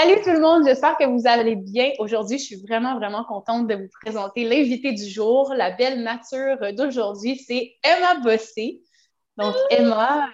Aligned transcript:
Salut 0.00 0.22
tout 0.22 0.30
le 0.30 0.38
monde, 0.38 0.64
j'espère 0.64 0.96
que 0.96 1.02
vous 1.06 1.26
allez 1.26 1.56
bien. 1.56 1.90
Aujourd'hui, 1.98 2.38
je 2.38 2.44
suis 2.44 2.62
vraiment, 2.68 2.96
vraiment 3.00 3.24
contente 3.24 3.66
de 3.66 3.74
vous 3.74 3.88
présenter 4.00 4.44
l'invité 4.44 4.92
du 4.92 5.04
jour, 5.08 5.52
la 5.54 5.72
belle 5.72 6.04
nature 6.04 6.72
d'aujourd'hui, 6.72 7.36
c'est 7.36 7.74
Emma 7.82 8.14
Bossé. 8.20 8.80
Donc, 9.36 9.56
Emma, 9.70 10.30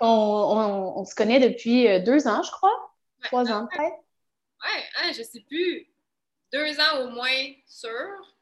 on, 0.00 1.04
se 1.04 1.14
connaît 1.14 1.38
depuis 1.38 1.86
euh, 1.86 2.00
deux 2.00 2.26
ans, 2.26 2.42
je 2.42 2.50
crois. 2.50 2.92
Trois 3.22 3.48
ans, 3.52 3.68
peut-être. 3.70 3.94
Ouais, 3.94 4.84
hein, 4.96 5.12
je 5.16 5.22
sais 5.22 5.44
plus. 5.46 5.86
Deux 6.52 6.80
ans 6.80 7.04
au 7.04 7.10
moins, 7.10 7.52
sûr. 7.68 8.34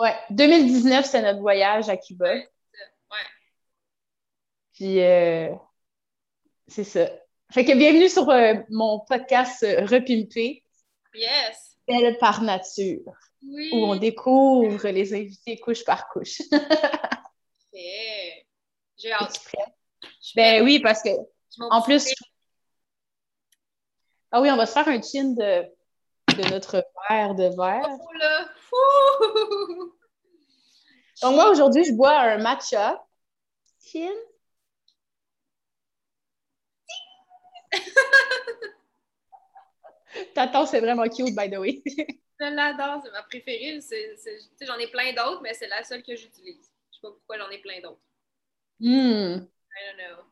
Ouais, 0.00 0.14
2019, 0.28 1.06
c'est 1.06 1.22
notre 1.22 1.40
voyage 1.40 1.88
à 1.88 1.96
Cuba. 1.96 2.34
Ouais. 2.34 2.44
Puis, 4.74 5.00
euh, 5.00 5.48
c'est 6.66 6.84
ça. 6.84 7.08
Fait 7.50 7.64
que 7.64 7.72
bienvenue 7.72 8.10
sur 8.10 8.28
euh, 8.28 8.56
mon 8.68 9.00
podcast 9.00 9.62
euh, 9.62 9.86
Repimpé. 9.86 10.62
Yes. 11.14 11.78
Belle 11.86 12.18
par 12.18 12.42
nature. 12.42 13.14
Oui. 13.42 13.70
Où 13.72 13.86
on 13.86 13.96
découvre 13.96 14.86
les 14.88 15.14
invités 15.14 15.58
couche 15.58 15.82
par 15.82 16.10
couche. 16.10 16.42
J'ai 17.72 19.12
hâte. 19.12 19.40
Ben 20.36 20.62
oui, 20.62 20.78
parce 20.80 21.02
que 21.02 21.08
en 21.58 21.80
plus. 21.80 22.12
Ah 24.30 24.42
oui, 24.42 24.50
on 24.50 24.56
va 24.56 24.66
se 24.66 24.72
faire 24.72 24.88
un 24.88 25.00
chin 25.00 25.30
de, 25.30 25.62
de 26.36 26.50
notre 26.50 26.84
verre 27.08 27.34
de 27.34 27.44
verre. 27.44 27.88
Oh 27.88 28.12
là! 28.12 28.46
Donc 31.22 31.34
moi, 31.34 31.48
aujourd'hui, 31.50 31.84
je 31.84 31.92
bois 31.92 32.18
un 32.18 32.38
matcha. 32.38 33.02
Chin. 33.80 34.12
Ta 40.34 40.66
c'est 40.66 40.80
vraiment 40.80 41.08
cute, 41.08 41.34
by 41.34 41.50
the 41.50 41.58
way. 41.58 41.82
je 42.40 42.54
l'adore, 42.54 43.02
c'est 43.04 43.10
ma 43.10 43.22
préférée. 43.22 43.80
J'en 44.60 44.78
ai 44.78 44.86
plein 44.88 45.12
d'autres, 45.12 45.40
mais 45.42 45.54
c'est 45.54 45.68
la 45.68 45.82
seule 45.84 46.02
que 46.02 46.16
j'utilise. 46.16 46.70
Je 46.90 46.96
sais 46.96 47.02
pas 47.02 47.10
pourquoi 47.10 47.38
j'en 47.38 47.50
ai 47.50 47.58
plein 47.58 47.80
d'autres. 47.80 48.00
Hmm. 48.80 49.36
I 49.36 49.80
don't 49.84 49.98
know. 49.98 50.24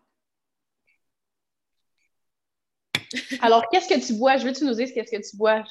Alors, 3.41 3.69
qu'est-ce 3.71 3.89
que 3.89 4.07
tu 4.07 4.15
bois? 4.15 4.37
Je 4.37 4.45
veux 4.45 4.53
que 4.53 4.59
tu 4.59 4.65
nous 4.65 4.75
dises 4.75 4.93
qu'est-ce 4.93 5.11
que 5.11 5.31
tu 5.31 5.37
bois? 5.37 5.65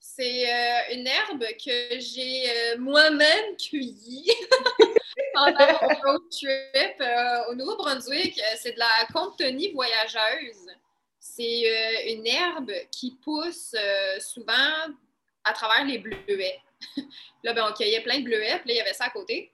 C'est 0.00 0.52
euh, 0.52 0.94
une 0.94 1.06
herbe 1.06 1.44
que 1.64 1.98
j'ai 1.98 2.50
euh, 2.50 2.78
moi-même 2.78 3.56
cueillie 3.56 4.30
pendant 5.34 5.72
mon 5.80 5.88
road 6.04 6.22
trip 6.30 7.00
euh, 7.00 7.50
au 7.50 7.54
Nouveau-Brunswick. 7.54 8.40
C'est 8.56 8.72
de 8.72 8.78
la 8.78 9.06
Comptonie 9.12 9.72
voyageuse. 9.72 10.68
C'est 11.24 11.70
euh, 11.70 12.14
une 12.14 12.26
herbe 12.26 12.72
qui 12.90 13.12
pousse 13.12 13.76
euh, 13.78 14.18
souvent 14.18 14.88
à 15.44 15.52
travers 15.52 15.84
les 15.84 15.98
bleuets. 15.98 16.60
là, 17.44 17.52
ben, 17.52 17.64
on 17.70 17.72
cueillait 17.72 18.00
plein 18.00 18.18
de 18.18 18.24
bleuets, 18.24 18.58
puis 18.58 18.70
là, 18.70 18.74
il 18.74 18.76
y 18.78 18.80
avait 18.80 18.92
ça 18.92 19.04
à 19.04 19.10
côté. 19.10 19.52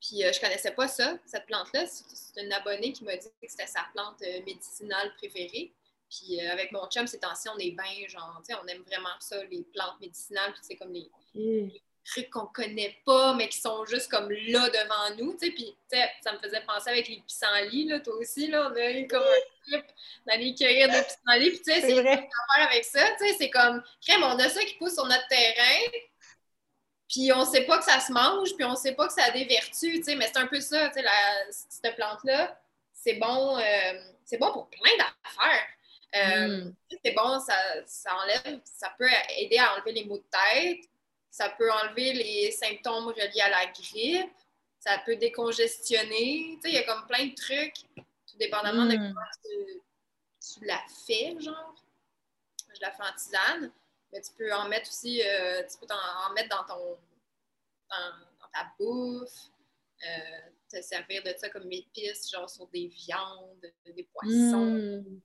Puis 0.00 0.24
euh, 0.24 0.32
je 0.32 0.40
connaissais 0.40 0.70
pas 0.70 0.88
ça, 0.88 1.18
cette 1.26 1.44
plante-là. 1.44 1.84
C'est 1.86 2.42
une 2.42 2.50
abonnée 2.54 2.94
qui 2.94 3.04
m'a 3.04 3.14
dit 3.14 3.28
que 3.28 3.46
c'était 3.46 3.66
sa 3.66 3.82
plante 3.92 4.22
médicinale 4.46 5.14
préférée. 5.18 5.70
Puis 6.08 6.40
avec 6.40 6.72
mon 6.72 6.88
chum, 6.88 7.06
ces 7.06 7.20
temps-ci, 7.20 7.50
on 7.50 7.58
est 7.58 7.72
bien, 7.72 8.08
genre, 8.08 8.42
on 8.62 8.66
aime 8.66 8.82
vraiment 8.84 9.10
ça, 9.20 9.44
les 9.44 9.62
plantes 9.74 10.00
médicinales, 10.00 10.52
puis 10.52 10.62
c'est 10.62 10.76
comme 10.76 10.94
les, 10.94 11.10
qu'on 12.32 12.46
connaît 12.46 12.96
pas, 13.04 13.34
mais 13.34 13.48
qui 13.48 13.60
sont 13.60 13.84
juste 13.86 14.10
comme 14.10 14.30
là 14.30 14.68
devant 14.68 15.16
nous, 15.18 15.32
tu 15.34 15.46
sais, 15.46 15.52
puis 15.52 15.76
ça 16.22 16.32
me 16.32 16.38
faisait 16.38 16.62
penser 16.62 16.90
avec 16.90 17.08
les 17.08 17.22
pissenlits, 17.26 17.86
là, 17.86 18.00
toi 18.00 18.14
aussi, 18.16 18.48
là, 18.48 18.70
on 18.70 18.76
a 18.76 18.90
eu 18.90 19.06
comme 19.06 19.22
un 19.22 19.70
trip 19.70 19.84
d'aller 20.26 20.54
cueillir 20.54 20.88
des 20.88 21.02
pissenlits, 21.02 21.50
puis 21.50 21.62
tu 21.62 21.72
sais, 21.72 21.80
c'est 21.80 22.02
faire 22.02 22.68
avec 22.68 22.84
ça, 22.84 23.10
tu 23.18 23.26
sais, 23.26 23.34
c'est 23.38 23.50
comme, 23.50 23.82
crème, 24.06 24.22
on 24.22 24.38
a 24.38 24.48
ça 24.48 24.64
qui 24.64 24.74
pousse 24.74 24.94
sur 24.94 25.06
notre 25.06 25.28
terrain, 25.28 25.90
puis 27.08 27.32
on 27.32 27.44
sait 27.44 27.64
pas 27.64 27.78
que 27.78 27.84
ça 27.84 28.00
se 28.00 28.12
mange, 28.12 28.54
puis 28.54 28.64
on 28.64 28.76
sait 28.76 28.94
pas 28.94 29.06
que 29.06 29.12
ça 29.12 29.24
a 29.24 29.30
des 29.30 29.44
vertus, 29.44 29.98
tu 29.98 30.02
sais, 30.02 30.14
mais 30.16 30.26
c'est 30.26 30.38
un 30.38 30.46
peu 30.46 30.60
ça, 30.60 30.88
tu 30.88 31.00
sais, 31.00 31.06
cette 31.50 31.96
plante-là, 31.96 32.58
c'est 32.92 33.14
bon, 33.14 33.58
euh, 33.58 34.00
c'est 34.24 34.38
bon 34.38 34.52
pour 34.52 34.68
plein 34.68 34.96
d'affaires. 34.96 35.66
Euh, 36.16 36.64
mm. 36.64 36.74
C'est 37.04 37.12
bon, 37.12 37.38
ça, 37.40 37.54
ça 37.86 38.10
enlève, 38.16 38.60
ça 38.64 38.92
peut 38.98 39.08
aider 39.38 39.58
à 39.58 39.74
enlever 39.74 39.92
les 39.92 40.04
maux 40.04 40.18
de 40.18 40.24
tête, 40.24 40.90
ça 41.30 41.48
peut 41.50 41.70
enlever 41.70 42.12
les 42.12 42.50
symptômes 42.50 43.06
reliés 43.06 43.40
à 43.40 43.50
la 43.50 43.66
grippe. 43.66 44.30
Ça 44.78 44.98
peut 45.04 45.16
décongestionner. 45.16 46.56
Tu 46.56 46.60
sais, 46.62 46.68
il 46.68 46.74
y 46.74 46.78
a 46.78 46.84
comme 46.84 47.06
plein 47.06 47.26
de 47.26 47.34
trucs, 47.34 47.84
tout 47.94 48.36
dépendamment 48.38 48.86
de 48.86 48.96
hmm. 48.96 49.14
comment 49.14 49.26
tu, 50.40 50.64
la 50.64 50.80
fais, 51.06 51.36
genre. 51.40 51.74
Je 52.74 52.80
la 52.80 52.90
fais 52.90 53.02
en 53.02 53.14
tisane. 53.16 53.72
Mais 54.12 54.20
tu 54.22 54.32
peux 54.36 54.52
en 54.52 54.68
mettre 54.68 54.88
aussi, 54.88 55.22
euh, 55.22 55.62
tu 55.70 55.78
peux 55.78 55.94
en, 55.94 56.32
mettre 56.32 56.48
dans 56.48 56.64
ton 56.64 56.98
dans, 57.90 58.48
ta 58.52 58.72
bouffe. 58.78 59.50
Euh, 60.02 60.40
te 60.70 60.80
servir 60.80 61.22
de 61.24 61.34
ça 61.36 61.50
comme 61.50 61.70
épice, 61.70 62.30
genre 62.30 62.48
sur 62.48 62.66
des 62.68 62.86
viandes, 62.86 63.72
des 63.84 64.08
poissons. 64.14 64.64
Hmm. 64.64 65.20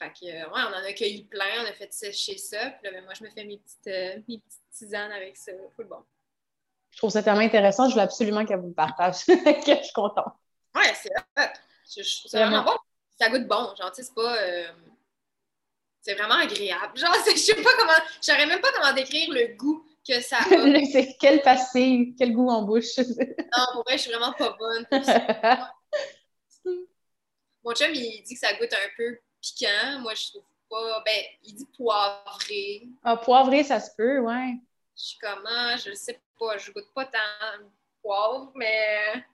Fait 0.00 0.10
que, 0.12 0.24
ouais, 0.24 0.44
on 0.50 0.74
en 0.74 0.82
a 0.82 0.92
cueilli 0.94 1.24
plein, 1.24 1.62
on 1.62 1.68
a 1.68 1.74
fait 1.74 1.92
sécher 1.92 2.38
ça. 2.38 2.70
Puis 2.70 2.84
là, 2.84 2.90
ben, 2.92 3.04
moi, 3.04 3.12
je 3.12 3.22
me 3.22 3.28
fais 3.28 3.44
mes 3.44 3.58
petites, 3.58 3.86
euh, 3.88 4.16
mes 4.26 4.38
petites 4.38 4.62
tisanes 4.72 5.12
avec 5.12 5.36
ça. 5.36 5.52
Full 5.76 5.84
bon. 5.88 6.02
Je 6.90 6.96
trouve 6.96 7.10
ça 7.10 7.22
tellement 7.22 7.40
intéressant. 7.40 7.90
Je 7.90 7.96
veux 7.96 8.00
absolument 8.00 8.46
qu'elle 8.46 8.60
vous 8.60 8.68
le 8.68 8.74
partage. 8.74 9.24
que 9.26 9.32
je 9.34 9.82
suis 9.82 9.92
contente. 9.92 10.32
Ouais, 10.74 10.94
c'est 10.94 11.10
C'est 11.84 12.38
vraiment 12.38 12.64
bon. 12.64 12.78
Ça 13.20 13.28
goûte 13.28 13.46
bon. 13.46 13.74
Genre, 13.78 13.90
c'est 13.92 14.14
pas. 14.14 14.36
Euh, 14.38 14.68
c'est 16.00 16.14
vraiment 16.14 16.36
agréable. 16.36 16.96
Genre, 16.96 17.14
je 17.30 17.36
sais 17.36 17.62
pas 17.62 17.70
comment. 17.78 17.92
Je 18.22 18.32
saurais 18.32 18.46
même 18.46 18.62
pas 18.62 18.72
comment 18.72 18.94
décrire 18.94 19.30
le 19.30 19.54
goût 19.54 19.84
que 20.08 20.18
ça 20.22 20.38
a. 20.50 21.12
quel 21.20 21.42
passé, 21.42 22.14
quel 22.16 22.32
goût 22.32 22.48
en 22.48 22.62
bouche. 22.62 22.96
non, 22.96 23.66
pour 23.74 23.84
vrai, 23.84 23.98
je 23.98 24.02
suis 24.04 24.10
vraiment 24.10 24.32
pas 24.32 24.56
bonne. 24.58 24.86
Mon 27.62 27.74
chum, 27.74 27.90
il 27.92 28.22
dit 28.22 28.32
que 28.32 28.40
ça 28.40 28.54
goûte 28.54 28.72
un 28.72 28.88
peu 28.96 29.18
piquant. 29.40 30.00
Moi, 30.00 30.14
je 30.14 30.28
trouve 30.28 30.44
pas. 30.68 31.02
Ben, 31.04 31.24
il 31.44 31.54
dit 31.54 31.68
poivré. 31.76 32.88
Ah, 33.02 33.16
poivré, 33.16 33.64
ça 33.64 33.80
se 33.80 33.90
peut, 33.96 34.18
ouais. 34.18 34.54
Je 34.96 35.02
suis 35.02 35.18
comment, 35.18 35.48
ah, 35.48 35.76
je 35.76 35.92
sais 35.92 36.20
pas, 36.38 36.58
je 36.58 36.72
goûte 36.72 36.92
pas 36.94 37.06
tant 37.06 37.58
de 37.58 37.70
poivre, 38.02 38.52
mais. 38.54 39.24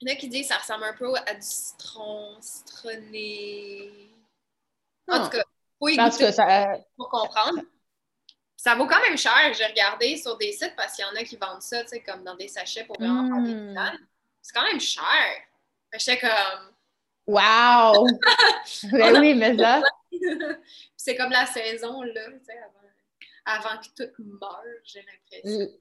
Il 0.00 0.08
y 0.08 0.12
en 0.12 0.14
a 0.14 0.16
qui 0.16 0.28
disent 0.28 0.48
que 0.48 0.54
ça 0.54 0.58
ressemble 0.58 0.84
un 0.84 0.94
peu 0.94 1.12
à 1.26 1.34
du 1.34 1.40
citron, 1.40 2.36
citronné. 2.40 4.10
En 5.08 5.18
tout 5.18 5.24
ah. 5.26 5.36
cas, 5.36 5.44
faut 5.78 5.88
y 5.88 5.96
goûter 5.96 6.32
ça... 6.32 6.78
pour 6.96 7.08
comprendre. 7.08 7.62
Ça 8.56 8.74
vaut 8.74 8.86
quand 8.86 9.00
même 9.02 9.18
cher. 9.18 9.52
J'ai 9.52 9.66
regardé 9.66 10.16
sur 10.16 10.36
des 10.38 10.52
sites 10.52 10.74
parce 10.76 10.94
qu'il 10.94 11.04
y 11.04 11.08
en 11.08 11.14
a 11.14 11.24
qui 11.24 11.36
vendent 11.36 11.62
ça, 11.62 11.82
tu 11.82 11.90
sais, 11.90 12.00
comme 12.02 12.24
dans 12.24 12.34
des 12.34 12.48
sachets 12.48 12.84
pour 12.84 12.96
vraiment 12.96 13.28
faire 13.28 13.44
des 13.44 13.54
mmh. 13.54 13.98
C'est 14.40 14.54
quand 14.54 14.64
même 14.64 14.80
cher. 14.80 15.42
J'étais 15.92 16.18
comme, 16.18 16.73
Wow! 17.26 18.06
ben 18.92 19.20
oui, 19.20 19.34
mais 19.34 19.54
là. 19.54 19.82
c'est 20.96 21.16
comme 21.16 21.30
la 21.30 21.46
saison, 21.46 22.02
là, 22.02 22.30
tu 22.30 22.44
sais, 22.44 22.58
avant, 23.46 23.70
avant, 23.70 23.80
que 23.80 24.04
tout 24.04 24.22
meure, 24.22 24.62
j'ai 24.84 25.00
l'impression. 25.02 25.74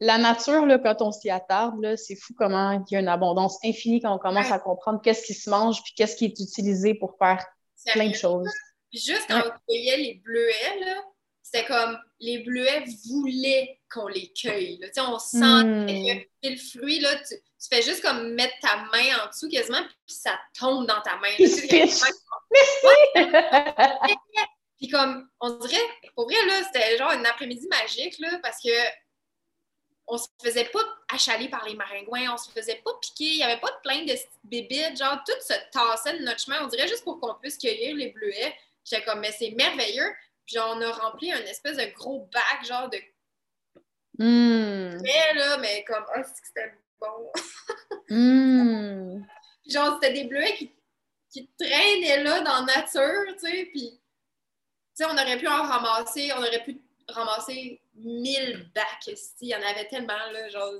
La 0.00 0.18
nature, 0.18 0.66
là, 0.66 0.78
quand 0.78 1.02
on 1.02 1.12
s'y 1.12 1.30
attarde, 1.30 1.96
c'est 1.96 2.16
fou 2.16 2.34
comment 2.36 2.72
il 2.72 2.92
y 2.92 2.96
a 2.96 3.00
une 3.00 3.08
abondance 3.08 3.58
infinie 3.64 4.00
quand 4.00 4.14
on 4.14 4.18
commence 4.18 4.50
à 4.50 4.58
comprendre 4.58 5.00
qu'est-ce 5.02 5.24
qui 5.24 5.34
se 5.34 5.48
mange 5.48 5.82
puis 5.82 5.92
qu'est-ce 5.94 6.16
qui 6.16 6.26
est 6.26 6.40
utilisé 6.40 6.94
pour 6.94 7.16
faire 7.18 7.44
plein 7.92 8.08
de 8.08 8.14
choses. 8.14 8.48
Puis 8.90 9.00
juste 9.00 9.26
quand 9.28 9.42
on 9.44 9.50
cueillait 9.68 9.96
les 9.98 10.14
bleuets, 10.24 10.80
là, 10.80 11.02
c'était 11.42 11.66
comme 11.66 11.98
les 12.18 12.38
bleuets 12.42 12.84
voulaient 13.08 13.80
qu'on 13.92 14.08
les 14.08 14.32
cueille. 14.32 14.78
Là. 14.78 14.88
On 15.08 15.18
sent 15.18 15.64
hmm. 15.64 15.86
que 16.42 16.48
le 16.48 16.56
fruit, 16.56 17.00
là, 17.00 17.10
tu, 17.16 17.34
fais 17.68 17.82
juste 17.82 18.02
comme 18.02 18.32
mettre 18.34 18.54
ta 18.60 18.76
main 18.92 19.22
en 19.22 19.28
dessous 19.28 19.48
quasiment, 19.48 19.82
puis 20.06 20.14
ça 20.14 20.38
tombe 20.58 20.86
dans 20.86 21.00
ta 21.02 21.16
main. 21.16 21.34
Merci! 21.38 21.68
puis 24.78 24.88
comme, 24.88 25.28
on 25.40 25.50
dirait, 25.58 25.86
pour 26.14 26.24
vrai, 26.24 26.44
là, 26.46 26.62
c'était 26.64 26.96
genre 26.96 27.10
un 27.10 27.24
après-midi 27.24 27.68
magique, 27.68 28.18
là, 28.18 28.38
parce 28.42 28.62
que 28.62 28.70
on 30.06 30.18
se 30.18 30.26
faisait 30.42 30.64
pas 30.64 30.80
achaler 31.12 31.48
par 31.48 31.64
les 31.64 31.74
maringouins, 31.74 32.32
on 32.32 32.36
se 32.36 32.50
faisait 32.50 32.80
pas 32.84 32.90
piquer, 33.00 33.30
il 33.30 33.36
y 33.36 33.42
avait 33.42 33.60
pas 33.60 33.70
de 33.70 33.80
plein 33.82 34.04
de 34.04 34.14
bébites, 34.44 34.98
genre 34.98 35.20
tout 35.24 35.40
se 35.40 35.54
tassait 35.70 36.18
de 36.18 36.24
notre 36.24 36.40
chemin, 36.40 36.64
on 36.64 36.66
dirait 36.66 36.88
juste 36.88 37.04
pour 37.04 37.20
qu'on 37.20 37.34
puisse 37.34 37.58
cueillir 37.58 37.94
les 37.94 38.08
bleuets. 38.08 38.54
J'étais 38.84 39.04
comme, 39.04 39.20
mais 39.20 39.32
c'est 39.32 39.50
merveilleux. 39.52 40.12
Puis 40.46 40.58
on 40.58 40.80
a 40.80 40.90
rempli 40.90 41.30
un 41.30 41.42
espèce 41.42 41.76
de 41.76 41.84
gros 41.94 42.28
bac, 42.32 42.66
genre 42.66 42.90
de. 42.90 42.98
Mmh. 44.18 45.00
Mais 45.02 45.34
là, 45.34 45.58
mais 45.58 45.84
comme, 45.84 46.04
oh, 46.16 46.22
c'était 46.42 46.72
bon. 47.00 47.32
mmh. 48.10 49.24
Genre, 49.66 49.98
c'était 50.00 50.12
des 50.12 50.24
bleuets 50.24 50.54
qui, 50.56 50.72
qui 51.30 51.48
traînaient 51.58 52.22
là 52.22 52.40
dans 52.40 52.66
la 52.66 52.74
nature, 52.74 53.34
tu 53.34 53.40
sais. 53.40 53.68
Puis, 53.72 53.90
tu 53.90 53.98
sais, 54.94 55.04
on 55.06 55.12
aurait 55.12 55.38
pu 55.38 55.46
en 55.46 55.62
ramasser, 55.62 56.30
on 56.34 56.38
aurait 56.38 56.62
pu 56.64 56.80
ramasser 57.08 57.80
mille 57.94 58.70
bacs 58.74 59.06
ici. 59.06 59.34
Il 59.40 59.48
y 59.48 59.54
en 59.54 59.62
avait 59.62 59.88
tellement, 59.88 60.14
là, 60.32 60.48
genre. 60.48 60.72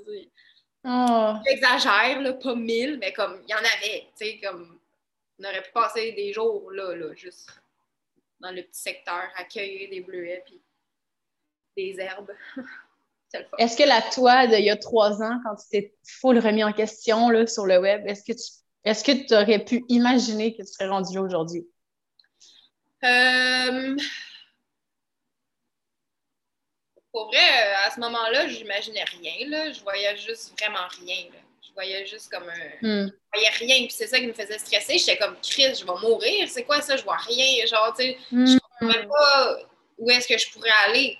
Oh. 0.84 1.34
J'exagère, 1.46 2.20
là, 2.20 2.32
pas 2.32 2.54
mille, 2.54 2.98
mais 2.98 3.12
comme, 3.12 3.42
il 3.46 3.50
y 3.50 3.54
en 3.54 3.58
avait, 3.58 4.08
tu 4.18 4.26
sais, 4.26 4.40
comme 4.42 4.80
On 5.38 5.44
aurait 5.44 5.62
pu 5.62 5.72
passer 5.72 6.12
des 6.12 6.32
jours 6.32 6.70
là, 6.72 6.94
là, 6.94 7.14
juste 7.14 7.50
dans 8.40 8.50
le 8.50 8.62
petit 8.62 8.80
secteur, 8.80 9.28
à 9.36 9.44
cueillir 9.44 9.90
des 9.90 10.00
bleuets 10.00 10.42
puis 10.46 10.60
des 11.76 12.00
herbes. 12.00 12.34
Est-ce 13.58 13.76
que 13.76 13.84
la 13.84 14.02
toi 14.02 14.46
d'il 14.46 14.64
y 14.64 14.70
a 14.70 14.76
trois 14.76 15.22
ans, 15.22 15.38
quand 15.44 15.54
tu 15.56 15.68
t'es 15.70 15.94
full 16.04 16.38
remis 16.38 16.64
en 16.64 16.72
question 16.72 17.30
là, 17.30 17.46
sur 17.46 17.66
le 17.66 17.78
web, 17.78 18.06
est-ce 18.06 18.24
que 18.24 18.32
tu 18.32 18.60
est-ce 18.84 19.04
que 19.04 19.12
tu 19.12 19.34
aurais 19.34 19.62
pu 19.62 19.84
imaginer 19.88 20.56
que 20.56 20.62
tu 20.62 20.68
serais 20.68 20.88
rendu 20.88 21.14
là 21.14 21.22
aujourd'hui? 21.22 21.66
Euh, 23.04 23.96
pour 27.12 27.26
vrai, 27.26 27.38
euh, 27.38 27.86
à 27.86 27.90
ce 27.90 28.00
moment-là, 28.00 28.48
j'imaginais 28.48 29.04
rien. 29.04 29.48
Là. 29.48 29.72
Je 29.72 29.80
voyais 29.82 30.16
juste 30.16 30.58
vraiment 30.58 30.86
rien. 30.98 31.26
Je 31.62 31.72
voyais 31.74 32.06
juste 32.06 32.30
comme 32.30 32.48
un. 32.48 33.04
Hmm. 33.04 33.08
Je 33.08 33.38
voyais 33.38 33.50
rien. 33.50 33.76
Puis 33.86 33.92
c'est 33.92 34.06
ça 34.06 34.18
qui 34.18 34.26
me 34.26 34.32
faisait 34.32 34.58
stresser. 34.58 34.98
J'étais 34.98 35.18
comme, 35.18 35.36
Chris, 35.42 35.74
je 35.74 35.84
vais 35.84 36.08
mourir. 36.08 36.48
C'est 36.48 36.64
quoi 36.64 36.80
ça? 36.80 36.96
Je 36.96 37.04
vois 37.04 37.16
rien. 37.16 37.66
Genre, 37.66 37.94
tu 37.98 38.04
sais, 38.04 38.18
je 38.30 38.36
ne 38.36 38.54
hmm. 38.54 38.86
même 38.86 39.08
pas 39.08 39.58
où 39.98 40.10
est-ce 40.10 40.26
que 40.26 40.38
je 40.38 40.50
pourrais 40.50 40.70
aller. 40.86 41.18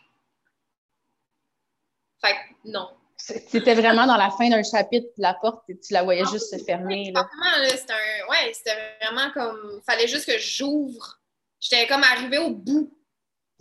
Fait 2.20 2.32
que 2.32 2.38
non. 2.64 2.90
C'était 3.16 3.74
vraiment 3.74 4.06
dans 4.06 4.16
la 4.16 4.30
fin 4.30 4.48
d'un 4.48 4.62
chapitre, 4.62 5.08
la 5.18 5.34
porte, 5.34 5.64
tu 5.66 5.92
la 5.92 6.02
voyais 6.02 6.24
juste 6.30 6.56
se 6.56 6.64
fermer. 6.64 7.12
Là. 7.14 7.28
C'était 7.68 7.92
ouais, 8.28 8.52
c'était 8.54 8.76
vraiment 9.02 9.30
comme. 9.32 9.82
Fallait 9.86 10.08
juste 10.08 10.26
que 10.26 10.38
j'ouvre. 10.38 11.18
J'étais 11.60 11.86
comme 11.86 12.02
arrivée 12.02 12.38
au 12.38 12.50
bout. 12.50 12.90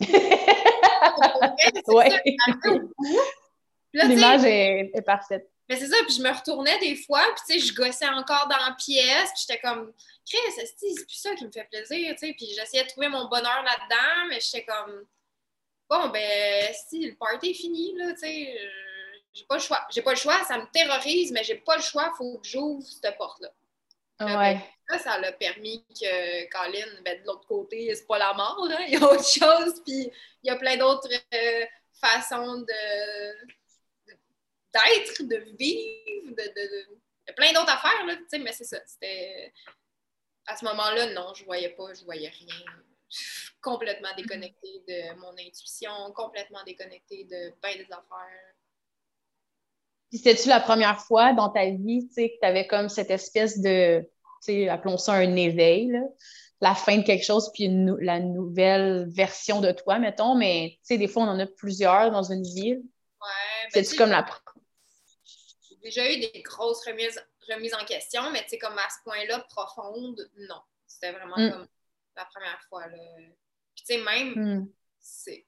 ouais. 1.88 2.22
L'image 3.92 4.44
est, 4.44 4.90
est, 4.94 5.02
parfaite. 5.02 5.50
Mais 5.68 5.76
c'est 5.76 5.88
ça, 5.88 5.96
puis 6.06 6.16
je 6.16 6.22
me 6.22 6.30
retournais 6.30 6.78
des 6.78 6.96
fois, 6.96 7.22
puis 7.34 7.42
tu 7.46 7.60
sais, 7.60 7.66
je 7.66 7.74
gossais 7.74 8.08
encore 8.08 8.48
dans 8.48 8.56
la 8.56 8.74
pièce, 8.78 9.30
puis 9.34 9.44
j'étais 9.46 9.60
comme, 9.60 9.92
Chris, 10.28 10.38
c'est 10.56 10.74
plus 11.06 11.14
ça 11.14 11.34
qui 11.34 11.46
me 11.46 11.52
fait 11.52 11.68
plaisir, 11.70 12.12
tu 12.12 12.26
sais, 12.26 12.34
puis 12.36 12.46
j'essayais 12.56 12.84
de 12.84 12.88
trouver 12.88 13.08
mon 13.08 13.28
bonheur 13.28 13.62
là-dedans, 13.62 14.26
mais 14.28 14.40
j'étais 14.40 14.64
comme, 14.64 15.04
bon, 15.90 16.08
ben, 16.08 16.72
si, 16.88 17.04
le 17.04 17.16
party 17.16 17.50
est 17.50 17.54
fini, 17.54 17.94
là, 17.96 18.12
tu 18.12 18.20
sais, 18.20 18.70
j'ai 19.34 19.44
pas 19.44 19.56
le 19.56 19.60
choix. 19.60 19.86
J'ai 19.90 20.02
pas 20.02 20.12
le 20.12 20.16
choix, 20.16 20.42
ça 20.44 20.56
me 20.58 20.66
terrorise, 20.72 21.32
mais 21.32 21.42
j'ai 21.42 21.56
pas 21.56 21.76
le 21.76 21.82
choix, 21.82 22.10
il 22.14 22.16
faut 22.16 22.38
que 22.38 22.46
j'ouvre 22.46 22.86
cette 22.86 23.18
porte-là. 23.18 23.50
Ouais. 24.20 24.60
Ça, 24.88 24.98
ça 24.98 25.18
l'a 25.18 25.32
permis 25.32 25.84
que 25.88 26.48
Colin, 26.50 27.02
ben, 27.04 27.20
de 27.20 27.26
l'autre 27.26 27.46
côté, 27.46 27.94
c'est 27.94 28.06
pas 28.06 28.18
la 28.18 28.32
mort, 28.34 28.68
hein? 28.70 28.84
il 28.86 28.94
y 28.94 28.96
a 28.96 29.04
autre 29.04 29.26
chose, 29.26 29.82
puis 29.84 30.10
il 30.42 30.46
y 30.46 30.50
a 30.50 30.56
plein 30.56 30.76
d'autres 30.76 31.08
euh, 31.34 31.66
façons 31.92 32.58
de 32.58 33.46
d'être, 34.72 35.22
de 35.24 35.36
vivre, 35.58 36.30
de, 36.30 36.42
de, 36.42 36.96
de... 37.26 37.32
plein 37.32 37.52
d'autres 37.52 37.72
affaires, 37.72 38.06
là, 38.06 38.14
mais 38.38 38.52
c'est 38.52 38.64
ça. 38.64 38.78
C'était. 38.86 39.52
À 40.46 40.56
ce 40.56 40.64
moment-là, 40.64 41.12
non, 41.12 41.32
je 41.34 41.44
voyais 41.44 41.70
pas, 41.70 41.92
je 41.94 42.04
voyais 42.04 42.28
rien. 42.28 42.64
Complètement 43.60 44.08
déconnectée 44.16 44.82
de 44.88 45.18
mon 45.20 45.32
intuition, 45.32 45.90
complètement 46.14 46.62
déconnectée 46.64 47.24
de 47.24 47.50
plein 47.60 47.74
des 47.74 47.88
affaires. 47.90 48.54
Puis 50.08 50.18
c'était-tu 50.18 50.48
la 50.48 50.60
première 50.60 51.00
fois 51.00 51.32
dans 51.32 51.50
ta 51.50 51.66
vie, 51.66 52.06
tu 52.08 52.14
sais, 52.14 52.30
que 52.30 52.38
tu 52.40 52.46
avais 52.46 52.66
comme 52.66 52.88
cette 52.88 53.10
espèce 53.10 53.60
de, 53.60 54.00
tu 54.00 54.06
sais, 54.40 54.68
appelons 54.68 54.98
ça 54.98 55.14
un 55.14 55.36
éveil, 55.36 55.88
là, 55.88 56.00
la 56.60 56.74
fin 56.74 56.98
de 56.98 57.02
quelque 57.02 57.24
chose, 57.24 57.50
puis 57.54 57.68
la 58.00 58.20
nouvelle 58.20 59.08
version 59.10 59.60
de 59.60 59.72
toi, 59.72 59.98
mettons, 59.98 60.34
mais 60.34 60.72
tu 60.72 60.78
sais, 60.82 60.98
des 60.98 61.08
fois, 61.08 61.22
on 61.22 61.28
en 61.28 61.38
a 61.38 61.46
plusieurs 61.46 62.10
dans 62.10 62.24
une 62.24 62.42
vie. 62.42 62.74
Ouais. 62.74 63.68
Ben, 63.72 63.84
C'est-tu 63.84 63.96
comme 63.96 64.10
la... 64.10 64.26
J'ai 65.68 65.76
déjà 65.76 66.12
eu 66.12 66.18
des 66.18 66.42
grosses 66.42 66.84
remises, 66.86 67.22
remises 67.48 67.74
en 67.74 67.84
question, 67.84 68.30
mais 68.30 68.42
tu 68.42 68.50
sais, 68.50 68.58
comme 68.58 68.76
à 68.76 68.88
ce 68.90 69.02
point-là, 69.04 69.46
profonde, 69.48 70.28
non. 70.38 70.60
C'était 70.86 71.12
vraiment 71.12 71.38
mm. 71.38 71.50
comme 71.52 71.68
la 72.16 72.24
première 72.26 72.62
fois, 72.68 72.86
là. 72.86 72.96
Puis 73.74 73.84
tu 73.84 73.94
sais, 73.94 73.98
même, 74.02 74.34
mm. 74.34 74.72
c'est 75.00 75.46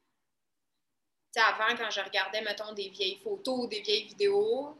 avant, 1.36 1.76
quand 1.76 1.90
je 1.90 2.00
regardais, 2.00 2.42
mettons, 2.42 2.72
des 2.72 2.88
vieilles 2.88 3.18
photos 3.22 3.64
ou 3.64 3.66
des 3.66 3.80
vieilles 3.80 4.04
vidéos, 4.04 4.76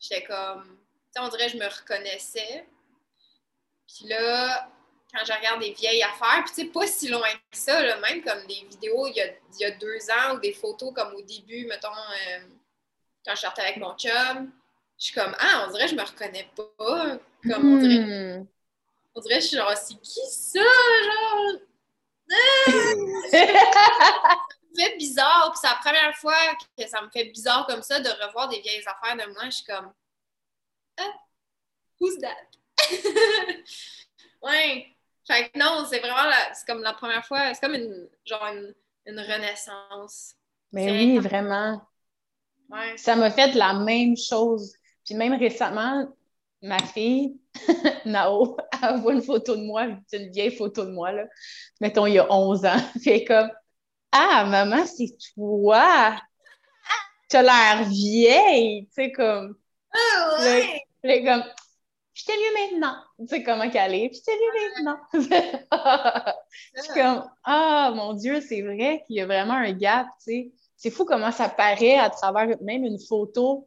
j'étais 0.00 0.24
comme, 0.24 0.78
tu 1.14 1.20
on 1.20 1.28
dirait 1.28 1.46
que 1.46 1.52
je 1.52 1.58
me 1.58 1.66
reconnaissais. 1.66 2.66
Puis 3.86 4.08
là, 4.08 4.70
quand 5.12 5.24
je 5.24 5.32
regarde 5.32 5.60
des 5.60 5.72
vieilles 5.72 6.02
affaires, 6.02 6.44
puis 6.44 6.54
tu 6.54 6.62
sais, 6.62 6.66
pas 6.66 6.86
si 6.86 7.08
loin 7.08 7.28
que 7.50 7.56
ça, 7.56 7.98
même 7.98 8.22
comme 8.22 8.46
des 8.46 8.66
vidéos 8.68 9.06
il 9.06 9.16
y, 9.16 9.64
a, 9.64 9.70
deux 9.72 10.10
ans 10.10 10.34
ou 10.34 10.40
des 10.40 10.52
photos 10.52 10.92
comme 10.94 11.14
au 11.14 11.22
début, 11.22 11.66
mettons, 11.66 11.88
euh, 11.88 12.40
quand 13.24 13.34
je 13.34 13.40
sortais 13.40 13.62
avec 13.62 13.76
mon 13.76 13.96
chum, 13.96 14.52
je 14.98 15.04
suis 15.04 15.14
comme, 15.14 15.34
ah, 15.38 15.66
on 15.66 15.72
dirait 15.72 15.84
que 15.84 15.90
je 15.90 15.96
me 15.96 16.02
reconnais 16.02 16.48
pas. 16.56 17.18
Comme, 17.48 17.74
on 17.74 17.78
dirait, 17.78 18.38
hmm. 18.38 18.46
On 19.16 19.20
dirait, 19.20 19.40
je 19.40 19.46
suis 19.46 19.56
genre, 19.56 19.72
c'est 19.76 20.00
qui 20.00 20.20
ça, 20.30 20.60
genre? 20.60 21.60
fait 24.76 24.96
bizarre. 24.96 25.50
Puis 25.52 25.60
c'est 25.60 25.68
la 25.68 25.76
première 25.76 26.14
fois 26.16 26.36
que 26.76 26.86
ça 26.86 27.00
me 27.02 27.08
fait 27.10 27.26
bizarre 27.26 27.66
comme 27.66 27.82
ça 27.82 27.98
de 27.98 28.08
revoir 28.24 28.48
des 28.48 28.60
vieilles 28.60 28.84
affaires 28.86 29.16
de 29.16 29.32
moi. 29.32 29.44
Je 29.46 29.50
suis 29.50 29.64
comme 29.64 29.92
Ah, 30.98 31.14
who's 32.00 32.18
that? 32.20 32.36
ouais. 34.42 34.86
Fait 35.26 35.50
que 35.50 35.58
non, 35.58 35.86
c'est 35.90 35.98
vraiment 35.98 36.30
c'est 36.54 36.66
comme 36.66 36.82
la 36.82 36.92
première 36.92 37.26
fois, 37.26 37.52
c'est 37.52 37.60
comme 37.60 37.74
une 37.74 38.08
genre 38.24 38.48
une, 39.06 39.18
renaissance. 39.18 40.34
Mais 40.72 40.90
oui, 40.90 41.18
vraiment. 41.18 41.82
Ouais. 42.68 42.96
Ça 42.96 43.16
m'a 43.16 43.30
fait 43.30 43.54
la 43.54 43.74
même 43.74 44.16
chose. 44.16 44.74
Puis 45.04 45.14
même 45.14 45.34
récemment, 45.34 46.08
ma 46.62 46.80
fille, 46.80 47.40
Nao, 48.06 48.56
elle 48.82 49.00
voit 49.00 49.12
une 49.12 49.22
photo 49.22 49.56
de 49.56 49.62
moi, 49.62 49.86
une 50.12 50.30
vieille 50.30 50.54
photo 50.54 50.84
de 50.84 50.90
moi, 50.90 51.12
là. 51.12 51.24
Mettons, 51.80 52.06
il 52.06 52.14
y 52.14 52.18
a 52.18 52.32
11 52.32 52.64
ans. 52.64 52.78
Fait 53.04 53.24
comme 53.24 53.50
ah, 54.12 54.46
maman, 54.46 54.86
c'est 54.86 55.14
toi! 55.34 56.16
Tu 57.28 57.36
as 57.36 57.42
l'air 57.42 57.88
vieille! 57.88 58.86
Tu 58.86 58.92
sais, 58.94 59.12
comme. 59.12 59.56
Ah, 59.92 60.36
ouais! 60.40 60.80
Là, 61.02 61.18
comme, 61.22 61.52
je 62.14 62.24
t'ai 62.24 62.32
vu 62.32 62.72
maintenant. 62.72 62.96
Tu 63.18 63.26
sais 63.28 63.42
comment 63.42 63.68
qu'elle 63.68 63.94
est, 63.94 64.10
je 64.14 64.22
t'ai 64.22 64.32
vu 64.32 64.84
maintenant. 64.84 64.98
je 66.76 66.82
suis 66.82 66.94
comme, 66.94 67.30
ah, 67.44 67.92
mon 67.94 68.14
Dieu, 68.14 68.40
c'est 68.40 68.62
vrai 68.62 69.04
qu'il 69.06 69.16
y 69.16 69.20
a 69.20 69.26
vraiment 69.26 69.54
un 69.54 69.72
gap, 69.72 70.06
tu 70.18 70.24
sais. 70.24 70.52
C'est 70.78 70.90
fou 70.90 71.04
comment 71.04 71.32
ça 71.32 71.50
paraît 71.50 71.98
à 71.98 72.08
travers 72.08 72.56
même 72.62 72.84
une 72.84 72.98
photo. 72.98 73.66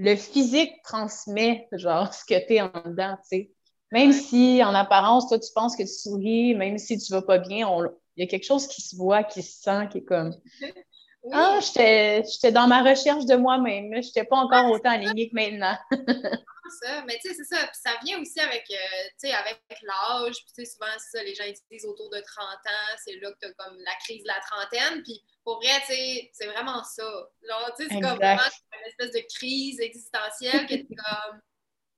Le 0.00 0.14
physique 0.14 0.80
transmet, 0.84 1.66
genre, 1.72 2.14
ce 2.14 2.24
que 2.24 2.46
tu 2.46 2.54
es 2.54 2.60
en 2.60 2.70
dedans, 2.86 3.16
tu 3.22 3.28
sais. 3.28 3.50
Même 3.90 4.12
si, 4.12 4.62
en 4.62 4.74
apparence, 4.74 5.28
toi, 5.28 5.38
tu 5.40 5.50
penses 5.54 5.74
que 5.74 5.82
tu 5.82 5.88
souris, 5.88 6.54
même 6.54 6.78
si 6.78 6.98
tu 6.98 7.12
vas 7.12 7.22
pas 7.22 7.38
bien, 7.38 7.66
on, 7.66 7.84
il 8.16 8.22
y 8.22 8.22
a 8.22 8.26
quelque 8.26 8.44
chose 8.44 8.68
qui 8.68 8.80
se 8.80 8.94
voit, 8.94 9.24
qui 9.24 9.42
se 9.42 9.60
sent, 9.60 9.88
qui 9.90 9.98
est 9.98 10.04
comme 10.04 10.34
Ah, 11.32 11.58
j'étais 11.60 12.52
dans 12.52 12.68
ma 12.68 12.82
recherche 12.82 13.26
de 13.26 13.34
moi-même. 13.34 13.90
Je 13.92 14.06
n'étais 14.06 14.24
pas 14.24 14.36
encore 14.36 14.70
autant 14.70 14.90
alignée 14.90 15.28
que 15.28 15.34
maintenant. 15.34 15.76
ça. 16.70 17.02
Mais 17.06 17.18
tu 17.22 17.28
sais, 17.28 17.34
c'est 17.34 17.56
ça. 17.56 17.66
Puis 17.66 17.80
ça 17.82 17.90
vient 18.04 18.20
aussi 18.20 18.40
avec, 18.40 18.64
euh, 18.70 19.32
avec 19.34 19.60
l'âge. 19.82 20.36
Puis 20.54 20.66
souvent, 20.66 20.86
ça, 21.12 21.22
les 21.22 21.34
gens 21.34 21.44
disent 21.70 21.86
autour 21.86 22.10
de 22.10 22.20
30 22.20 22.44
ans, 22.44 22.96
c'est 23.04 23.16
là 23.20 23.32
que 23.32 23.38
tu 23.40 23.48
as 23.48 23.52
comme 23.52 23.76
la 23.78 23.94
crise 24.04 24.22
de 24.22 24.28
la 24.28 24.40
trentaine. 24.40 25.02
Puis 25.02 25.22
pour 25.48 25.62
vrai, 25.62 25.80
tu 25.86 25.94
sais, 25.94 26.30
c'est 26.34 26.46
vraiment 26.46 26.84
ça. 26.84 27.30
Genre, 27.48 27.74
tu 27.74 27.84
sais, 27.84 27.88
c'est 27.94 28.00
comme 28.00 28.16
vraiment 28.16 28.42
une 28.42 28.88
espèce 28.88 29.12
de 29.12 29.26
crise 29.34 29.80
existentielle 29.80 30.66
que 30.66 30.74
tu 30.74 30.88
comme. 30.88 31.40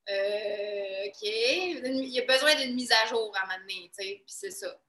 Euh, 0.09 1.07
OK, 1.07 1.23
il 1.23 2.09
y 2.09 2.21
a 2.21 2.25
besoin 2.25 2.54
d'une 2.57 2.75
mise 2.75 2.92
à 2.92 3.07
jour 3.09 3.33
à 3.37 3.45
un 3.45 3.47
moment 3.47 3.59
donné, 3.61 3.90
tu 3.97 4.04
sais, 4.04 4.23
puis 4.25 4.35
c'est 4.35 4.50
ça 4.50 4.80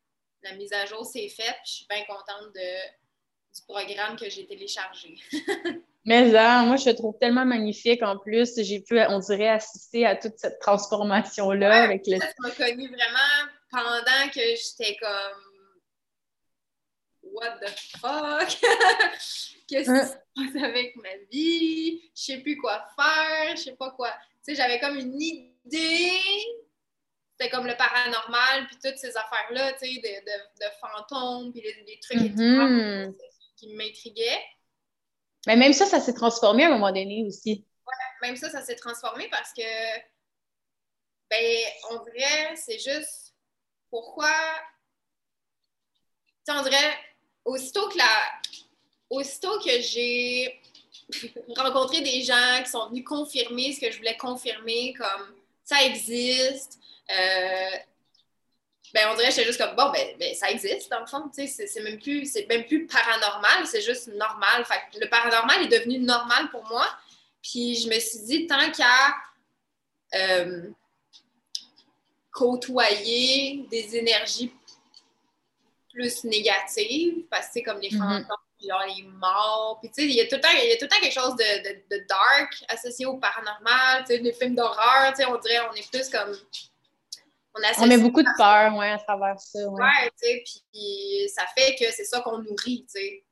la 0.43 0.53
mise 0.53 0.73
à 0.73 0.85
jour 0.85 1.05
s'est 1.05 1.29
faite, 1.29 1.55
puis 1.63 1.65
je 1.65 1.71
suis 1.71 1.85
bien 1.89 2.03
contente 2.05 2.53
de, 2.53 3.55
du 3.55 3.61
programme 3.67 4.15
que 4.17 4.29
j'ai 4.29 4.45
téléchargé. 4.45 5.17
Mais 6.05 6.35
hein, 6.35 6.65
moi, 6.65 6.77
je 6.77 6.85
te 6.85 6.95
trouve 6.95 7.15
tellement 7.19 7.45
magnifique 7.45 8.01
en 8.01 8.17
plus. 8.17 8.59
J'ai 8.63 8.79
pu, 8.79 8.99
on 9.07 9.19
dirait, 9.19 9.49
assister 9.49 10.07
à 10.07 10.15
toute 10.15 10.35
cette 10.37 10.59
transformation-là. 10.59 11.83
avec 11.83 12.07
le... 12.07 12.17
Ça 12.17 12.33
m'a 12.39 12.49
connu 12.49 12.87
vraiment 12.87 13.51
pendant 13.69 14.29
que 14.33 14.39
j'étais 14.39 14.97
comme 14.99 15.50
What 17.31 17.59
the 17.59 17.69
fuck? 17.99 18.49
Qu'est-ce 19.67 19.89
qui 19.89 20.07
se 20.07 20.15
passe 20.35 20.63
avec 20.63 20.95
ma 20.97 21.15
vie? 21.31 22.11
Je 22.15 22.21
sais 22.21 22.37
plus 22.39 22.57
quoi 22.57 22.85
faire, 22.95 23.55
je 23.55 23.61
sais 23.61 23.75
pas 23.75 23.91
quoi. 23.91 24.11
Tu 24.45 24.53
sais, 24.53 24.55
j'avais 24.55 24.79
comme 24.79 24.97
une 24.97 25.21
idée, 25.21 26.19
c'était 27.31 27.49
comme 27.49 27.67
le 27.67 27.77
paranormal, 27.77 28.67
puis 28.67 28.77
toutes 28.83 28.97
ces 28.97 29.15
affaires-là, 29.15 29.73
tu 29.73 29.79
sais, 29.79 30.01
de, 30.01 30.65
de, 30.65 30.71
fantômes, 30.81 31.53
puis 31.53 31.61
les, 31.61 31.99
trucs 31.99 32.17
mm-hmm. 32.17 33.15
qui 33.55 33.73
m'intriguaient. 33.75 34.43
Mais 35.47 35.55
même 35.55 35.73
ça, 35.73 35.85
ça 35.85 35.99
s'est 35.99 36.13
transformé 36.13 36.65
à 36.65 36.67
un 36.67 36.71
moment 36.71 36.91
donné 36.91 37.23
aussi. 37.25 37.65
Ouais, 37.85 38.27
même 38.27 38.35
ça, 38.35 38.49
ça 38.49 38.61
s'est 38.61 38.75
transformé 38.75 39.29
parce 39.29 39.53
que, 39.53 39.99
ben, 41.29 41.65
on 41.91 42.03
dirait, 42.03 42.55
c'est 42.55 42.77
juste 42.77 43.33
pourquoi. 43.89 44.31
Tu 46.45 46.51
sais, 46.51 46.59
on 46.59 46.63
dirait, 46.63 46.97
aussitôt 47.45 47.87
que 47.89 47.97
la. 47.97 48.09
Aussitôt 49.09 49.59
que 49.59 49.81
j'ai 49.81 50.61
rencontré 51.57 51.99
des 51.99 52.23
gens 52.23 52.63
qui 52.63 52.69
sont 52.69 52.87
venus 52.89 53.03
confirmer 53.03 53.73
ce 53.73 53.81
que 53.81 53.91
je 53.91 53.97
voulais 53.97 54.15
confirmer, 54.15 54.93
comme 54.93 55.35
ça 55.65 55.83
existe, 55.83 56.79
euh, 57.09 57.77
ben, 58.93 59.07
on 59.11 59.15
dirait 59.15 59.29
que 59.29 59.35
j'étais 59.35 59.47
juste 59.47 59.59
comme, 59.59 59.75
bon, 59.75 59.89
ben, 59.91 60.17
ben, 60.19 60.33
ça 60.35 60.49
existe, 60.51 60.89
dans 60.89 60.99
le 60.99 61.05
fond, 61.05 61.23
tu 61.33 61.47
sais, 61.47 61.67
c'est 61.67 61.81
même, 61.81 61.99
plus, 61.99 62.37
même 62.49 62.65
plus 62.65 62.87
paranormal, 62.87 63.65
c'est 63.65 63.81
juste 63.81 64.07
normal. 64.07 64.65
Fait 64.65 64.99
le 64.99 65.09
paranormal 65.09 65.63
est 65.63 65.79
devenu 65.79 65.99
normal 65.99 66.49
pour 66.49 66.63
moi. 66.67 66.85
Puis 67.41 67.75
je 67.75 67.89
me 67.89 67.99
suis 67.99 68.19
dit, 68.19 68.47
tant 68.47 68.71
qu'à 68.71 69.15
euh, 70.15 70.69
côtoyer 72.31 73.65
des 73.69 73.95
énergies 73.95 74.51
plus 75.93 76.23
négatives, 76.23 77.25
parce 77.29 77.47
que 77.47 77.53
c'est 77.53 77.63
comme 77.63 77.79
les 77.79 77.89
mm-hmm. 77.89 77.97
fantômes, 77.97 78.37
genre 78.67 78.83
les 78.95 79.03
morts, 79.03 79.79
puis 79.81 79.89
tu 79.89 80.03
sais, 80.03 80.07
il 80.07 80.15
y 80.15 80.21
a 80.21 80.27
tout 80.27 80.35
le 80.35 80.41
temps, 80.41 80.49
il 80.53 80.69
y 80.69 80.71
a 80.71 80.77
tout 80.77 80.85
le 80.85 80.89
temps 80.89 80.99
quelque 81.01 81.19
chose 81.19 81.35
de, 81.35 81.95
de, 81.95 82.05
dark 82.07 82.63
associé 82.67 83.05
au 83.05 83.17
paranormal, 83.17 84.03
tu 84.05 84.13
sais, 84.13 84.19
des 84.19 84.33
films 84.33 84.55
d'horreur, 84.55 85.13
tu 85.13 85.23
sais, 85.23 85.25
on 85.25 85.37
dirait, 85.37 85.59
on 85.71 85.73
est 85.73 85.89
plus 85.89 86.09
comme 86.09 86.35
on, 87.79 87.87
met 87.87 87.97
beaucoup 87.97 88.23
de 88.23 88.37
peur, 88.37 88.75
ouais, 88.75 88.91
à 88.91 88.97
travers 88.97 89.39
ça. 89.39 89.59
Ouais, 89.67 89.81
ouais 89.81 90.11
tu 90.21 90.27
sais, 90.27 90.43
puis 90.71 91.29
ça 91.29 91.45
fait 91.57 91.75
que 91.75 91.91
c'est 91.91 92.05
ça 92.05 92.21
qu'on 92.21 92.37
nourrit, 92.37 92.85
tu 92.85 92.99
sais. 92.99 93.23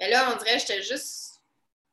Mais 0.00 0.10
là, 0.10 0.32
on 0.32 0.36
dirait 0.36 0.54
que 0.54 0.60
j'étais 0.60 0.82
juste. 0.82 1.40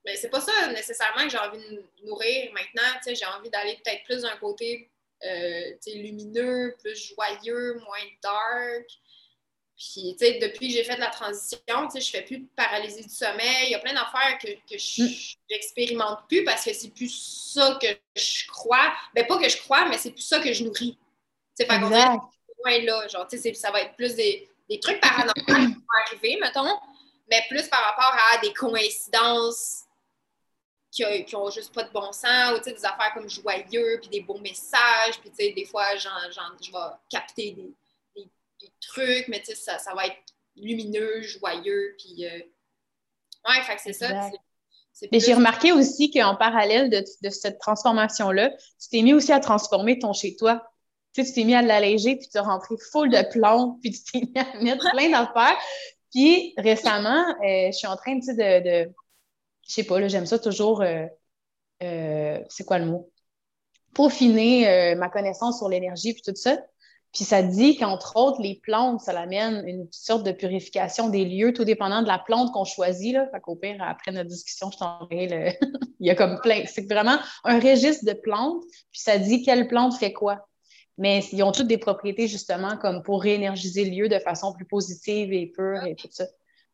Mais 0.06 0.16
c'est 0.16 0.30
pas 0.30 0.42
ça 0.42 0.68
nécessairement 0.68 1.24
que 1.24 1.30
j'ai 1.30 1.38
envie 1.38 1.60
de 1.60 1.86
nourrir 2.06 2.52
maintenant, 2.54 2.90
tu 2.98 3.04
sais, 3.04 3.16
j'ai 3.16 3.26
envie 3.26 3.50
d'aller 3.50 3.80
peut-être 3.84 4.04
plus 4.04 4.22
d'un 4.22 4.36
côté 4.38 4.90
euh, 5.26 5.72
lumineux, 5.88 6.76
plus 6.82 7.14
joyeux, 7.14 7.76
moins 7.76 8.00
dark. 8.22 8.86
Puis, 9.92 10.16
tu 10.18 10.26
sais, 10.26 10.40
depuis 10.40 10.70
que 10.70 10.74
j'ai 10.74 10.84
fait 10.86 10.96
la 10.96 11.08
transition, 11.08 11.60
tu 11.68 11.92
sais, 11.92 12.02
je 12.02 12.10
fais 12.10 12.22
plus 12.22 12.38
de 12.38 12.48
paralysie 12.56 13.04
du 13.04 13.14
sommeil. 13.14 13.66
Il 13.66 13.72
y 13.72 13.76
a 13.76 13.80
plein 13.80 13.94
d'affaires 13.94 14.38
que, 14.42 14.48
que 14.48 14.78
je 14.78 15.36
n'expérimente 15.52 16.22
mm. 16.22 16.28
plus 16.30 16.44
parce 16.46 16.64
que 16.64 16.74
c'est 16.74 16.92
plus 16.92 17.52
ça 17.54 17.78
que 17.82 17.88
je 18.16 18.48
crois. 18.48 18.94
Ben, 19.14 19.28
pas 19.28 19.38
que 19.38 19.50
je 19.50 19.58
crois, 19.58 19.90
mais 19.90 19.98
c'est 19.98 20.12
plus 20.12 20.22
ça 20.22 20.40
que 20.40 20.54
je 20.54 20.64
nourris. 20.64 20.98
C'est 21.54 21.66
pas 21.66 21.76
exact. 21.76 22.22
loin 22.64 22.82
là. 22.84 23.08
Genre, 23.10 23.28
ça 23.56 23.72
va 23.72 23.82
être 23.82 23.96
plus 23.96 24.16
des, 24.16 24.50
des 24.70 24.80
trucs 24.80 25.02
paranormaux 25.02 25.34
qui 25.36 25.52
vont 25.52 25.82
arriver, 26.08 26.38
mettons, 26.40 26.80
mais 27.30 27.44
plus 27.50 27.68
par 27.68 27.84
rapport 27.84 28.18
à 28.32 28.38
des 28.38 28.54
coïncidences 28.54 29.84
qui, 30.90 31.04
qui 31.26 31.36
ont 31.36 31.50
juste 31.50 31.74
pas 31.74 31.84
de 31.84 31.92
bon 31.92 32.12
sens, 32.14 32.58
ou 32.58 32.64
des 32.64 32.86
affaires 32.86 33.14
comme 33.14 33.30
joyeux, 33.30 34.00
puis 34.00 34.10
des 34.10 34.22
beaux 34.22 34.40
messages, 34.40 35.20
puis 35.20 35.54
des 35.54 35.66
fois, 35.66 35.96
genre, 35.98 36.22
je 36.32 36.72
vais 36.72 36.78
capter 37.10 37.52
des, 37.52 37.74
des, 38.64 38.74
trucs, 38.82 39.28
mais 39.28 39.44
ça, 39.44 39.80
ça 39.80 39.94
va 39.94 40.08
être 40.08 40.18
lumineux, 40.56 41.22
joyeux, 41.22 41.96
puis... 41.98 42.26
Euh... 42.26 42.40
Ouais, 43.48 43.62
fait 43.64 43.76
que 43.76 43.82
c'est 43.82 43.94
ça. 43.94 44.30
Mais 45.12 45.20
j'ai 45.20 45.34
remarqué 45.34 45.72
aussi 45.72 46.12
qu'en 46.12 46.36
parallèle 46.36 46.90
de, 46.90 47.04
de 47.22 47.30
cette 47.30 47.60
transformation-là, 47.60 48.52
tu 48.52 48.90
t'es 48.90 49.02
mis 49.02 49.14
aussi 49.14 49.32
à 49.32 49.40
transformer 49.40 50.00
ton 50.00 50.14
chez-toi 50.14 50.64
tu 51.14 51.32
t'es 51.32 51.44
mis 51.44 51.54
à 51.54 51.62
l'alléger, 51.62 52.16
puis 52.16 52.28
tu 52.28 52.38
as 52.38 52.42
rentré 52.42 52.76
full 52.92 53.10
de 53.10 53.22
plantes, 53.30 53.80
puis 53.82 53.92
tu 53.92 54.04
t'es 54.04 54.20
mis 54.20 54.40
à 54.40 54.62
mettre 54.62 54.90
plein 54.92 55.10
d'affaires. 55.10 55.58
Puis 56.12 56.54
récemment, 56.58 57.24
euh, 57.44 57.68
je 57.68 57.72
suis 57.72 57.88
en 57.88 57.96
train, 57.96 58.16
de, 58.16 58.86
de 58.86 58.94
je 59.68 59.74
sais 59.74 59.84
pas, 59.84 60.00
là, 60.00 60.08
j'aime 60.08 60.26
ça 60.26 60.40
toujours, 60.40 60.82
euh, 60.82 61.06
euh, 61.84 62.40
c'est 62.50 62.66
quoi 62.66 62.80
le 62.80 62.86
mot? 62.86 63.12
Peaufiner 63.94 64.96
ma 64.96 65.10
connaissance 65.10 65.60
sur 65.60 65.70
l'énergie, 65.70 66.14
puis 66.14 66.24
tout 66.24 66.36
ça. 66.36 66.58
Puis 67.14 67.24
ça 67.26 67.44
dit 67.44 67.78
qu'entre 67.78 68.18
autres, 68.18 68.42
les 68.42 68.60
plantes, 68.64 69.02
ça 69.02 69.18
amène 69.20 69.64
une 69.68 69.88
sorte 69.92 70.26
de 70.26 70.32
purification 70.32 71.10
des 71.10 71.26
lieux, 71.26 71.54
tout 71.54 71.64
dépendant 71.64 72.02
de 72.02 72.08
la 72.08 72.18
plante 72.18 72.52
qu'on 72.52 72.66
choisit. 72.66 73.14
Là. 73.14 73.28
Fait 73.32 73.40
qu'au 73.40 73.56
pire, 73.56 73.78
après 73.82 74.12
notre 74.12 74.30
discussion, 74.30 74.72
je 74.72 74.78
t'enverrai 74.78 75.28
le. 75.28 75.68
Il 76.00 76.08
y 76.08 76.10
a 76.10 76.16
comme 76.16 76.40
plein. 76.42 76.64
C'est 76.66 76.92
vraiment 76.92 77.18
un 77.44 77.60
registre 77.60 78.06
de 78.06 78.14
plantes, 78.14 78.64
puis 78.92 79.02
ça 79.02 79.18
dit 79.20 79.44
quelle 79.44 79.68
plante 79.68 79.96
fait 79.96 80.12
quoi 80.12 80.46
mais 80.98 81.24
ils 81.32 81.44
ont 81.44 81.52
toutes 81.52 81.68
des 81.68 81.78
propriétés 81.78 82.28
justement 82.28 82.78
comme 82.78 83.02
pour 83.02 83.22
réénergiser 83.22 83.86
le 83.86 83.92
lieu 83.92 84.10
de 84.10 84.20
façon 84.20 84.54
plus 84.54 84.66
positive 84.66 85.34
et 85.34 85.48
pure 85.48 85.84
et 85.86 85.96
tout 85.96 86.08
ça. 86.12 86.26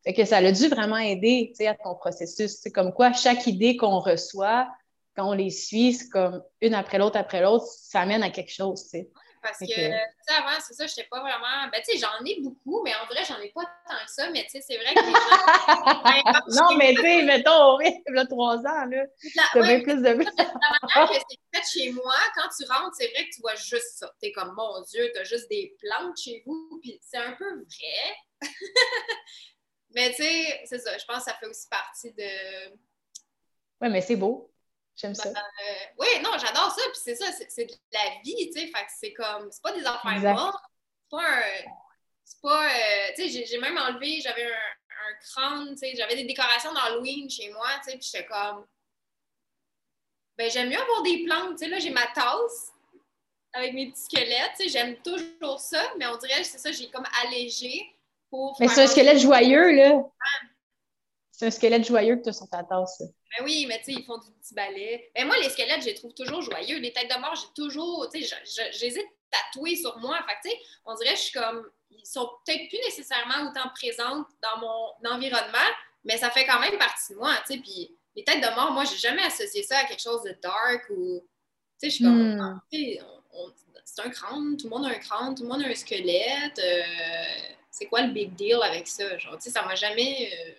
Fait 0.04 0.14
que 0.14 0.26
ça 0.26 0.38
a 0.38 0.52
dû 0.52 0.68
vraiment 0.68 0.98
aider 0.98 1.54
à 1.68 1.76
ton 1.76 1.96
processus. 1.96 2.58
C'est 2.62 2.72
comme 2.72 2.94
quoi 2.94 3.14
chaque 3.14 3.48
idée 3.48 3.76
qu'on 3.76 4.00
reçoit, 4.00 4.70
quand 5.16 5.30
on 5.30 5.34
les 5.34 5.50
suit, 5.50 5.94
c'est 5.94 6.10
comme 6.10 6.42
une 6.62 6.74
après 6.74 6.98
l'autre 6.98 7.18
après 7.18 7.42
l'autre, 7.42 7.66
ça 7.66 8.02
amène 8.02 8.24
à 8.24 8.30
quelque 8.30 8.52
chose. 8.52 8.80
sais. 8.80 9.10
Parce 9.42 9.60
que, 9.60 9.66
tu 9.66 9.74
sais, 9.74 10.34
avant, 10.38 10.60
c'est 10.60 10.74
ça, 10.74 10.86
je 10.86 10.92
n'étais 10.92 11.08
pas 11.10 11.22
vraiment. 11.22 11.68
Ben, 11.72 11.82
tu 11.86 11.92
sais, 11.92 11.98
j'en 11.98 12.26
ai 12.26 12.42
beaucoup, 12.42 12.84
mais 12.84 12.94
en 12.96 13.06
vrai, 13.06 13.24
j'en 13.26 13.40
ai 13.40 13.50
pas 13.50 13.64
tant 13.88 14.06
que 14.06 14.12
ça. 14.12 14.30
Mais, 14.32 14.44
tu 14.44 14.50
sais, 14.50 14.62
c'est 14.62 14.78
vrai 14.78 14.94
que 14.94 15.00
les 15.00 15.12
gens. 15.12 16.62
non, 16.70 16.78
mais, 16.78 16.94
tu 16.94 17.02
sais, 17.02 17.22
mettons, 17.24 17.80
y 17.80 18.18
a 18.18 18.26
trois 18.26 18.58
ans, 18.58 18.86
là. 18.86 19.06
Tu 19.22 19.62
bien 19.62 19.82
plus 19.82 19.96
de. 19.96 20.04
La 20.04 20.16
manière 20.16 21.10
que 21.10 21.26
c'est 21.30 21.60
fait 21.60 21.80
chez 21.80 21.92
moi, 21.92 22.16
quand 22.36 22.50
tu 22.58 22.70
rentres, 22.70 22.96
c'est 22.98 23.08
vrai 23.08 23.26
que 23.26 23.36
tu 23.36 23.42
vois 23.42 23.56
juste 23.56 23.98
ça. 23.98 24.12
Tu 24.22 24.30
es 24.30 24.32
comme, 24.32 24.54
mon 24.56 24.82
Dieu, 24.84 25.10
tu 25.14 25.20
as 25.20 25.24
juste 25.24 25.50
des 25.50 25.76
plantes 25.80 26.18
chez 26.18 26.44
vous. 26.46 26.80
Puis, 26.82 27.00
c'est 27.02 27.18
un 27.18 27.32
peu 27.34 27.50
vrai. 27.50 28.42
mais, 29.92 30.10
tu 30.10 30.24
sais, 30.24 30.62
c'est 30.66 30.80
ça. 30.80 30.98
Je 30.98 31.06
pense 31.06 31.24
que 31.24 31.32
ça 31.32 31.38
fait 31.38 31.48
aussi 31.48 31.68
partie 31.70 32.12
de. 32.12 32.74
Oui, 33.82 33.90
mais 33.90 34.02
c'est 34.02 34.18
beau. 34.18 34.49
J'aime 35.00 35.16
ça. 35.16 35.30
Ben, 35.32 35.40
euh, 35.40 35.86
oui, 35.98 36.08
non, 36.22 36.32
j'adore 36.38 36.72
ça. 36.72 36.82
Puis 36.92 37.02
c'est 37.02 37.16
ça, 37.16 37.32
c'est 37.32 37.66
de 37.66 37.74
la 37.94 38.22
vie, 38.22 38.50
tu 38.52 38.60
sais. 38.60 38.68
Fait 38.68 38.86
que 38.86 38.92
c'est 38.98 39.14
comme, 39.14 39.50
c'est 39.50 39.62
pas 39.62 39.72
des 39.72 39.86
affaires 39.86 40.34
mortes. 40.34 40.64
C'est 41.04 41.18
pas 41.18 41.24
un. 41.24 41.72
C'est 42.26 42.42
pas. 42.42 42.66
Euh, 42.66 43.08
tu 43.16 43.30
sais, 43.30 43.46
j'ai 43.46 43.58
même 43.60 43.78
enlevé, 43.78 44.20
j'avais 44.22 44.46
un, 44.46 44.50
un 44.52 45.14
crâne, 45.22 45.70
tu 45.72 45.78
sais, 45.78 45.96
j'avais 45.96 46.16
des 46.16 46.26
décorations 46.26 46.74
d'Halloween 46.74 47.30
chez 47.30 47.50
moi, 47.52 47.68
tu 47.84 47.92
sais, 47.92 47.98
puis 47.98 48.10
j'étais 48.12 48.26
comme. 48.26 48.66
Ben, 50.38 50.52
j'aime 50.52 50.70
mieux 50.70 50.80
avoir 50.80 51.02
des 51.04 51.24
plantes, 51.24 51.58
tu 51.58 51.66
sais. 51.66 51.68
Là, 51.70 51.80
j'ai 51.80 51.92
ma 51.92 52.08
tasse 52.08 52.74
avec 53.54 53.74
mes 53.74 53.92
petits 53.92 54.04
squelettes, 54.04 54.52
tu 54.58 54.64
sais, 54.64 54.70
j'aime 54.70 54.98
toujours 54.98 55.60
ça, 55.60 55.82
mais 55.98 56.08
on 56.08 56.18
dirait, 56.18 56.44
c'est 56.44 56.60
ça, 56.60 56.72
j'ai 56.74 56.90
comme 56.90 57.08
allégé 57.24 57.90
pour. 58.30 58.58
Mais 58.60 58.68
c'est 58.68 58.84
un 58.84 58.88
squelette 58.88 59.20
joyeux, 59.20 59.72
là. 59.72 60.04
C'est 61.32 61.48
un 61.48 61.52
squelette 61.52 61.86
joyeux 61.86 62.18
que 62.18 62.24
tu 62.24 62.30
as 62.30 62.34
sur 62.34 62.50
ta 62.50 62.64
tasse. 62.64 63.02
Ben 63.38 63.46
oui, 63.46 63.66
mais 63.68 63.78
tu 63.80 63.86
sais, 63.86 63.94
ils 63.94 64.06
font 64.06 64.18
du 64.18 64.32
petit 64.32 64.54
balai. 64.54 65.12
Mais 65.16 65.22
ben 65.22 65.28
moi, 65.28 65.38
les 65.38 65.50
squelettes, 65.50 65.82
je 65.82 65.88
les 65.88 65.94
trouve 65.94 66.14
toujours 66.14 66.42
joyeux. 66.42 66.80
Les 66.80 66.92
têtes 66.92 67.10
de 67.10 67.20
mort, 67.20 67.36
j'ai 67.36 67.54
toujours, 67.56 68.10
tu 68.12 68.24
sais, 68.24 68.36
j'hésite 68.74 69.08
tatouer 69.30 69.76
sur 69.76 69.98
moi. 70.00 70.18
Fait 70.28 70.50
tu 70.50 70.56
sais, 70.56 70.64
on 70.86 70.96
dirait 70.96 71.14
que 71.14 71.20
je 71.20 71.24
suis 71.24 71.40
comme, 71.40 71.70
ils 71.92 72.06
sont 72.06 72.30
peut-être 72.46 72.68
plus 72.70 72.80
nécessairement 72.86 73.50
autant 73.50 73.70
présentes 73.76 74.28
dans 74.42 74.60
mon 74.60 75.16
environnement, 75.16 75.58
mais 76.04 76.18
ça 76.18 76.32
fait 76.32 76.46
quand 76.46 76.60
même 76.60 76.78
partie 76.78 77.14
de 77.14 77.20
moi, 77.20 77.36
tu 77.46 77.54
sais. 77.54 77.60
Puis 77.60 77.96
les 78.16 78.24
têtes 78.24 78.42
de 78.42 78.56
mort, 78.56 78.72
moi, 78.72 78.84
j'ai 78.86 78.98
jamais 78.98 79.24
associé 79.24 79.64
ça 79.64 79.80
à 79.80 79.86
quelque 79.86 80.02
chose 80.02 80.24
de 80.24 80.36
dark 80.42 80.90
ou, 80.90 81.22
tu 81.80 81.90
sais, 81.90 81.90
je 81.90 81.96
suis 81.96 82.04
comme, 82.04 82.36
hmm. 82.36 82.62
c'est 82.72 84.02
un 84.02 84.10
crâne, 84.10 84.58
tout 84.58 84.70
le 84.70 84.76
monde 84.76 84.86
a 84.86 84.90
un 84.90 85.00
crâne, 85.00 85.36
tout 85.36 85.44
le 85.44 85.50
monde 85.50 85.62
a 85.62 85.68
un 85.68 85.76
squelette. 85.76 86.60
Euh, 86.60 87.54
c'est 87.72 87.86
quoi 87.86 88.02
le 88.02 88.12
big 88.12 88.34
deal 88.36 88.60
avec 88.64 88.88
ça? 88.88 89.18
Genre, 89.18 89.36
tu 89.36 89.44
sais, 89.44 89.50
ça 89.52 89.64
m'a 89.64 89.76
jamais. 89.76 90.32
Euh, 90.34 90.54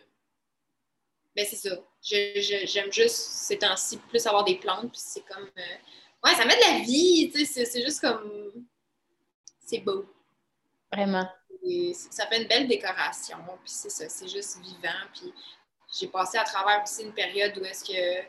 ben, 1.35 1.47
c'est 1.49 1.57
ça. 1.57 1.77
J'aime 2.03 2.93
juste 2.93 3.17
ces 3.17 3.59
temps-ci 3.59 3.99
plus 3.99 4.27
avoir 4.27 4.45
des 4.45 4.57
plantes, 4.57 4.91
puis 4.91 5.01
c'est 5.03 5.25
comme. 5.27 5.51
Euh, 5.59 6.25
ouais, 6.25 6.35
ça 6.35 6.45
met 6.45 6.57
de 6.57 6.79
la 6.79 6.85
vie, 6.85 7.31
tu 7.33 7.45
sais, 7.45 7.65
c'est 7.65 7.83
juste 7.83 8.01
comme. 8.01 8.67
C'est 9.67 9.79
beau. 9.79 10.07
Vraiment. 10.93 11.29
ça 12.11 12.27
fait 12.27 12.43
une 12.43 12.49
belle 12.49 12.67
décoration, 12.67 13.39
puis 13.63 13.73
c'est 13.73 13.91
ça, 13.91 14.09
c'est 14.09 14.29
juste 14.29 14.59
vivant. 14.61 15.07
Puis 15.15 15.33
j'ai 15.99 16.09
passé 16.09 16.39
à 16.39 16.45
travers 16.45 16.83
aussi 16.83 17.03
une 17.05 17.13
période 17.13 17.57
où 17.59 17.65
est-ce 17.65 17.85
que 17.85 18.27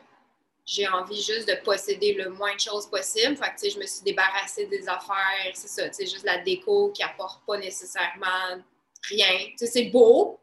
j'ai 0.64 0.86
envie 0.86 1.20
juste 1.20 1.48
de 1.48 1.54
posséder 1.64 2.14
le 2.14 2.30
moins 2.30 2.54
de 2.54 2.60
choses 2.60 2.88
possible. 2.88 3.36
Fait 3.36 3.50
que, 3.50 3.54
tu 3.54 3.58
sais, 3.58 3.70
je 3.70 3.78
me 3.78 3.86
suis 3.86 4.02
débarrassée 4.04 4.66
des 4.66 4.88
affaires, 4.88 5.50
c'est 5.54 5.68
ça, 5.68 5.88
tu 5.88 5.94
sais, 5.94 6.06
juste 6.06 6.24
la 6.24 6.38
déco 6.38 6.90
qui 6.92 7.02
apporte 7.02 7.44
pas 7.46 7.58
nécessairement 7.58 8.62
rien. 9.08 9.38
Tu 9.50 9.58
sais, 9.58 9.66
c'est 9.66 9.84
beau, 9.86 10.38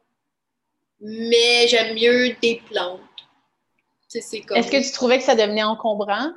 mais 0.99 1.67
j'aime 1.67 1.95
mieux 1.95 2.35
des 2.41 2.61
plantes. 2.69 3.01
Est-ce 4.13 4.71
que 4.71 4.83
tu 4.83 4.91
trouvais 4.91 5.19
que 5.19 5.23
ça 5.23 5.35
devenait 5.35 5.63
encombrant? 5.63 6.31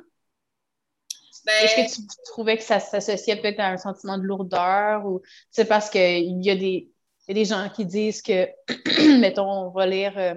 Ben 1.45 1.53
Est-ce 1.63 1.97
que 1.97 2.01
tu 2.01 2.17
trouvais 2.25 2.57
que 2.57 2.63
ça 2.63 2.79
s'associait 2.79 3.35
peut-être 3.35 3.59
à 3.59 3.67
un 3.67 3.77
sentiment 3.77 4.17
de 4.17 4.23
lourdeur 4.23 5.05
ou 5.05 5.21
c'est 5.51 5.65
parce 5.65 5.89
qu'il 5.89 6.41
y, 6.41 6.49
a 6.49 6.55
des, 6.55 6.89
des 7.27 7.45
gens 7.45 7.69
qui 7.69 7.85
disent 7.85 8.21
que, 8.21 8.47
mettons, 9.19 9.49
on 9.49 9.69
va 9.71 9.85
lire 9.85 10.17
euh, 10.17 10.35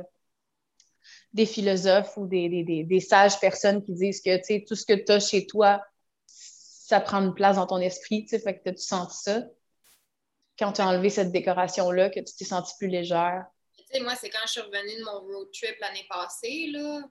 des 1.33 1.47
philosophes 1.47 2.17
ou 2.17 2.27
des, 2.27 2.49
des, 2.49 2.83
des, 2.83 3.01
sages 3.01 3.39
personnes 3.39 3.85
qui 3.85 3.93
disent 3.93 4.21
que 4.21 4.65
tout 4.67 4.75
ce 4.75 4.85
que 4.85 4.95
tu 4.95 5.13
as 5.13 5.21
chez 5.21 5.47
toi, 5.47 5.85
ça 6.27 7.01
prend 7.01 7.19
une 7.19 7.35
place 7.35 7.57
dans 7.57 7.67
ton 7.67 7.79
esprit, 7.79 8.27
fait 8.27 8.59
que 8.59 8.71
tu 8.71 8.83
sens 8.83 9.23
ça? 9.23 9.45
Quand 10.59 10.73
tu 10.73 10.81
as 10.81 10.89
enlevé 10.89 11.11
cette 11.11 11.31
décoration-là, 11.31 12.11
que 12.11 12.21
tu 12.21 12.35
t'es 12.35 12.45
sentie 12.45 12.75
plus 12.79 12.89
légère? 12.89 13.45
moi, 14.01 14.15
c'est 14.17 14.31
quand 14.31 14.41
je 14.47 14.53
suis 14.53 14.61
revenue 14.61 14.99
de 14.99 15.05
mon 15.05 15.21
road 15.21 15.49
trip 15.53 15.77
l'année 15.81 16.07
passée, 16.09 16.69
là, 16.73 17.03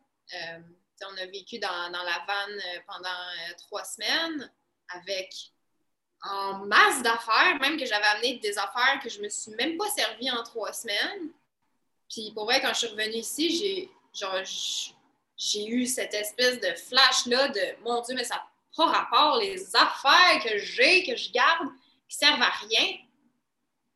on 1.04 1.18
a 1.18 1.26
vécu 1.28 1.60
dans, 1.60 1.90
la 1.92 2.26
vanne 2.28 2.60
euh, 2.60 2.80
pendant 2.88 3.10
euh, 3.10 3.54
trois 3.58 3.84
semaines 3.84 4.52
avec 4.90 5.34
en 6.24 6.66
masse 6.66 7.04
d'affaires, 7.04 7.60
même 7.60 7.78
que 7.78 7.86
j'avais 7.86 8.06
amené 8.06 8.38
des 8.38 8.58
affaires 8.58 9.00
que 9.04 9.10
je 9.10 9.22
me 9.22 9.30
suis 9.30 9.52
même 9.52 9.78
pas 9.78 9.90
servi 9.90 10.32
en 10.32 10.42
trois 10.44 10.74
semaines. 10.74 11.30
Puis 12.10 12.32
pour 12.34 12.46
vrai, 12.46 12.62
quand 12.62 12.70
je 12.70 12.80
suis 12.80 12.88
revenue 12.88 13.18
ici, 13.18 13.58
j'ai 13.58 13.92
genre 14.14 14.42
j'ai 15.38 15.68
eu 15.68 15.86
cette 15.86 16.14
espèce 16.14 16.60
de 16.62 16.74
flash-là 16.74 17.50
de 17.50 17.84
mon 17.84 18.02
Dieu, 18.02 18.16
mais 18.16 18.24
ça 18.24 18.36
n'a 18.36 18.48
pas 18.76 18.86
rapport 18.86 19.38
les 19.38 19.76
affaires 19.76 20.42
que 20.44 20.58
j'ai, 20.58 21.04
que 21.04 21.16
je 21.16 21.32
garde. 21.32 21.68
qui 22.08 22.18
servent 22.18 22.42
à 22.42 22.50
rien. 22.50 22.98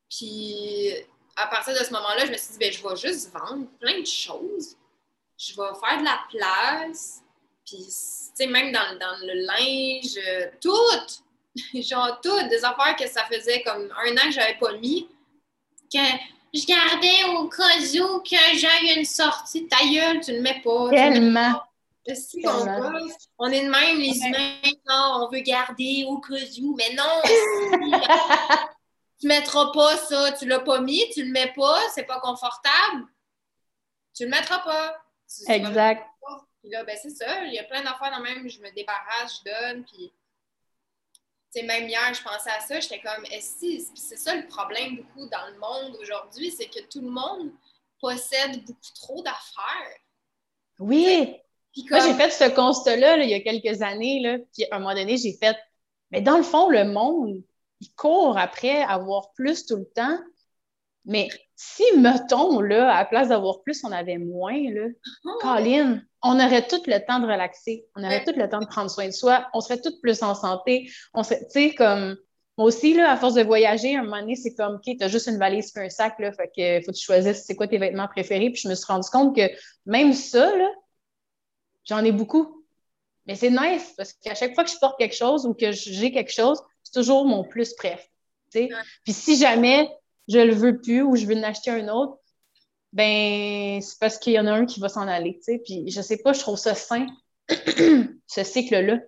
Puis 0.09 0.93
à 1.36 1.48
partir 1.48 1.74
de 1.74 1.83
ce 1.83 1.91
moment-là, 1.91 2.25
je 2.25 2.31
me 2.31 2.38
suis 2.38 2.51
dit, 2.53 2.57
ben, 2.59 2.71
je 2.71 2.83
vais 2.83 2.95
juste 2.95 3.31
vendre 3.31 3.67
plein 3.79 4.01
de 4.01 4.05
choses. 4.05 4.75
Je 5.39 5.53
vais 5.53 5.79
faire 5.79 6.00
de 6.00 6.03
la 6.03 6.19
place. 6.29 7.22
Puis, 7.65 7.77
tu 7.77 7.86
sais, 7.88 8.48
même 8.48 8.74
dans, 8.74 9.00
dans, 9.00 9.17
le 9.25 9.46
linge, 9.46 10.17
euh, 10.27 10.48
tout! 10.60 11.22
Genre, 11.81 12.19
tout! 12.22 12.50
Des 12.50 12.65
affaires 12.65 12.96
que 12.98 13.08
ça 13.08 13.24
faisait 13.24 13.62
comme 13.62 13.89
un 14.05 14.17
an 14.17 14.25
que 14.25 14.31
j'avais 14.31 14.58
pas 14.58 14.74
mis. 14.74 15.08
Que 15.91 16.00
je 16.53 16.65
gardais 16.65 17.24
au 17.38 17.48
cas 17.48 17.77
où 18.01 18.19
que 18.19 18.58
j'aille 18.58 18.98
une 18.98 19.05
sortie. 19.05 19.65
Ta 19.67 19.77
gueule, 19.77 20.19
tu 20.19 20.34
le 20.34 20.41
mets 20.41 20.62
pas. 20.62 20.89
Tellement! 20.89 21.63
on, 23.38 23.48
est 23.50 23.65
de 23.65 23.69
même, 23.69 23.98
les 23.98 24.17
humains, 24.17 24.72
non, 24.88 25.22
on 25.22 25.29
veut 25.29 25.41
garder 25.41 26.05
au 26.08 26.17
cas 26.17 26.34
où, 26.62 26.75
mais 26.75 26.96
non! 26.96 27.22
tu 29.22 29.27
mettras 29.27 29.72
pas 29.72 29.96
ça, 29.98 30.31
tu 30.31 30.48
l'as 30.48 30.60
pas 30.60 30.81
mis, 30.81 31.03
tu 31.13 31.24
le 31.24 31.31
mets 31.31 31.53
pas, 31.55 31.79
c'est 31.93 32.05
pas 32.05 32.19
confortable. 32.19 33.05
Tu 34.15 34.24
le 34.24 34.31
mettras 34.31 34.60
pas. 34.60 34.98
Exact. 35.48 36.05
Puis 36.62 36.69
là, 36.71 36.83
ben 36.83 36.98
c'est 37.01 37.09
ça, 37.09 37.43
il 37.45 37.53
y 37.53 37.59
a 37.59 37.63
plein 37.63 37.81
d'affaires 37.81 38.12
dans 38.12 38.21
même, 38.21 38.50
je 38.50 38.59
me 38.59 38.69
débarrasse, 38.71 39.39
je 39.39 39.51
donne, 39.51 39.86
puis 39.86 40.12
tu 41.51 41.62
sais, 41.62 41.65
même 41.65 41.88
hier, 41.88 42.13
je 42.13 42.21
pensais 42.21 42.51
à 42.51 42.59
ça, 42.59 42.79
j'étais 42.79 43.00
comme, 43.00 43.24
est-ce 43.31 43.65
c'est 43.95 44.17
ça 44.17 44.36
le 44.36 44.45
problème 44.45 44.98
beaucoup 44.98 45.27
dans 45.29 45.48
le 45.48 45.57
monde 45.57 45.98
aujourd'hui, 46.01 46.51
c'est 46.51 46.67
que 46.67 46.81
tout 46.88 47.01
le 47.01 47.09
monde 47.09 47.51
possède 48.01 48.63
beaucoup 48.65 48.91
trop 48.95 49.24
d'affaires. 49.24 49.98
Oui. 50.79 51.36
Moi, 51.89 52.00
j'ai 52.01 52.13
fait 52.13 52.31
ce 52.31 52.50
constat-là 52.53 53.17
il 53.17 53.29
y 53.29 53.33
a 53.33 53.39
quelques 53.39 53.81
années, 53.81 54.19
là, 54.19 54.38
puis 54.53 54.65
à 54.69 54.75
un 54.75 54.79
moment 54.79 54.93
donné, 54.93 55.17
j'ai 55.17 55.33
fait, 55.33 55.57
mais 56.12 56.21
dans 56.21 56.38
le 56.38 56.43
fond, 56.43 56.69
le 56.69 56.83
monde, 56.83 57.41
il 57.79 57.93
court 57.93 58.38
après 58.38 58.81
avoir 58.81 59.31
plus 59.31 59.65
tout 59.65 59.77
le 59.77 59.89
temps. 59.89 60.19
Mais 61.10 61.28
si, 61.56 61.84
mettons, 61.98 62.62
là, 62.62 62.94
à 62.94 63.00
la 63.00 63.06
place 63.06 63.30
d'avoir 63.30 63.63
plus, 63.63 63.84
on 63.84 63.92
avait 63.92 64.20
moins, 64.20 64.62
là, 64.72 64.88
oh. 65.25 65.38
Colin, 65.42 66.01
on 66.22 66.36
aurait 66.36 66.68
tout 66.68 66.82
le 66.86 67.04
temps 67.04 67.20
de 67.20 67.25
relaxer. 67.25 67.88
On 67.96 68.04
aurait 68.04 68.24
tout 68.24 68.34
le 68.36 68.48
temps 68.48 68.60
de 68.60 68.68
prendre 68.68 68.92
soin 68.92 69.08
de 69.08 69.12
soi. 69.12 69.48
On 69.56 69.60
serait 69.60 69.82
toutes 69.82 70.00
plus 70.01 70.22
en 70.22 70.36
santé. 70.36 70.89
On 71.16 71.24
serait, 71.24 71.39
tu 71.39 71.50
sais, 71.50 71.74
comme, 71.74 72.16
moi 72.58 72.68
aussi, 72.68 72.94
là, 72.94 73.12
à 73.12 73.18
force 73.18 73.34
de 73.34 73.42
voyager, 73.42 73.96
à 73.96 74.01
un 74.01 74.04
moment 74.04 74.20
donné, 74.20 74.36
c'est 74.36 74.54
comme, 74.54 74.75
OK, 74.75 74.98
t'as 75.00 75.08
juste 75.08 75.25
une 75.25 75.39
valise 75.39 75.75
et 75.75 75.80
un 75.80 75.89
sac, 75.89 76.20
là, 76.20 76.32
fait 76.32 76.51
que 76.56 76.86
faut 76.86 76.92
que 76.92 76.98
tu 76.98 77.04
choisisses 77.04 77.44
c'est 77.44 77.56
quoi 77.56 77.68
tes 77.68 77.80
vêtements 77.80 78.08
préférés. 78.08 78.51
Puis 78.51 78.62
je 78.62 78.70
me 78.70 78.75
suis 78.75 78.86
rendu 78.86 79.10
compte 79.10 79.36
que 79.36 79.50
même 79.88 80.13
ça, 80.13 80.56
là, 80.56 80.70
j'en 81.86 82.04
ai 82.04 82.12
beaucoup. 82.12 82.66
Mais 83.25 83.36
c'est 83.36 83.50
nice 83.50 83.94
parce 83.98 84.13
qu'à 84.13 84.36
chaque 84.36 84.54
fois 84.54 84.63
que 84.63 84.70
je 84.70 84.78
porte 84.78 85.00
quelque 85.00 85.16
chose 85.16 85.48
ou 85.48 85.56
que 85.56 85.72
j'ai 85.72 86.12
quelque 86.12 86.32
chose, 86.32 86.62
c'est 86.84 86.94
toujours 86.94 87.25
mon 87.25 87.44
plus 87.44 87.75
bref. 87.75 88.08
Puis 88.51 89.13
si 89.13 89.38
jamais 89.38 89.89
je 90.29 90.39
le 90.39 90.53
veux 90.53 90.79
plus 90.79 91.01
ou 91.01 91.15
je 91.15 91.25
veux 91.25 91.36
en 91.36 91.43
acheter 91.43 91.71
un 91.71 91.88
autre, 91.89 92.19
ben 92.93 93.81
c'est 93.81 94.00
parce 94.00 94.17
qu'il 94.17 94.33
y 94.33 94.39
en 94.39 94.48
a 94.48 94.51
un 94.51 94.65
qui 94.65 94.79
va 94.79 94.89
s'en 94.89 95.07
aller. 95.07 95.39
Puis 95.65 95.89
je 95.89 96.01
sais 96.01 96.17
pas, 96.17 96.33
je 96.33 96.39
trouve 96.39 96.57
ça 96.57 96.75
sain, 96.75 97.07
ce 97.50 98.43
cycle-là. 98.43 99.00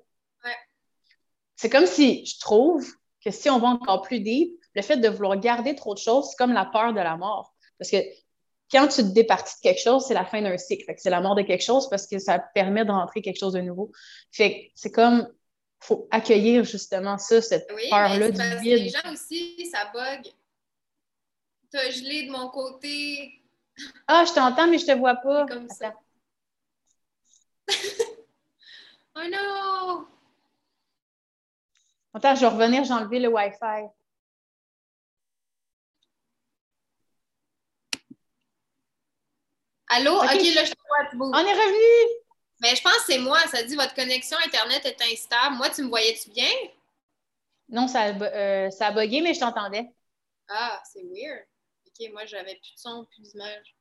C'est 1.56 1.70
comme 1.70 1.86
si 1.86 2.26
je 2.26 2.40
trouve 2.40 2.86
que 3.24 3.30
si 3.30 3.50
on 3.50 3.60
va 3.60 3.68
encore 3.68 4.02
plus 4.02 4.20
deep, 4.20 4.52
le 4.74 4.82
fait 4.82 4.98
de 4.98 5.08
vouloir 5.08 5.40
garder 5.40 5.76
trop 5.76 5.94
de 5.94 6.00
choses, 6.00 6.30
c'est 6.30 6.38
comme 6.38 6.54
la 6.54 6.66
peur 6.66 6.94
de 6.94 7.00
la 7.00 7.18
mort. 7.18 7.54
Parce 7.78 7.92
que 7.92 7.98
quand 8.72 8.88
tu 8.88 9.04
te 9.04 9.10
départis 9.10 9.56
de 9.58 9.62
quelque 9.62 9.82
chose, 9.82 10.06
c'est 10.08 10.14
la 10.14 10.26
fin 10.26 10.42
d'un 10.42 10.58
cycle. 10.58 10.92
c'est 10.98 11.10
la 11.10 11.22
mort 11.22 11.36
de 11.36 11.44
quelque 11.44 11.64
chose 11.64 11.90
parce 11.90 12.08
que 12.08 12.18
ça 12.20 12.40
permet 12.40 12.86
de 12.86 12.92
rentrer 12.92 13.22
quelque 13.22 13.38
chose 13.38 13.54
de 13.54 13.62
nouveau. 13.62 13.92
Fait 14.32 14.72
c'est 14.76 14.92
comme 14.92 15.28
faut 15.80 16.08
accueillir 16.12 16.64
justement 16.64 17.18
ça, 17.18 17.42
cette 17.42 17.68
peur-là 17.68 18.32
du 18.32 18.42
vide. 18.62 18.78
Les 18.78 18.90
gens 18.90 19.12
aussi, 19.12 19.70
ça 19.72 19.92
bug. 19.94 20.32
T'as 21.72 21.90
gelé 21.90 22.24
de 22.28 22.32
mon 22.32 22.50
côté. 22.50 23.42
Ah, 24.06 24.26
je 24.28 24.34
t'entends, 24.34 24.68
mais 24.68 24.78
je 24.78 24.86
te 24.86 24.92
vois 24.92 25.16
pas. 25.16 25.46
Comme 25.48 25.70
ça. 25.70 25.94
oh 29.16 29.28
non! 29.32 30.06
Attends, 32.14 32.36
je 32.36 32.42
vais 32.42 32.48
revenir, 32.48 32.84
j'ai 32.84 32.94
enlevé 32.94 33.20
le 33.20 33.30
Wi-Fi. 33.30 33.88
Allô? 39.88 40.18
OK, 40.18 40.26
là, 40.26 40.66
je 40.66 40.72
te 40.72 41.16
vois. 41.16 41.30
On 41.34 41.46
est 41.46 41.54
revenu! 41.54 42.22
Mais 42.62 42.76
je 42.76 42.82
pense 42.82 42.98
que 42.98 43.14
c'est 43.14 43.20
moi. 43.20 43.40
Ça 43.48 43.64
dit 43.64 43.76
votre 43.76 43.96
connexion 43.96 44.38
Internet 44.46 44.86
est 44.86 45.02
instable. 45.12 45.56
Moi, 45.56 45.70
tu 45.70 45.84
me 45.84 45.90
voyais-tu 45.90 46.30
bien? 46.32 46.52
Non, 47.70 47.88
ça, 47.88 48.08
euh, 48.08 48.70
ça 48.70 48.88
a 48.88 48.92
bugué, 48.92 49.22
mais 49.22 49.34
je 49.34 49.40
t'entendais. 49.40 49.90
Ah, 50.50 50.82
c'est 50.92 51.04
weird. 51.04 51.46
OK, 52.02 52.12
moi, 52.12 52.26
j'avais 52.26 52.56
plus 52.56 52.74
de 52.74 52.80
son, 52.80 53.06
plus 53.06 53.22
d'image. 53.22 53.76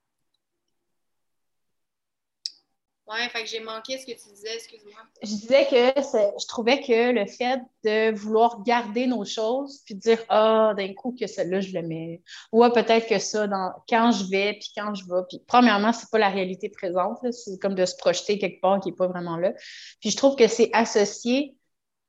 Ouais, 3.06 3.28
fait 3.30 3.42
que 3.42 3.48
j'ai 3.48 3.58
manqué 3.58 3.98
ce 3.98 4.06
que 4.06 4.12
tu 4.12 4.28
disais, 4.32 4.54
excuse-moi. 4.54 5.00
Je 5.20 5.26
disais 5.26 5.66
que 5.66 6.00
je 6.00 6.46
trouvais 6.46 6.80
que 6.80 7.10
le 7.10 7.26
fait 7.26 7.60
de 7.82 8.14
vouloir 8.14 8.62
garder 8.62 9.08
nos 9.08 9.24
choses, 9.24 9.82
puis 9.84 9.96
de 9.96 10.00
dire 10.00 10.24
Ah, 10.28 10.74
d'un 10.76 10.94
coup 10.94 11.16
que 11.18 11.26
celle-là, 11.26 11.60
je 11.60 11.72
le 11.72 11.82
mets. 11.82 12.22
Ou 12.52 12.62
peut-être 12.68 13.08
que 13.08 13.18
ça, 13.18 13.48
dans, 13.48 13.72
quand 13.88 14.12
je 14.12 14.30
vais, 14.30 14.52
puis 14.60 14.70
quand 14.76 14.94
je 14.94 15.04
vais. 15.06 15.22
Puis 15.28 15.42
premièrement, 15.44 15.92
c'est 15.92 16.08
pas 16.08 16.18
la 16.18 16.28
réalité 16.28 16.68
présente, 16.68 17.18
c'est 17.32 17.58
comme 17.58 17.74
de 17.74 17.84
se 17.84 17.96
projeter 17.96 18.38
quelque 18.38 18.60
part 18.60 18.78
qui 18.78 18.90
n'est 18.90 18.96
pas 18.96 19.08
vraiment 19.08 19.36
là. 19.36 19.54
Puis 20.00 20.10
je 20.10 20.16
trouve 20.16 20.36
que 20.36 20.46
c'est 20.46 20.70
associé, 20.72 21.56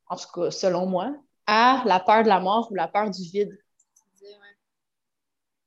en 0.06 0.14
tout 0.14 0.30
cas, 0.32 0.52
selon 0.52 0.86
moi, 0.86 1.12
à 1.48 1.82
la 1.84 1.98
peur 1.98 2.22
de 2.22 2.28
la 2.28 2.38
mort 2.38 2.70
ou 2.70 2.76
la 2.76 2.86
peur 2.86 3.10
du 3.10 3.22
vide. 3.22 3.58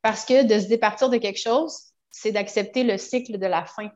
Parce 0.06 0.24
que 0.24 0.44
de 0.44 0.60
se 0.60 0.68
départir 0.68 1.10
de 1.10 1.18
quelque 1.18 1.39
chose, 1.39 1.76
c'est 2.12 2.32
d'accepter 2.32 2.84
le 2.84 2.96
cycle 2.96 3.39
de 3.39 3.48
la 3.48 3.65
fin. 3.65 3.88
Tu 3.88 3.96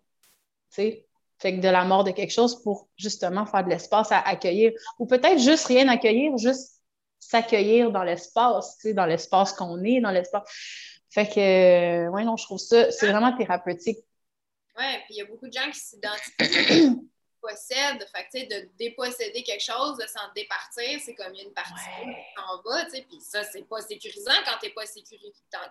sais? 0.72 1.06
Fait 1.38 1.56
que 1.56 1.62
de 1.62 1.68
la 1.68 1.86
mort 1.86 2.04
de 2.04 2.10
quelque 2.10 2.34
chose 2.34 2.64
pour 2.64 2.90
justement 2.98 3.46
faire 3.46 3.64
de 3.64 3.70
l'espace 3.70 4.12
à 4.12 4.18
accueillir. 4.18 4.72
Ou 4.98 5.06
peut-être 5.06 5.38
juste 5.38 5.68
rien 5.68 5.88
accueillir, 5.88 6.36
juste 6.36 6.82
s'accueillir 7.20 7.92
dans 7.92 8.02
l'espace, 8.02 8.78
tu 8.78 8.88
sais, 8.88 8.94
dans 8.96 9.06
l'espace 9.06 9.54
qu'on 9.54 9.84
est, 9.84 10.02
dans 10.02 10.10
l'espace. 10.10 10.50
Fait 11.12 11.28
que, 11.28 12.08
euh, 12.08 12.10
ouais, 12.10 12.24
non, 12.24 12.38
je 12.38 12.46
trouve 12.46 12.58
ça, 12.58 12.90
c'est 12.90 13.06
vraiment 13.08 13.38
thérapeutique. 13.38 14.00
Ouais, 14.80 15.04
puis 15.06 15.14
il 15.14 15.18
y 15.18 15.22
a 15.22 15.26
beaucoup 15.26 15.48
de 15.48 15.54
gens 15.54 15.70
qui 15.72 15.80
s'identifient 15.80 17.02
possèdent. 17.42 18.06
Fait 18.14 18.26
que, 18.26 18.32
tu 18.32 18.40
sais, 18.40 18.46
de 18.46 18.70
déposséder 18.78 19.44
quelque 19.44 19.64
chose, 19.64 19.98
de 19.98 20.08
s'en 20.08 20.32
départir, 20.36 21.00
c'est 21.04 21.16
comme 21.16 21.34
une 21.34 21.54
partie 21.54 21.74
qui 21.74 22.06
s'en 22.36 22.62
va, 22.62 22.86
tu 22.86 22.92
sais. 22.92 23.02
Puis 23.10 23.20
ça, 23.22 23.44
c'est 23.44 23.68
pas 23.68 23.82
sécurisant 23.82 24.34
quand 24.46 24.58
t'es 24.60 24.70
pas 24.70 24.84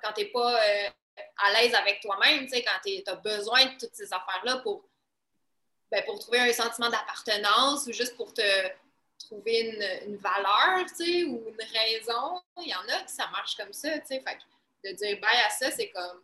quand 0.03 0.13
t'es 0.13 0.27
pas 0.27 0.55
euh, 0.55 0.89
à 1.39 1.53
l'aise 1.53 1.75
avec 1.75 2.01
toi-même, 2.01 2.45
tu 2.45 2.51
sais, 2.51 2.65
quand 2.65 2.79
tu 2.85 3.03
as 3.07 3.17
besoin 3.17 3.65
de 3.67 3.79
toutes 3.79 3.95
ces 3.95 4.13
affaires-là 4.13 4.59
pour 4.59 4.85
ben, 5.91 6.05
pour 6.05 6.19
trouver 6.19 6.41
un 6.41 6.53
sentiment 6.53 6.91
d'appartenance 6.91 7.87
ou 7.87 7.93
juste 7.93 8.17
pour 8.17 8.35
te 8.35 8.43
trouver 9.19 9.61
une, 10.07 10.17
valeur, 10.17 10.85
tu 10.87 10.95
sais, 10.95 11.25
ou 11.25 11.49
une 11.49 11.79
raison. 11.79 12.41
Il 12.59 12.69
y 12.69 12.75
en 12.75 12.87
a 12.89 13.03
qui 13.03 13.13
ça 13.13 13.27
marche 13.29 13.57
comme 13.57 13.73
ça, 13.73 13.99
tu 14.01 14.07
sais. 14.07 14.21
Fait 14.21 14.39
de 14.85 14.97
dire 14.97 15.19
bye 15.21 15.41
à 15.45 15.51
ça, 15.51 15.71
c'est 15.71 15.91
comme 15.91 16.23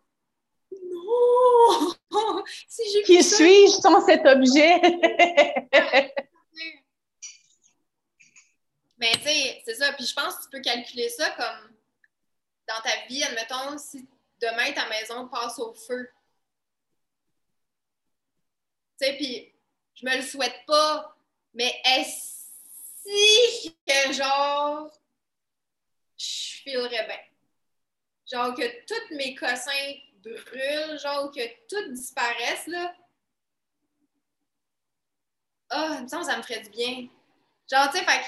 si 2.69 2.83
j'ai 2.93 3.03
Qui 3.03 3.23
suis-je 3.23 3.81
sans 3.81 4.05
cet 4.05 4.27
objet? 4.27 4.81
Mais 8.99 9.13
tu 9.13 9.23
sais, 9.23 9.63
c'est 9.65 9.75
ça. 9.75 9.93
Puis 9.93 10.07
je 10.07 10.15
pense 10.15 10.37
que 10.37 10.45
tu 10.45 10.51
peux 10.51 10.61
calculer 10.61 11.09
ça 11.09 11.31
comme 11.31 11.75
dans 12.67 12.81
ta 12.83 13.07
vie, 13.09 13.23
admettons, 13.23 13.77
si 13.79 14.07
demain 14.41 14.73
ta 14.73 14.89
maison 14.89 15.29
passe 15.29 15.59
au 15.59 15.75
feu. 15.75 16.11
Tu 19.01 19.07
sais, 19.07 19.17
puis 19.17 19.53
je 19.95 20.07
me 20.07 20.17
le 20.17 20.23
souhaite 20.23 20.65
pas, 20.67 21.17
mais 21.53 21.81
est-ce 21.85 22.45
que 23.05 24.13
genre 24.13 24.91
je 26.17 26.57
filerais 26.63 27.07
bien? 27.07 27.21
Genre 28.33 28.55
que 28.55 28.85
tous 28.87 29.15
mes 29.17 29.35
cossins 29.35 29.95
brûlent, 30.31 30.99
genre 30.99 31.31
que 31.31 31.41
tout 31.69 31.93
disparaisse, 31.93 32.67
là. 32.67 32.95
Ah, 35.71 36.01
oh, 36.03 36.07
ça 36.09 36.37
me 36.37 36.43
ferait 36.43 36.61
du 36.63 36.71
bien. 36.71 37.09
Genre, 37.71 37.91
tu 37.91 37.99
sais, 37.99 38.05
fait 38.05 38.23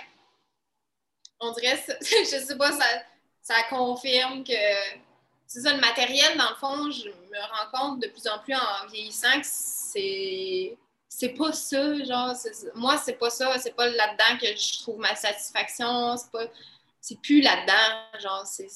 on 1.40 1.52
dirait, 1.52 1.82
je 2.00 2.24
sais 2.24 2.56
pas, 2.56 2.72
ça, 2.72 2.86
ça 3.42 3.62
confirme 3.68 4.42
que 4.44 4.52
c'est 5.46 5.60
ça, 5.60 5.74
le 5.74 5.80
matériel, 5.80 6.36
dans 6.36 6.50
le 6.50 6.56
fond, 6.56 6.90
je 6.90 7.08
me 7.08 7.40
rends 7.40 7.70
compte 7.72 8.02
de 8.02 8.08
plus 8.08 8.26
en 8.26 8.38
plus 8.40 8.54
en 8.54 8.86
vieillissant 8.90 9.40
que 9.40 9.46
c'est 9.46 10.76
c'est 11.08 11.30
pas 11.30 11.50
ça, 11.52 12.04
genre, 12.04 12.34
moi, 12.74 12.98
c'est 12.98 13.14
pas 13.14 13.30
ça, 13.30 13.58
c'est 13.58 13.74
pas 13.74 13.88
là-dedans 13.88 14.38
que 14.38 14.54
je 14.54 14.80
trouve 14.80 14.98
ma 14.98 15.14
satisfaction, 15.14 16.14
c'est 16.18 16.30
pas, 16.30 16.44
c'est 17.00 17.18
plus 17.22 17.40
là-dedans, 17.40 18.20
genre, 18.20 18.46
c'est, 18.46 18.68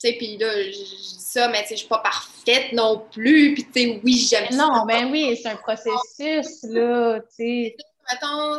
puis 0.00 0.38
là, 0.38 0.62
je, 0.62 0.70
dis 0.70 1.16
ça, 1.18 1.48
mais 1.48 1.64
je 1.68 1.76
suis 1.76 1.88
pas 1.88 1.98
parfaite 1.98 2.72
non 2.72 3.06
plus, 3.12 3.54
puis 3.54 3.64
tu 3.66 3.72
sais, 3.72 4.00
oui, 4.02 4.16
j'aime 4.16 4.50
ça. 4.50 4.56
Non, 4.56 4.86
ben 4.86 5.10
oui, 5.10 5.38
c'est 5.40 5.48
un 5.48 5.56
processus, 5.56 6.62
là, 6.64 7.20
tu 7.20 7.26
sais. 7.36 7.76
Mettons, 8.10 8.58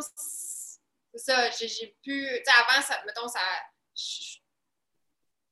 c'est 1.14 1.20
ça, 1.20 1.50
j'ai 1.60 1.96
pu, 2.04 2.28
tu 2.28 2.36
sais, 2.36 2.44
avant, 2.48 2.82
ça, 2.82 2.96
mettons, 3.06 3.28
ça, 3.28 3.40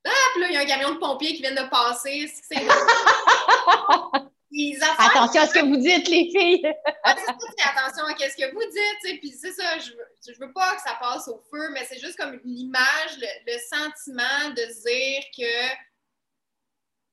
Ah, 0.06 0.10
puis 0.32 0.42
là, 0.42 0.48
il 0.48 0.54
y 0.54 0.56
a 0.56 0.60
un 0.60 0.64
camion 0.64 0.94
de 0.94 0.98
pompiers 0.98 1.34
qui 1.34 1.42
vient 1.42 1.52
de 1.52 1.68
passer. 1.68 2.32
C'est 2.42 2.56
Attention 4.98 5.42
à 5.42 5.46
ce 5.46 5.54
que 5.54 5.64
vous 5.64 5.76
dites, 5.76 6.08
les 6.08 6.28
filles! 6.30 6.66
attention 7.04 8.04
à 8.04 8.16
ce 8.18 8.36
que 8.36 8.52
vous 8.52 8.64
dites, 8.70 9.20
puis 9.20 9.30
c'est 9.30 9.52
ça, 9.52 9.78
je 9.78 9.92
veux, 9.92 10.06
je 10.26 10.38
veux 10.40 10.52
pas 10.52 10.74
que 10.74 10.82
ça 10.82 10.94
passe 11.00 11.28
au 11.28 11.40
feu, 11.50 11.70
mais 11.70 11.84
c'est 11.84 12.00
juste 12.00 12.16
comme 12.16 12.40
l'image, 12.44 13.18
le, 13.18 13.58
sentiment 13.58 14.50
de 14.50 14.64
dire 14.82 15.24
que, 15.36 15.76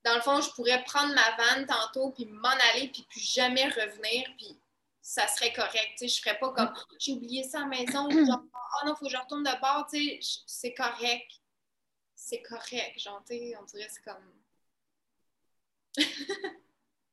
dans 0.04 0.16
le 0.16 0.20
fond, 0.20 0.40
je 0.40 0.50
pourrais 0.50 0.82
prendre 0.84 1.14
ma 1.14 1.36
vanne 1.36 1.66
tantôt, 1.66 2.10
puis 2.10 2.26
m'en 2.26 2.48
aller, 2.72 2.88
puis 2.88 3.06
plus 3.08 3.20
jamais 3.20 3.68
revenir, 3.68 4.24
puis 4.36 4.58
ça 5.00 5.28
serait 5.28 5.52
correct, 5.52 5.98
je 6.02 6.20
ferais 6.20 6.38
pas 6.38 6.52
comme, 6.52 6.72
j'ai 6.98 7.12
oublié 7.12 7.44
ça 7.44 7.58
à 7.58 7.62
la 7.62 7.68
maison, 7.68 8.10
genre, 8.26 8.42
oh 8.42 8.86
non, 8.86 8.96
faut 8.96 9.04
que 9.04 9.12
je 9.12 9.16
retourne 9.16 9.44
de 9.44 9.60
bord, 9.60 9.88
c'est 10.46 10.74
correct. 10.74 11.30
C'est 12.16 12.42
correct, 12.42 12.98
genre, 12.98 13.22
on 13.22 13.64
dirait 13.64 13.88
c'est 13.90 14.02
comme... 14.02 14.34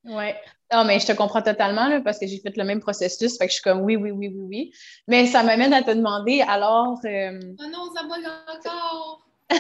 Oui. 0.06 0.32
Non, 0.72 0.84
mais 0.84 1.00
je 1.00 1.08
te 1.08 1.12
comprends 1.14 1.42
totalement 1.42 1.88
là, 1.88 2.02
parce 2.02 2.20
que 2.20 2.28
j'ai 2.28 2.40
fait 2.40 2.56
le 2.56 2.64
même 2.64 2.80
processus. 2.80 3.38
Fait 3.38 3.46
que 3.46 3.52
je 3.52 3.56
suis 3.56 3.64
comme 3.64 3.82
oui, 3.82 3.96
oui, 3.96 4.12
oui, 4.12 4.30
oui, 4.30 4.46
oui. 4.48 4.74
Mais 5.08 5.26
ça 5.28 5.44
m'amène 5.44 5.74
à 5.74 5.84
te 5.84 5.92
demander 5.92 6.42
alors. 6.42 7.00
Euh... 7.06 7.40
Oh 7.60 7.68
non, 7.72 7.92
ça 7.94 8.04
bug 8.04 8.24
encore. 8.48 9.28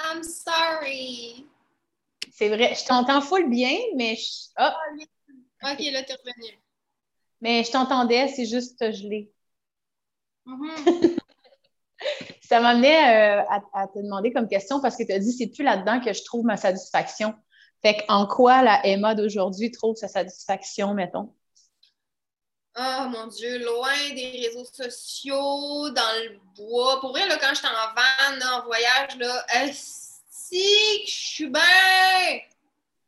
I'm 0.00 0.22
sorry. 0.22 1.46
C'est 2.32 2.48
vrai, 2.48 2.74
je 2.74 2.86
t'entends 2.86 3.20
full 3.20 3.50
bien, 3.50 3.76
mais 3.96 4.16
je... 4.16 4.48
oh. 4.60 4.70
Ok, 5.64 5.80
là, 5.92 6.02
t'es 6.04 6.14
revenu. 6.14 6.58
Mais 7.40 7.64
je 7.64 7.72
t'entendais, 7.72 8.28
c'est 8.28 8.46
juste 8.46 8.78
gelé. 8.92 9.32
Mm-hmm. 10.46 11.18
ça 12.42 12.60
m'amenait 12.60 13.40
euh, 13.40 13.44
à, 13.48 13.62
à, 13.74 13.88
te 13.88 13.98
demander 13.98 14.32
comme 14.32 14.48
question 14.48 14.80
parce 14.80 14.96
que 14.96 15.02
tu 15.02 15.12
as 15.12 15.18
dit 15.18 15.32
c'est 15.32 15.48
plus 15.48 15.64
là-dedans 15.64 16.00
que 16.00 16.12
je 16.12 16.22
trouve 16.24 16.44
ma 16.44 16.56
satisfaction. 16.56 17.34
Fait 17.82 18.04
en 18.08 18.26
quoi 18.26 18.62
la 18.62 18.84
Emma 18.84 19.14
d'aujourd'hui 19.14 19.70
trouve 19.70 19.96
sa 19.96 20.08
satisfaction, 20.08 20.94
mettons? 20.94 21.32
Oh 22.76 23.08
mon 23.08 23.26
Dieu, 23.26 23.58
loin 23.64 24.14
des 24.14 24.46
réseaux 24.46 24.64
sociaux, 24.64 25.90
dans 25.90 26.22
le 26.22 26.38
bois. 26.56 27.00
Pour 27.00 27.10
vrai, 27.10 27.26
là, 27.26 27.36
quand 27.36 27.52
j'étais 27.54 27.68
en 27.68 27.94
van, 27.94 28.56
en 28.56 28.64
voyage, 28.64 29.16
là, 29.16 29.44
si 29.72 31.04
je 31.06 31.10
suis 31.10 31.48
bien. 31.48 32.40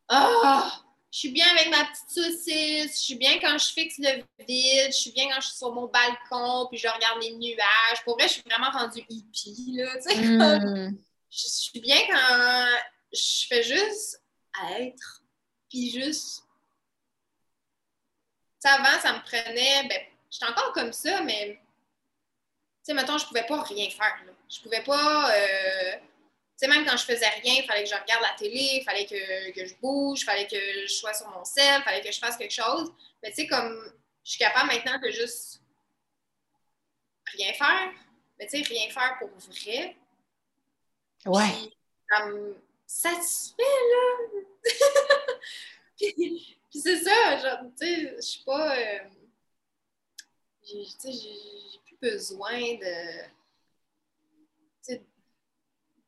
Ah! 0.09 0.81
je 1.11 1.19
suis 1.19 1.31
bien 1.31 1.45
avec 1.49 1.69
ma 1.69 1.83
petite 1.85 2.09
saucisse, 2.09 2.99
je 2.99 3.03
suis 3.03 3.15
bien 3.15 3.37
quand 3.39 3.57
je 3.57 3.73
fixe 3.73 3.97
le 3.97 4.23
vide, 4.47 4.87
je 4.87 4.97
suis 4.97 5.11
bien 5.11 5.27
quand 5.29 5.41
je 5.41 5.47
suis 5.47 5.57
sur 5.57 5.73
mon 5.73 5.87
balcon, 5.87 6.67
puis 6.69 6.79
je 6.79 6.87
regarde 6.87 7.21
les 7.21 7.33
nuages. 7.33 8.03
Pour 8.05 8.17
vrai, 8.17 8.29
je 8.29 8.33
suis 8.35 8.43
vraiment 8.45 8.71
rendue 8.71 9.03
hippie, 9.09 9.73
là, 9.75 9.97
tu 9.97 10.09
sais. 10.09 10.15
Hmm. 10.15 10.97
Je 11.33 11.47
suis 11.47 11.79
bien 11.79 11.95
quand 12.09 12.65
je 13.13 13.47
fais 13.47 13.63
juste 13.63 14.20
être, 14.79 15.23
puis 15.69 15.91
juste. 15.91 16.43
Tu 18.63 18.69
avant, 18.69 18.99
ça 18.99 19.13
me 19.13 19.21
prenait. 19.21 19.87
Ben, 19.87 20.01
j'étais 20.29 20.45
encore 20.45 20.73
comme 20.73 20.93
ça, 20.93 21.21
mais. 21.21 21.59
Tu 22.83 22.85
sais, 22.85 22.93
mettons, 22.93 23.17
je 23.17 23.25
pouvais 23.25 23.45
pas 23.45 23.61
rien 23.63 23.89
faire. 23.89 24.19
Là. 24.25 24.31
Je 24.49 24.61
pouvais 24.61 24.83
pas. 24.83 25.31
Euh, 25.35 25.97
tu 25.97 26.01
sais, 26.57 26.67
même 26.67 26.85
quand 26.85 26.97
je 26.97 27.05
faisais 27.05 27.27
rien, 27.27 27.55
il 27.59 27.65
fallait 27.65 27.83
que 27.83 27.89
je 27.89 27.95
regarde 27.95 28.21
la 28.21 28.35
télé, 28.37 28.79
il 28.79 28.83
fallait 28.83 29.05
que, 29.05 29.51
que 29.51 29.65
je 29.65 29.75
bouge, 29.75 30.21
il 30.21 30.25
fallait 30.25 30.47
que 30.47 30.83
je 30.83 30.93
sois 30.93 31.13
sur 31.13 31.27
mon 31.29 31.43
sel, 31.43 31.79
il 31.79 31.83
fallait 31.83 32.01
que 32.01 32.11
je 32.11 32.19
fasse 32.19 32.37
quelque 32.37 32.53
chose. 32.53 32.91
Mais 33.23 33.29
tu 33.29 33.37
sais, 33.37 33.47
comme 33.47 33.93
je 34.23 34.31
suis 34.31 34.39
capable 34.39 34.67
maintenant 34.67 34.99
de 34.99 35.09
juste 35.09 35.61
rien 37.33 37.53
faire. 37.53 37.91
Mais 38.39 38.47
tu 38.47 38.63
sais, 38.63 38.67
rien 38.67 38.89
faire 38.89 39.17
pour 39.19 39.29
vrai. 39.29 39.95
Ouais. 41.25 41.71
ça 42.09 42.25
me 42.25 42.55
satisfait, 42.91 43.63
là. 43.63 44.05
puis, 45.97 46.57
c'est 46.73 46.99
ça, 47.03 47.37
genre, 47.37 47.59
tu 47.79 47.85
sais, 47.85 48.15
je 48.15 48.21
suis 48.21 48.43
pas. 48.43 48.77
Euh, 48.77 48.99
tu 50.63 50.85
sais, 50.85 51.11
j'ai 51.11 51.79
plus 51.85 51.97
besoin 52.01 52.59
de. 52.59 53.31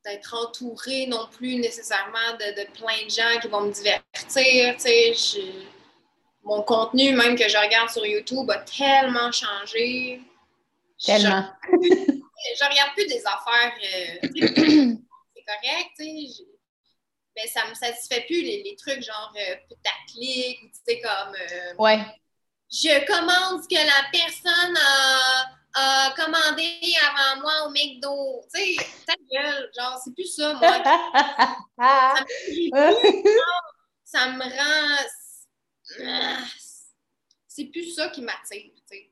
d'être 0.04 0.34
entourée 0.34 1.08
non 1.08 1.28
plus 1.32 1.56
nécessairement 1.56 2.34
de, 2.38 2.66
plein 2.74 3.06
de 3.06 3.10
gens 3.10 3.40
qui 3.42 3.48
vont 3.48 3.62
me 3.62 3.72
divertir. 3.72 4.76
Tu 4.76 5.16
sais, 5.16 5.42
mon 6.44 6.62
contenu, 6.64 7.14
même 7.14 7.38
que 7.38 7.48
je 7.48 7.58
regarde 7.58 7.90
sur 7.90 8.06
YouTube, 8.06 8.52
a 8.52 8.58
tellement 8.60 9.32
changé. 9.32 10.22
Tellement. 11.04 11.50
Je, 11.72 11.78
je 12.60 12.70
regarde 12.70 12.94
plus 12.94 13.08
des 13.08 13.24
affaires. 13.26 13.74
Euh, 13.82 14.18
c'est 15.34 15.46
correct, 15.46 15.90
tu 15.98 16.28
sais 16.28 16.53
mais 17.36 17.48
ça 17.48 17.68
me 17.68 17.74
satisfait 17.74 18.26
plus 18.26 18.42
les, 18.42 18.76
trucs 18.78 19.02
genre 19.02 19.34
euh, 19.36 19.56
putaclic 19.68 20.62
ou 20.64 20.68
tu 20.68 20.80
sais 20.86 21.02
comme 21.02 21.36
euh, 21.36 21.74
ouais. 21.78 22.00
je 22.72 23.06
commande 23.06 23.64
ce 23.64 23.68
que 23.68 23.76
la 23.76 24.10
personne 24.12 24.78
a, 25.76 26.14
commandé 26.16 26.80
avant 27.02 27.42
moi 27.42 27.66
au 27.66 27.70
McDo. 27.72 28.44
Tu 28.54 28.76
sais 28.76 28.86
ta 29.08 29.16
gueule 29.32 29.72
genre 29.78 30.00
c'est 30.04 30.14
plus 30.14 30.36
ça 30.36 30.54
moi. 30.54 30.84
Ça, 34.06 34.28
me, 34.28 34.44
rend 34.44 35.04
c'est 37.48 37.66
plus 37.66 37.94
ça 37.94 38.10
qui 38.10 38.22
m'attire 38.22 38.72
tu 38.90 38.98
sais. 38.98 39.10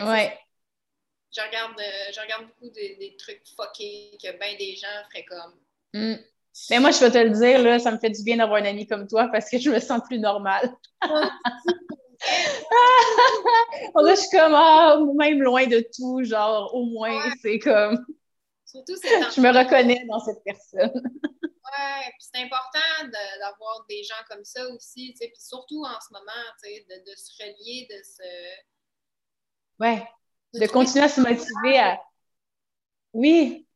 Ouais. 0.00 0.38
je 1.34 1.40
regarde, 1.40 1.78
euh, 1.78 2.12
je 2.14 2.20
regarde 2.20 2.46
beaucoup 2.46 2.70
des, 2.70 3.16
trucs 3.18 3.42
fuckés 3.56 4.16
que 4.22 4.38
bien 4.38 4.56
des 4.56 4.76
gens 4.76 5.04
feraient 5.10 5.24
comme. 5.24 5.58
Mm. 5.92 6.16
Mais 6.70 6.80
moi, 6.80 6.90
je 6.90 6.98
peux 6.98 7.10
te 7.10 7.18
le 7.18 7.30
dire, 7.30 7.62
là, 7.62 7.78
ça 7.78 7.90
me 7.92 7.98
fait 7.98 8.10
du 8.10 8.22
bien 8.22 8.36
d'avoir 8.36 8.60
un 8.60 8.66
ami 8.66 8.86
comme 8.86 9.06
toi 9.06 9.28
parce 9.32 9.48
que 9.48 9.58
je 9.58 9.70
me 9.70 9.78
sens 9.80 10.00
plus 10.06 10.18
normale. 10.18 10.74
je 12.20 14.14
suis 14.16 14.30
comme, 14.30 14.54
ah, 14.54 14.98
même 15.16 15.42
loin 15.42 15.66
de 15.66 15.84
tout, 15.96 16.24
genre, 16.24 16.74
au 16.74 16.84
moins, 16.86 17.20
c'est 17.42 17.58
comme. 17.58 18.04
Surtout, 18.64 18.94
Je 19.34 19.40
me 19.40 19.48
reconnais 19.48 20.04
dans 20.06 20.20
cette 20.20 20.42
personne. 20.44 20.90
ouais, 20.94 22.04
puis 22.18 22.28
c'est 22.32 22.42
important 22.42 23.08
d'avoir 23.40 23.86
des 23.88 24.02
gens 24.02 24.22
comme 24.28 24.44
ça 24.44 24.68
aussi, 24.70 25.12
tu 25.12 25.18
sais, 25.18 25.28
puis 25.28 25.40
surtout 25.40 25.84
en 25.84 26.00
ce 26.00 26.12
moment, 26.12 26.44
tu 26.62 26.68
sais, 26.68 26.86
de, 26.88 27.10
de, 27.10 27.16
se 27.16 27.42
relier, 27.42 27.88
de 27.90 28.02
se. 28.02 28.22
Ouais, 29.80 30.06
de 30.54 30.66
continuer 30.66 31.04
à 31.04 31.08
se 31.08 31.20
motiver 31.20 31.78
à. 31.78 31.98
Oui, 33.12 33.66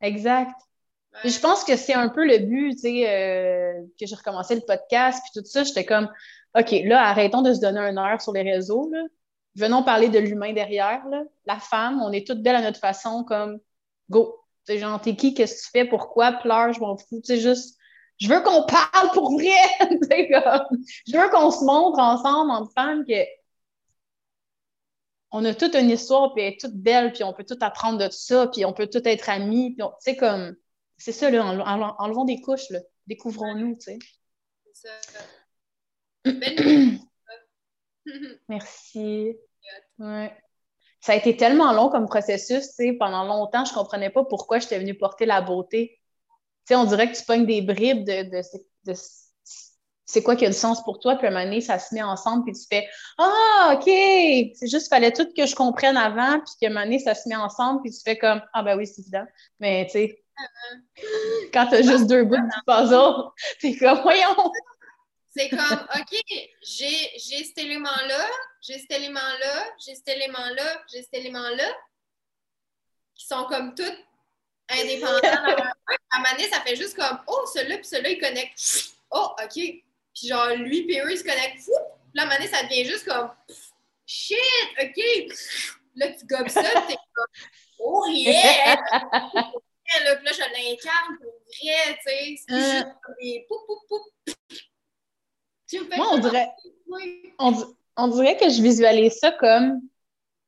exact. 0.00 0.54
Je 1.24 1.38
pense 1.40 1.64
que 1.64 1.76
c'est 1.76 1.94
un 1.94 2.08
peu 2.08 2.24
le 2.24 2.38
but, 2.38 2.74
tu 2.74 2.78
sais, 2.78 3.10
euh, 3.10 3.82
que 3.98 4.06
j'ai 4.06 4.14
recommencé 4.14 4.54
le 4.54 4.60
podcast, 4.60 5.22
puis 5.22 5.40
tout 5.40 5.46
ça, 5.46 5.64
j'étais 5.64 5.84
comme, 5.84 6.08
OK, 6.58 6.70
là, 6.84 7.08
arrêtons 7.08 7.42
de 7.42 7.52
se 7.52 7.60
donner 7.60 7.80
un 7.80 7.96
heure 7.96 8.20
sur 8.20 8.32
les 8.32 8.42
réseaux, 8.42 8.90
là. 8.92 9.02
Venons 9.56 9.82
parler 9.82 10.08
de 10.08 10.18
l'humain 10.18 10.52
derrière, 10.52 11.04
là. 11.08 11.22
La 11.46 11.58
femme, 11.58 12.00
on 12.00 12.12
est 12.12 12.26
toutes 12.26 12.42
belles 12.42 12.56
à 12.56 12.62
notre 12.62 12.78
façon, 12.78 13.24
comme, 13.24 13.58
go. 14.08 14.36
Tu 14.66 14.74
sais, 14.74 14.78
genre, 14.78 15.00
t'es 15.00 15.16
qui, 15.16 15.34
qu'est-ce 15.34 15.56
que 15.56 15.66
tu 15.66 15.70
fais, 15.72 15.84
pourquoi, 15.84 16.32
pleure, 16.32 16.72
je 16.72 16.80
m'en 16.80 16.96
fous, 16.96 17.20
tu 17.24 17.34
sais, 17.34 17.40
juste, 17.40 17.76
je 18.18 18.28
veux 18.28 18.40
qu'on 18.42 18.64
parle 18.66 19.10
pour 19.12 19.32
vrai, 19.32 19.56
tu 19.80 19.98
sais, 20.08 20.28
comme, 20.30 20.78
je 21.06 21.16
veux 21.16 21.28
qu'on 21.30 21.50
se 21.50 21.64
montre 21.64 21.98
ensemble, 21.98 22.50
entre 22.50 22.72
femmes, 22.72 23.04
que 23.04 23.24
on 25.32 25.44
a 25.44 25.54
toute 25.54 25.74
une 25.74 25.90
histoire, 25.90 26.34
puis 26.34 26.42
elle 26.42 26.52
est 26.54 26.60
toute 26.60 26.74
belle, 26.74 27.12
puis 27.12 27.24
on 27.24 27.32
peut 27.32 27.44
tout 27.44 27.58
apprendre 27.60 27.98
de 27.98 28.10
ça, 28.10 28.48
puis 28.48 28.64
on 28.64 28.72
peut 28.72 28.88
tout 28.88 29.06
être 29.06 29.28
amis, 29.28 29.74
puis 29.74 29.84
tu 29.84 29.92
sais, 30.00 30.16
comme 30.16 30.56
c'est 31.00 31.12
ça, 31.12 31.30
là, 31.30 31.44
en, 31.44 31.96
enlevant 31.98 32.24
des 32.24 32.40
couches, 32.40 32.70
là. 32.70 32.80
Découvrons-nous, 33.06 33.76
tu 33.76 33.80
sais. 33.80 33.98
C'est 34.72 34.88
ça. 34.88 35.00
Merci. 38.48 39.36
Ouais. 39.98 40.36
Ça 41.00 41.12
a 41.12 41.16
été 41.16 41.36
tellement 41.36 41.72
long 41.72 41.88
comme 41.88 42.06
processus, 42.06 42.68
tu 42.68 42.74
sais. 42.74 42.92
Pendant 42.92 43.24
longtemps, 43.24 43.64
je 43.64 43.72
ne 43.72 43.76
comprenais 43.76 44.10
pas 44.10 44.24
pourquoi 44.24 44.58
j'étais 44.58 44.78
venue 44.78 44.96
porter 44.96 45.24
la 45.24 45.40
beauté. 45.40 45.98
Tu 46.66 46.74
sais, 46.74 46.76
on 46.76 46.84
dirait 46.84 47.10
que 47.10 47.16
tu 47.16 47.24
pognes 47.24 47.46
des 47.46 47.62
bribes 47.62 48.04
de, 48.04 48.30
de, 48.84 48.94
c'est 50.10 50.22
quoi 50.22 50.34
qui 50.34 50.44
a 50.44 50.48
du 50.48 50.54
sens 50.54 50.82
pour 50.82 50.98
toi, 50.98 51.16
puis 51.16 51.26
à 51.26 51.30
un 51.30 51.32
moment 51.32 51.44
donné, 51.44 51.60
ça 51.60 51.78
se 51.78 51.94
met 51.94 52.02
ensemble, 52.02 52.44
puis 52.44 52.52
tu 52.52 52.66
fais 52.68 52.86
Ah, 53.16 53.74
OK! 53.76 53.84
C'est 53.84 54.66
juste, 54.68 54.88
fallait 54.88 55.12
tout 55.12 55.28
que 55.36 55.46
je 55.46 55.54
comprenne 55.54 55.96
avant, 55.96 56.40
puis 56.40 56.52
qu'à 56.60 56.66
un 56.66 56.70
moment 56.70 56.84
donné, 56.84 56.98
ça 56.98 57.14
se 57.14 57.28
met 57.28 57.36
ensemble, 57.36 57.80
puis 57.82 57.92
tu 57.92 58.00
fais 58.04 58.18
comme 58.18 58.42
Ah, 58.52 58.62
ben 58.62 58.76
oui, 58.76 58.86
c'est 58.86 59.02
évident. 59.02 59.24
Mais 59.60 59.86
tu 59.86 59.92
sais, 59.92 60.24
quand 61.52 61.66
tu 61.68 61.74
as 61.76 61.82
juste 61.82 62.06
deux 62.06 62.24
bouts 62.24 62.36
du 62.36 62.60
puzzle, 62.66 63.30
c'est 63.60 63.76
comme, 63.76 64.00
voyons! 64.02 64.52
C'est 65.36 65.48
comme, 65.48 65.86
OK, 65.96 66.22
j'ai 66.62 67.44
cet 67.44 67.58
élément-là, 67.58 68.26
j'ai 68.60 68.78
cet 68.78 68.90
élément-là, 68.90 69.64
j'ai 69.84 69.94
cet 69.94 70.08
élément-là, 70.08 70.82
j'ai 70.92 71.02
cet 71.02 71.14
élément-là, 71.14 71.72
qui 73.14 73.26
sont 73.26 73.44
comme 73.44 73.74
toutes 73.74 73.98
indépendants. 74.68 75.20
à 75.22 76.16
un 76.16 76.18
moment 76.18 76.48
ça 76.50 76.60
fait 76.60 76.76
juste 76.76 76.96
comme, 76.96 77.20
oh, 77.26 77.46
celui-là 77.52 77.76
puis 77.76 77.86
celui-là, 77.86 78.10
ils 78.10 78.20
connectent. 78.20 78.94
Oh, 79.10 79.30
OK. 79.42 79.54
Puis 79.54 80.28
genre, 80.28 80.48
lui 80.56 80.82
puis 80.84 81.00
eux, 81.00 81.12
ils 81.12 81.18
se 81.18 81.24
connectent. 81.24 81.64
Puis 81.64 81.72
là, 82.14 82.22
à 82.22 82.26
un 82.26 82.28
moment 82.28 82.50
ça 82.50 82.62
devient 82.64 82.84
juste 82.84 83.06
comme, 83.06 83.30
shit, 84.06 84.36
OK. 84.80 85.36
Là, 85.96 86.12
tu 86.12 86.26
gobes 86.26 86.48
ça, 86.48 86.62
t'es 86.62 86.96
comme, 87.14 87.26
oh 87.78 88.06
yeah! 88.08 88.76
Là, 90.04 90.16
puis 90.16 90.24
là, 90.26 90.32
je 90.32 90.40
l'incarne 90.40 91.16
pour 91.20 91.32
vrai, 91.32 91.98
tu 92.04 92.10
sais. 92.10 92.36
C'est 92.48 92.80
Euh. 92.80 92.90
des 93.20 93.46
poup, 93.48 93.58
poup, 93.66 93.80
poup. 93.88 94.34
Tu 95.68 95.80
Moi, 95.96 96.06
on 96.12 96.18
dirait, 96.18 96.50
Oui. 96.88 97.32
on, 97.38 97.52
on 97.96 98.08
dirait 98.08 98.36
que 98.36 98.48
je 98.48 98.60
visualise 98.62 99.18
ça 99.18 99.30
comme. 99.32 99.80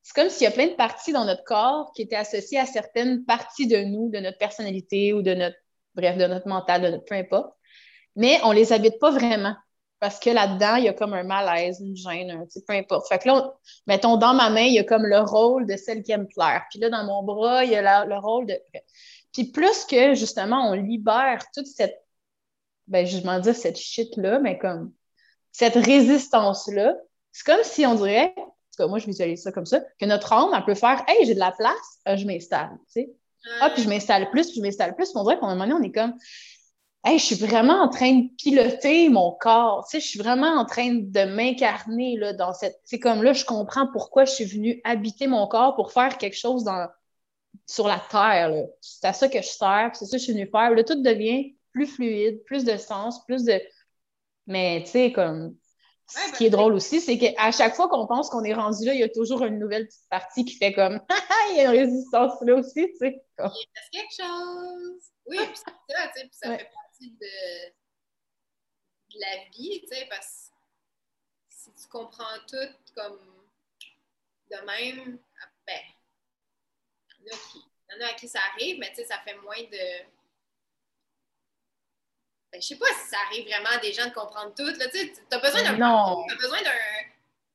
C'est 0.04 0.14
comme 0.20 0.30
s'il 0.30 0.42
y 0.42 0.46
a 0.46 0.50
plein 0.50 0.66
de 0.66 0.74
parties 0.74 1.12
dans 1.12 1.24
notre 1.24 1.44
corps 1.44 1.92
qui 1.94 2.02
étaient 2.02 2.16
associées 2.16 2.58
à 2.58 2.66
certaines 2.66 3.24
parties 3.24 3.68
de 3.68 3.76
nous, 3.84 4.10
de 4.10 4.18
notre 4.18 4.36
personnalité 4.38 5.12
ou 5.12 5.22
de 5.22 5.32
notre, 5.34 5.56
bref, 5.94 6.16
de 6.16 6.26
notre 6.26 6.48
mental, 6.48 6.82
de 6.82 6.88
notre 6.88 7.04
peu 7.04 7.14
importe. 7.14 7.54
Mais 8.16 8.40
on 8.42 8.50
les 8.50 8.72
habite 8.72 8.98
pas 8.98 9.12
vraiment. 9.12 9.54
Parce 10.00 10.18
que 10.18 10.30
là-dedans, 10.30 10.74
il 10.74 10.84
y 10.84 10.88
a 10.88 10.92
comme 10.92 11.14
un 11.14 11.22
malaise, 11.22 11.78
une 11.80 11.94
gêne, 11.96 12.32
un, 12.32 12.44
sais, 12.48 12.64
peu 12.66 12.72
importe. 12.74 13.06
Fait 13.08 13.20
que 13.20 13.28
là, 13.28 13.36
on- 13.36 13.52
mettons, 13.86 14.16
dans 14.16 14.34
ma 14.34 14.50
main, 14.50 14.62
il 14.64 14.74
y 14.74 14.80
a 14.80 14.84
comme 14.84 15.06
le 15.06 15.20
rôle 15.20 15.66
de 15.66 15.76
celle 15.76 16.02
qui 16.02 16.10
aime 16.10 16.26
plaire. 16.26 16.64
Puis 16.70 16.80
là, 16.80 16.90
dans 16.90 17.04
mon 17.04 17.22
bras, 17.22 17.64
il 17.64 17.70
y 17.70 17.76
a 17.76 17.82
la- 17.82 18.04
le 18.04 18.16
rôle 18.18 18.46
de. 18.46 18.58
Puis 19.32 19.44
plus 19.44 19.84
que, 19.84 20.14
justement, 20.14 20.70
on 20.70 20.74
libère 20.74 21.44
toute 21.54 21.66
cette. 21.66 21.98
Ben, 22.88 23.06
je 23.06 23.24
m'en 23.24 23.38
dire 23.38 23.54
cette 23.54 23.78
shit-là, 23.78 24.38
mais 24.40 24.58
comme 24.58 24.92
cette 25.52 25.74
résistance-là, 25.74 26.96
c'est 27.30 27.44
comme 27.44 27.62
si 27.62 27.86
on 27.86 27.94
dirait, 27.94 28.34
en 28.36 28.42
tout 28.44 28.78
cas, 28.78 28.86
moi, 28.86 28.98
je 28.98 29.06
visualise 29.06 29.42
ça 29.42 29.52
comme 29.52 29.66
ça, 29.66 29.80
que 29.98 30.06
notre 30.06 30.32
âme, 30.32 30.50
elle 30.54 30.64
peut 30.64 30.74
faire 30.74 31.04
Hey, 31.08 31.24
j'ai 31.26 31.34
de 31.34 31.38
la 31.38 31.52
place, 31.52 32.00
euh, 32.08 32.16
je 32.16 32.26
m'installe. 32.26 32.72
Tu 32.86 33.02
sais. 33.02 33.12
Ah, 33.60 33.70
puis 33.70 33.82
je 33.82 33.88
m'installe 33.88 34.30
plus, 34.30 34.46
puis 34.48 34.56
je 34.56 34.62
m'installe 34.62 34.94
plus. 34.94 35.06
Puis 35.06 35.16
on 35.16 35.24
dirait 35.24 35.38
qu'à 35.38 35.46
un 35.46 35.54
moment 35.54 35.66
donné, 35.66 35.74
on 35.74 35.82
est 35.82 35.92
comme 35.92 36.14
Hey, 37.04 37.18
je 37.18 37.24
suis 37.24 37.34
vraiment 37.34 37.82
en 37.82 37.88
train 37.88 38.12
de 38.12 38.28
piloter 38.36 39.08
mon 39.08 39.32
corps. 39.32 39.84
Tu 39.84 39.96
sais, 39.96 40.00
je 40.00 40.08
suis 40.08 40.20
vraiment 40.20 40.52
en 40.52 40.64
train 40.64 40.94
de 40.94 41.24
m'incarner 41.24 42.16
là, 42.16 42.32
dans 42.32 42.54
cette. 42.54 42.80
C'est 42.84 43.00
comme 43.00 43.24
là, 43.24 43.32
je 43.32 43.44
comprends 43.44 43.88
pourquoi 43.88 44.24
je 44.24 44.32
suis 44.32 44.44
venue 44.44 44.80
habiter 44.84 45.26
mon 45.26 45.48
corps 45.48 45.74
pour 45.74 45.90
faire 45.90 46.16
quelque 46.16 46.36
chose 46.36 46.62
dans... 46.62 46.86
sur 47.66 47.86
la 47.88 47.98
terre. 48.10 48.52
C'est 48.80 49.06
à 49.06 49.12
ça 49.12 49.28
que 49.28 49.40
je 49.40 49.46
sers, 49.48 49.90
c'est 49.94 50.06
ça 50.06 50.12
que 50.12 50.18
je 50.18 50.24
suis 50.24 50.32
venue 50.32 50.48
faire. 50.50 50.70
Là, 50.70 50.84
tout 50.84 51.00
devient 51.02 51.56
plus 51.72 51.86
fluide, 51.86 52.42
plus 52.44 52.64
de 52.64 52.76
sens, 52.76 53.24
plus 53.24 53.44
de. 53.44 53.60
Mais 54.46 54.82
tu 54.84 54.90
sais, 54.92 55.12
comme. 55.12 55.56
Ce 56.08 56.18
Ouais, 56.18 56.36
qui 56.36 56.46
est 56.46 56.50
ben, 56.50 56.58
drôle 56.58 56.74
aussi, 56.74 57.00
c'est 57.00 57.16
qu'à 57.16 57.52
chaque 57.52 57.74
fois 57.74 57.88
qu'on 57.88 58.06
pense 58.06 58.28
qu'on 58.28 58.44
est 58.44 58.52
rendu 58.52 58.84
là, 58.84 58.92
il 58.92 59.00
y 59.00 59.04
a 59.04 59.08
toujours 59.08 59.44
une 59.44 59.58
nouvelle 59.58 59.86
petite 59.86 60.08
partie 60.10 60.44
qui 60.44 60.56
fait 60.56 60.72
comme 60.74 61.00
il 61.52 61.56
y 61.56 61.60
a 61.60 61.64
une 61.64 61.70
résistance 61.78 62.34
là 62.42 62.56
aussi, 62.56 62.86
tu 62.88 62.96
sais. 62.98 63.24
Comme- 63.36 63.50
Il 63.54 63.66
reste 63.74 63.90
quelque 63.92 64.22
chose. 64.22 65.00
Oui, 65.26 65.36
puis 65.38 65.56
ça, 65.56 65.72
tu 65.88 65.94
sais, 66.20 66.26
puis 66.26 66.30
ça 66.32 66.48
Ouais. 66.50 66.58
fait 66.58 66.70
partie 66.74 67.10
de, 67.12 67.68
de 69.14 69.20
la 69.20 69.48
vie, 69.56 69.80
tu 69.82 69.86
sais, 69.96 70.06
parce 70.10 70.50
que 71.48 71.54
si 71.54 71.70
tu 71.82 71.88
comprends 71.88 72.24
tout 72.46 72.92
comme 72.94 73.18
de 74.50 74.56
même, 74.66 75.18
il 77.24 77.28
y 77.28 77.30
en 77.32 77.36
a 77.36 77.38
qui, 77.38 77.58
il 77.58 77.94
y 77.94 77.98
en 78.02 78.06
a 78.06 78.10
à 78.10 78.14
qui 78.14 78.28
ça 78.28 78.40
arrive, 78.54 78.78
mais 78.78 78.88
tu 78.90 78.96
sais, 78.96 79.04
ça 79.04 79.18
fait 79.24 79.34
moins 79.36 79.60
de. 79.62 80.04
Ben, 82.52 82.60
je 82.60 82.66
sais 82.66 82.76
pas 82.76 82.86
si 83.02 83.08
ça 83.08 83.16
arrive 83.26 83.46
vraiment 83.46 83.70
à 83.70 83.78
des 83.78 83.92
gens 83.92 84.06
de 84.06 84.12
comprendre 84.14 84.54
tout. 84.54 84.70
Tu 84.72 85.12
t'as 85.30 85.38
besoin 85.38 85.62
d'un 85.62 85.76
Non. 85.78 86.24
T'as 86.28 86.34
besoin 86.36 86.60
d'un. 86.62 86.70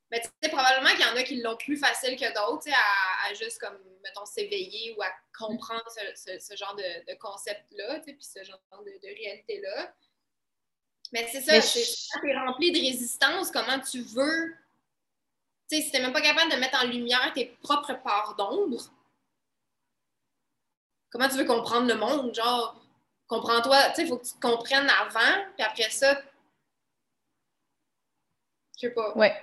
Mais 0.09 0.21
tu 0.21 0.29
sais, 0.41 0.49
probablement 0.49 0.89
qu'il 0.95 1.01
y 1.05 1.09
en 1.09 1.15
a 1.17 1.23
qui 1.23 1.41
l'ont 1.41 1.57
plus 1.57 1.77
facile 1.77 2.17
que 2.17 2.33
d'autres, 2.33 2.63
tu 2.63 2.69
sais, 2.71 2.75
à, 2.75 3.27
à 3.29 3.33
juste 3.33 3.59
comme, 3.59 3.77
mettons, 4.03 4.25
s'éveiller 4.25 4.95
ou 4.97 5.01
à 5.03 5.11
comprendre 5.37 5.83
ce, 5.89 5.99
ce- 6.15 6.39
ce 6.39 6.55
genre 6.55 6.75
de, 6.75 7.11
de 7.11 7.17
concept-là, 7.19 7.99
tu 7.99 8.05
sais, 8.05 8.13
puis 8.13 8.23
ce 8.23 8.43
genre 8.43 8.59
de, 8.85 8.91
de 8.91 9.07
réalité-là. 9.13 9.93
Mais 11.11 11.27
c'est 11.31 11.41
ça, 11.41 11.59
c'est 11.61 11.83
je- 11.83 12.21
t'es 12.21 12.35
rempli 12.37 12.71
de 12.71 12.79
résistance, 12.79 13.51
comment 13.51 13.79
tu 13.81 14.01
veux. 14.01 14.55
Tu 15.69 15.75
sais, 15.77 15.81
si 15.83 15.91
t'es 15.91 15.99
même 15.99 16.13
pas 16.13 16.21
capable 16.21 16.51
de 16.53 16.57
mettre 16.57 16.81
en 16.81 16.87
lumière 16.87 17.33
tes 17.35 17.45
propres 17.61 17.93
parts 18.01 18.35
d'ombre, 18.35 18.81
comment 21.17 21.29
tu 21.29 21.37
veux 21.37 21.45
comprendre 21.45 21.87
le 21.87 21.95
monde? 21.95 22.33
Genre, 22.33 22.79
comprends-toi, 23.27 23.89
tu 23.89 23.95
sais, 23.95 24.01
il 24.03 24.07
faut 24.07 24.17
que 24.17 24.25
tu 24.25 24.33
te 24.33 24.39
comprennes 24.39 24.89
avant, 24.89 25.45
puis 25.55 25.65
après 25.65 25.89
ça, 25.89 26.21
je 28.75 28.87
sais 28.87 28.91
pas. 28.91 29.17
Ouais. 29.17 29.35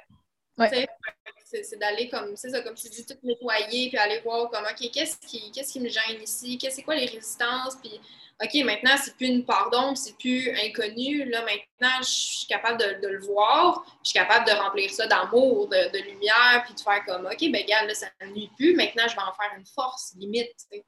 C'est 1.47 1.79
d'aller 1.79 2.09
comme, 2.09 2.37
c'est 2.37 2.51
ça, 2.51 2.61
comme 2.63 2.75
tu 2.75 2.89
dis, 2.89 3.05
tout 3.05 3.15
nettoyer, 3.23 3.89
puis 3.89 3.99
aller 3.99 4.21
voir 4.21 4.51
comment, 4.51 4.69
OK, 4.69 4.91
qu'est-ce 4.93 5.19
qui, 5.19 5.51
qu'est-ce 5.51 5.73
qui 5.73 5.81
me 5.81 5.89
gêne 5.89 6.23
ici, 6.23 6.59
qu'est-ce 6.59 6.77
c'est 6.77 6.83
quoi 6.83 6.95
les 6.95 7.07
résistances, 7.07 7.77
puis 7.77 8.01
OK, 8.43 8.55
maintenant, 8.65 8.97
c'est 9.03 9.15
plus 9.17 9.27
une 9.29 9.45
part 9.45 9.71
d'ombre, 9.71 9.97
c'est 9.97 10.17
plus 10.19 10.51
inconnu. 10.65 11.25
Là, 11.27 11.43
maintenant, 11.43 11.97
je 12.01 12.09
suis 12.09 12.47
capable 12.49 12.79
de, 12.81 13.01
de 13.01 13.09
le 13.09 13.21
voir. 13.21 13.87
Je 14.03 14.11
suis 14.11 14.19
capable 14.19 14.45
de 14.45 14.53
remplir 14.53 14.91
ça 14.91 15.07
d'amour, 15.07 15.69
de, 15.69 15.93
de 15.93 15.99
lumière, 16.03 16.65
puis 16.65 16.75
de 16.75 16.81
faire 16.81 17.05
comme 17.07 17.27
OK, 17.27 17.39
ben 17.53 17.63
regarde, 17.63 17.87
là, 17.87 17.95
ça 17.95 18.09
ne 18.23 18.27
nuit 18.33 18.51
plus. 18.57 18.75
Maintenant, 18.75 19.07
je 19.07 19.15
vais 19.15 19.23
en 19.23 19.33
faire 19.35 19.57
une 19.57 19.67
force, 19.67 20.15
limite. 20.17 20.51
tu 20.71 20.79
sais. 20.79 20.85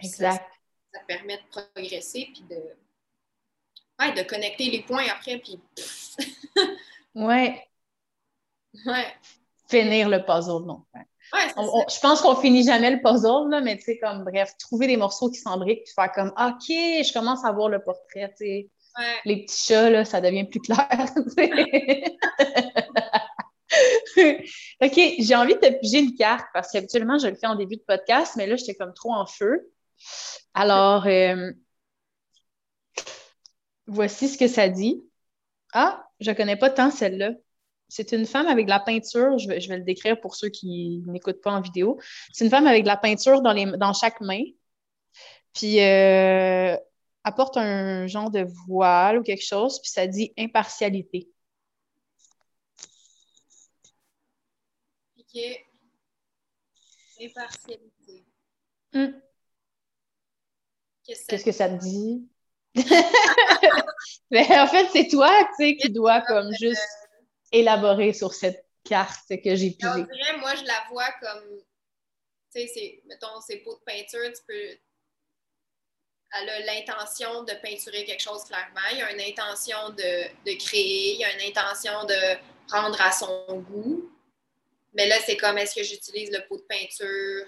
Ça- 0.00 0.06
Exact. 0.06 0.50
Ça, 0.92 1.00
permet 1.06 1.36
de 1.36 1.42
progresser, 1.50 2.28
puis 2.32 2.44
de, 2.48 2.56
ouais, 4.00 4.12
de 4.12 4.22
connecter 4.28 4.70
les 4.70 4.82
points 4.82 5.04
après, 5.14 5.38
puis 5.38 5.60
Ouais. 7.14 7.62
ouais. 8.86 9.06
Finir 9.68 10.08
le 10.08 10.24
puzzle, 10.24 10.64
non. 10.66 10.84
Ouais, 10.94 11.40
c'est 11.48 11.58
On- 11.58 11.80
on- 11.80 11.88
je 11.88 11.98
pense 12.00 12.20
qu'on 12.22 12.36
finit 12.36 12.62
jamais 12.64 12.90
le 12.90 13.00
puzzle, 13.02 13.50
là, 13.50 13.60
mais 13.60 13.76
tu 13.76 13.82
sais, 13.84 13.98
comme, 13.98 14.24
bref, 14.24 14.52
trouver 14.58 14.86
des 14.86 14.96
morceaux 14.96 15.28
qui 15.30 15.38
s'embriquent, 15.40 15.84
puis 15.84 15.92
faire 15.94 16.12
comme, 16.12 16.28
OK, 16.38 16.66
je 16.68 17.12
commence 17.12 17.44
à 17.44 17.52
voir 17.52 17.68
le 17.68 17.82
portrait, 17.82 18.30
tu 18.38 18.44
sais. 18.46 18.70
Ouais. 18.98 19.04
Les 19.26 19.44
petits 19.44 19.64
chats, 19.66 19.90
là, 19.90 20.04
ça 20.06 20.20
devient 20.22 20.44
plus 20.44 20.60
clair. 20.60 20.88
OK, 24.82 25.00
j'ai 25.18 25.34
envie 25.34 25.54
de 25.54 25.58
te 25.60 25.80
piger 25.80 25.98
une 25.98 26.14
carte 26.14 26.46
parce 26.54 26.70
qu'habituellement, 26.72 27.18
je 27.18 27.28
le 27.28 27.34
fais 27.34 27.46
en 27.46 27.56
début 27.56 27.76
de 27.76 27.82
podcast, 27.86 28.34
mais 28.36 28.46
là, 28.46 28.56
j'étais 28.56 28.74
comme 28.74 28.94
trop 28.94 29.12
en 29.12 29.26
feu. 29.26 29.70
Alors, 30.54 31.06
euh, 31.06 31.52
voici 33.86 34.28
ce 34.28 34.38
que 34.38 34.48
ça 34.48 34.68
dit. 34.68 35.04
Ah, 35.72 36.06
je 36.20 36.32
connais 36.32 36.56
pas 36.56 36.70
tant 36.70 36.90
celle-là. 36.90 37.32
C'est 37.88 38.12
une 38.12 38.26
femme 38.26 38.46
avec 38.46 38.66
de 38.66 38.70
la 38.70 38.80
peinture. 38.80 39.38
Je 39.38 39.48
vais, 39.48 39.60
je 39.60 39.68
vais 39.68 39.78
le 39.78 39.84
décrire 39.84 40.20
pour 40.20 40.34
ceux 40.34 40.48
qui 40.48 41.02
n'écoutent 41.06 41.40
pas 41.40 41.52
en 41.52 41.60
vidéo. 41.60 42.00
C'est 42.32 42.44
une 42.44 42.50
femme 42.50 42.66
avec 42.66 42.82
de 42.82 42.88
la 42.88 42.96
peinture 42.96 43.42
dans, 43.42 43.52
les, 43.52 43.66
dans 43.76 43.92
chaque 43.92 44.20
main. 44.20 44.42
Puis, 45.52 45.80
euh, 45.80 46.76
elle 47.26 47.34
porte 47.34 47.56
un 47.56 48.06
genre 48.06 48.30
de 48.30 48.46
voile 48.66 49.18
ou 49.18 49.22
quelque 49.22 49.44
chose, 49.44 49.80
puis 49.80 49.90
ça 49.90 50.06
dit 50.06 50.32
impartialité. 50.38 51.28
OK. 55.18 55.66
Impartialité. 57.20 58.24
Hmm. 58.92 59.25
Qu'est-ce 61.06 61.44
que 61.44 61.52
ça 61.52 61.68
te 61.68 61.80
dit? 61.82 62.26
Mais 64.30 64.46
en 64.60 64.66
fait, 64.66 64.88
c'est 64.92 65.08
toi, 65.08 65.30
tu 65.58 65.64
sais, 65.64 65.76
qui 65.76 65.90
dois 65.90 66.20
comme 66.22 66.50
juste 66.60 66.82
élaborer 67.52 68.12
sur 68.12 68.34
cette 68.34 68.66
carte 68.84 69.28
que 69.28 69.54
j'ai 69.54 69.76
On 69.82 69.92
pigée. 69.94 70.06
dirait, 70.12 70.36
moi, 70.38 70.54
je 70.54 70.64
la 70.64 70.84
vois 70.90 71.10
comme, 71.20 71.58
tu 72.54 72.60
sais, 72.60 72.66
c'est, 72.72 73.02
mettons, 73.06 73.40
ces 73.40 73.58
pots 73.58 73.76
de 73.76 73.80
peinture, 73.84 74.30
tu 74.32 74.42
peux, 74.46 74.78
elle 76.32 76.48
a 76.48 76.60
l'intention 76.60 77.44
de 77.44 77.52
peinturer 77.62 78.04
quelque 78.04 78.22
chose 78.22 78.44
clairement, 78.44 78.80
il 78.92 78.98
y 78.98 79.02
a 79.02 79.12
une 79.12 79.20
intention 79.20 79.90
de, 79.90 80.28
de 80.44 80.58
créer, 80.58 81.14
il 81.14 81.20
y 81.20 81.24
a 81.24 81.32
une 81.34 81.48
intention 81.48 82.04
de 82.04 82.36
prendre 82.68 83.00
à 83.00 83.12
son 83.12 83.60
goût, 83.60 84.10
mais 84.94 85.06
là, 85.06 85.16
c'est 85.24 85.36
comme, 85.36 85.56
est-ce 85.58 85.74
que 85.74 85.82
j'utilise 85.82 86.30
le 86.30 86.46
pot 86.46 86.56
de 86.56 86.62
peinture 86.62 87.46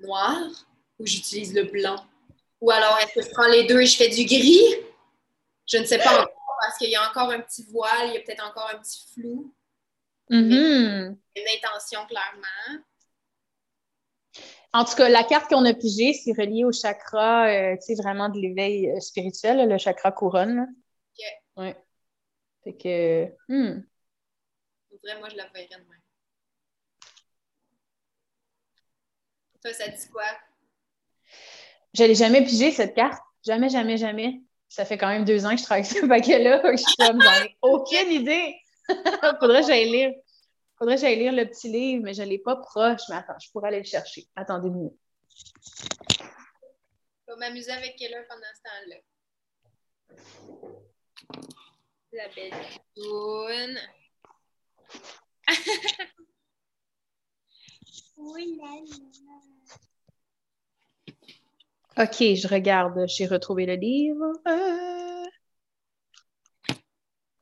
noir 0.00 0.38
ou 0.98 1.06
j'utilise 1.06 1.54
le 1.54 1.64
blanc? 1.64 2.04
Ou 2.60 2.70
alors, 2.70 2.98
est-ce 2.98 3.14
que 3.14 3.22
je 3.22 3.30
prends 3.30 3.48
les 3.48 3.64
deux 3.64 3.80
et 3.80 3.86
je 3.86 3.96
fais 3.96 4.08
du 4.08 4.24
gris? 4.24 4.60
Je 5.66 5.78
ne 5.78 5.84
sais 5.84 5.98
pas 5.98 6.20
encore, 6.22 6.56
parce 6.60 6.76
qu'il 6.78 6.90
y 6.90 6.96
a 6.96 7.08
encore 7.08 7.30
un 7.30 7.40
petit 7.40 7.64
voile, 7.70 8.08
il 8.08 8.14
y 8.14 8.16
a 8.18 8.20
peut-être 8.20 8.44
encore 8.44 8.70
un 8.74 8.78
petit 8.78 9.06
flou 9.14 9.54
Mhm. 10.32 11.18
une 11.36 11.44
intention 11.56 12.06
clairement. 12.06 12.84
En 14.72 14.84
tout 14.84 14.94
cas, 14.94 15.08
la 15.08 15.24
carte 15.24 15.48
qu'on 15.48 15.64
a 15.64 15.74
pigée, 15.74 16.12
c'est 16.12 16.30
relié 16.32 16.64
au 16.64 16.70
chakra, 16.70 17.48
euh, 17.48 17.76
tu 17.76 17.82
sais, 17.82 17.94
vraiment 18.00 18.28
de 18.28 18.38
l'éveil 18.38 18.88
euh, 18.90 19.00
spirituel, 19.00 19.68
le 19.68 19.78
chakra 19.78 20.12
couronne. 20.12 20.56
là. 20.56 20.66
Ok. 21.18 21.24
Ouais. 21.56 21.76
Fait 22.62 22.76
que, 22.76 23.24
hmm. 23.48 23.82
Dirait, 25.02 25.18
moi, 25.18 25.28
je 25.30 25.36
la 25.36 25.46
verrais 25.48 25.66
de 25.66 25.76
même. 25.76 26.00
Toi, 29.62 29.72
ça 29.72 29.88
dit 29.88 30.08
quoi? 30.12 30.22
Je 31.94 32.04
l'ai 32.04 32.14
jamais 32.14 32.44
pigé, 32.44 32.70
cette 32.70 32.94
carte. 32.94 33.22
Jamais, 33.44 33.68
jamais, 33.68 33.96
jamais. 33.96 34.40
Ça 34.68 34.84
fait 34.84 34.98
quand 34.98 35.08
même 35.08 35.24
deux 35.24 35.44
ans 35.44 35.50
que 35.50 35.56
je 35.56 35.64
travaille 35.64 35.84
avec 35.84 35.98
ce 35.98 36.06
paquet-là. 36.06 36.62
Je 36.72 36.76
suis 36.76 36.96
comme, 36.96 37.20
j'en 37.20 37.44
ai 37.44 37.56
aucune 37.62 38.12
idée. 38.12 38.54
Faudrait 39.40 39.62
que 39.62 39.66
j'aille 39.66 39.90
lire. 39.90 40.12
Faudrait 40.78 40.94
que 40.94 41.00
j'aille 41.00 41.18
lire 41.18 41.32
le 41.32 41.44
petit 41.46 41.68
livre, 41.68 42.04
mais 42.04 42.14
je 42.14 42.22
ne 42.22 42.28
l'ai 42.28 42.38
pas 42.38 42.56
proche. 42.56 43.02
Mais 43.08 43.16
attends, 43.16 43.38
je 43.42 43.50
pourrais 43.50 43.68
aller 43.68 43.80
le 43.80 43.84
chercher. 43.84 44.28
Attendez 44.36 44.68
une 44.68 44.74
minute. 44.74 44.98
Je 47.26 47.32
vais 47.32 47.38
m'amuser 47.38 47.72
avec 47.72 47.96
Keller 47.96 48.22
pendant 48.28 48.46
ce 48.54 48.62
temps-là. 48.62 48.96
La 52.12 52.28
belle 52.28 52.52
toune. 52.94 53.78
Oui, 58.22 58.58
là. 58.60 58.68
OK, 62.00 62.16
je 62.34 62.48
regarde. 62.48 63.06
J'ai 63.08 63.26
retrouvé 63.26 63.66
le 63.66 63.74
livre. 63.74 64.32
Euh. 64.48 65.24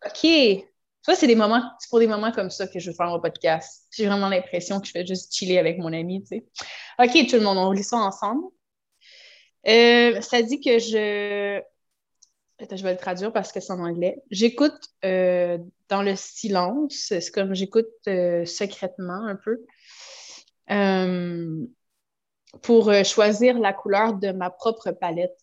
OK. 0.05 0.65
Ça, 1.03 1.15
c'est 1.15 1.29
des 1.29 1.37
moments, 1.37 1.63
c'est 1.79 1.89
pour 1.89 2.01
des 2.01 2.09
moments 2.09 2.33
comme 2.33 2.51
ça 2.51 2.67
que 2.67 2.81
je 2.81 2.91
veux 2.91 2.97
faire 2.97 3.07
mon 3.07 3.21
podcast. 3.21 3.87
J'ai 3.93 4.07
vraiment 4.07 4.29
l'impression 4.29 4.81
que 4.81 4.87
je 4.87 4.91
fais 4.91 5.07
juste 5.07 5.33
chiller 5.33 5.59
avec 5.59 5.79
mon 5.79 5.93
ami, 5.93 6.23
tu 6.23 6.39
sais. 6.39 6.47
OK, 6.99 7.29
tout 7.29 7.37
le 7.37 7.43
monde, 7.43 7.57
on 7.57 7.71
lit 7.71 7.85
ça 7.85 7.99
ensemble. 7.99 8.45
Euh, 9.69 10.21
ça 10.21 10.43
dit 10.43 10.61
que 10.61 10.79
je. 10.79 11.61
Je 12.61 12.83
vais 12.83 12.93
le 12.93 12.99
traduire 12.99 13.33
parce 13.33 13.53
que 13.53 13.61
c'est 13.61 13.73
en 13.73 13.79
anglais. 13.79 14.21
J'écoute 14.33 14.81
euh, 15.05 15.59
dans 15.89 16.03
le 16.03 16.17
silence. 16.17 16.95
C'est 17.11 17.31
comme 17.31 17.55
j'écoute 17.55 17.87
secrètement 18.05 19.25
un 19.25 19.37
peu 19.37 19.65
pour 22.63 22.89
euh, 22.91 23.05
choisir 23.05 23.59
la 23.59 23.73
couleur 23.73 24.15
de 24.15 24.33
ma 24.33 24.51
propre 24.51 24.91
palette. 24.91 25.39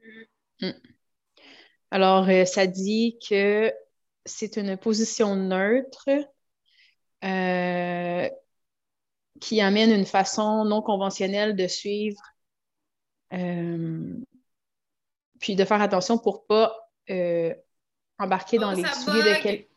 Mm. 0.00 0.66
Mm. 0.66 0.72
Alors, 1.90 2.28
euh, 2.28 2.44
ça 2.44 2.66
dit 2.66 3.18
que 3.28 3.72
c'est 4.24 4.56
une 4.56 4.76
position 4.76 5.34
neutre 5.36 6.08
euh, 7.24 8.30
qui 9.40 9.60
amène 9.60 9.90
une 9.90 10.06
façon 10.06 10.64
non 10.64 10.82
conventionnelle 10.82 11.56
de 11.56 11.66
suivre, 11.66 12.22
puis 15.40 15.56
de 15.56 15.64
faire 15.64 15.80
attention 15.80 16.18
pour 16.18 16.44
ne 16.48 16.48
pas 16.48 16.76
embarquer 18.18 18.58
dans 18.58 18.72
oh, 18.72 18.76
les 18.76 18.84
souliers 18.84 19.22
de 19.22 19.42
quelqu'un. 19.42 19.70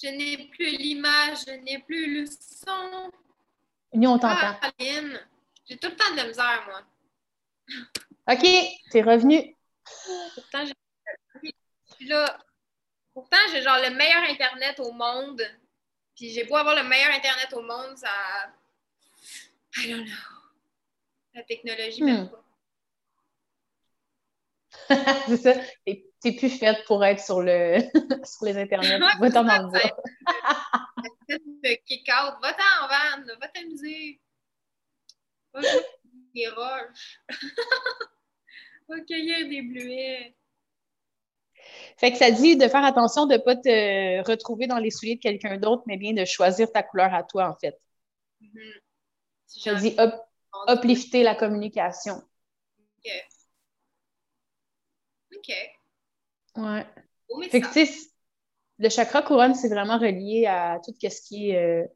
Je 0.00 0.08
n'ai 0.08 0.48
plus 0.48 0.76
l'image, 0.76 1.38
je 1.46 1.52
n'ai 1.52 1.78
plus 1.78 2.20
le 2.20 2.26
son. 2.66 3.10
Nous, 3.94 4.08
on 4.08 4.18
t'entend. 4.18 4.58
Ah, 4.60 4.70
j'ai 4.78 5.76
tout 5.78 5.88
le 5.88 5.96
temps 5.96 6.10
de 6.12 6.16
la 6.16 6.26
misère, 6.26 6.64
moi. 6.66 6.82
OK, 8.28 8.46
t'es 8.90 9.02
revenu. 9.02 9.56
Pourtant, 10.34 10.64
j'ai 10.64 12.06
là. 12.06 12.38
Pourtant, 13.14 13.38
j'ai 13.50 13.62
genre 13.62 13.78
le 13.82 13.94
meilleur 13.94 14.22
Internet 14.24 14.78
au 14.80 14.92
monde. 14.92 15.42
Puis 16.14 16.30
j'ai 16.30 16.44
beau 16.44 16.56
avoir 16.56 16.76
le 16.76 16.88
meilleur 16.88 17.10
Internet 17.12 17.52
au 17.54 17.62
monde, 17.62 17.96
ça. 17.96 18.08
I 19.78 19.90
don't 19.90 20.04
know. 20.04 20.14
La 21.34 21.42
technologie, 21.42 22.02
hmm. 22.02 22.06
même 22.06 22.30
pas. 22.30 22.42
c'est 25.28 25.36
ça. 25.36 25.52
T'es 26.20 26.32
plus 26.32 26.50
faite 26.50 26.84
pour 26.86 27.04
être 27.04 27.22
sur, 27.22 27.40
le 27.40 27.78
sur 28.24 28.46
les 28.46 28.56
internets. 28.56 28.98
Va-t'en 29.20 29.44
dans 29.44 29.70
bois. 31.28 31.76
kick-out. 31.86 32.34
Va-t'en 32.42 32.84
en 32.84 32.88
van. 32.88 33.38
Va 33.40 33.48
t'amuser. 33.48 34.20
Va 35.52 35.60
jouer 35.62 35.86
des 36.34 36.48
roches. 36.48 37.20
va 38.88 39.00
cueillir 39.00 39.48
des 39.48 39.62
bleuets. 39.62 40.36
Fait 41.96 42.12
que 42.12 42.18
ça 42.18 42.30
dit 42.30 42.56
de 42.56 42.68
faire 42.68 42.84
attention 42.84 43.26
de 43.26 43.34
ne 43.34 43.38
pas 43.38 43.56
te 43.56 44.28
retrouver 44.28 44.66
dans 44.66 44.78
les 44.78 44.90
souliers 44.90 45.16
de 45.16 45.20
quelqu'un 45.20 45.56
d'autre, 45.56 45.82
mais 45.86 45.96
bien 45.96 46.12
de 46.12 46.24
choisir 46.24 46.70
ta 46.70 46.82
couleur 46.82 47.12
à 47.14 47.22
toi, 47.22 47.48
en 47.48 47.54
fait. 47.56 47.80
Mm-hmm. 48.40 48.80
ça 49.46 49.74
dit 49.74 49.96
uplifter 50.68 51.22
la 51.22 51.34
communication. 51.34 52.22
OK. 52.98 53.12
OK. 55.36 55.52
Ouais. 56.56 56.86
fait 57.50 57.60
que, 57.60 57.66
le 58.78 58.88
chakra 58.88 59.22
couronne, 59.22 59.54
c'est 59.54 59.68
vraiment 59.68 59.98
relié 59.98 60.46
à 60.46 60.80
tout 60.84 60.92
ce 61.00 61.22
qui 61.22 61.50
est 61.50 61.56
euh, 61.56 61.86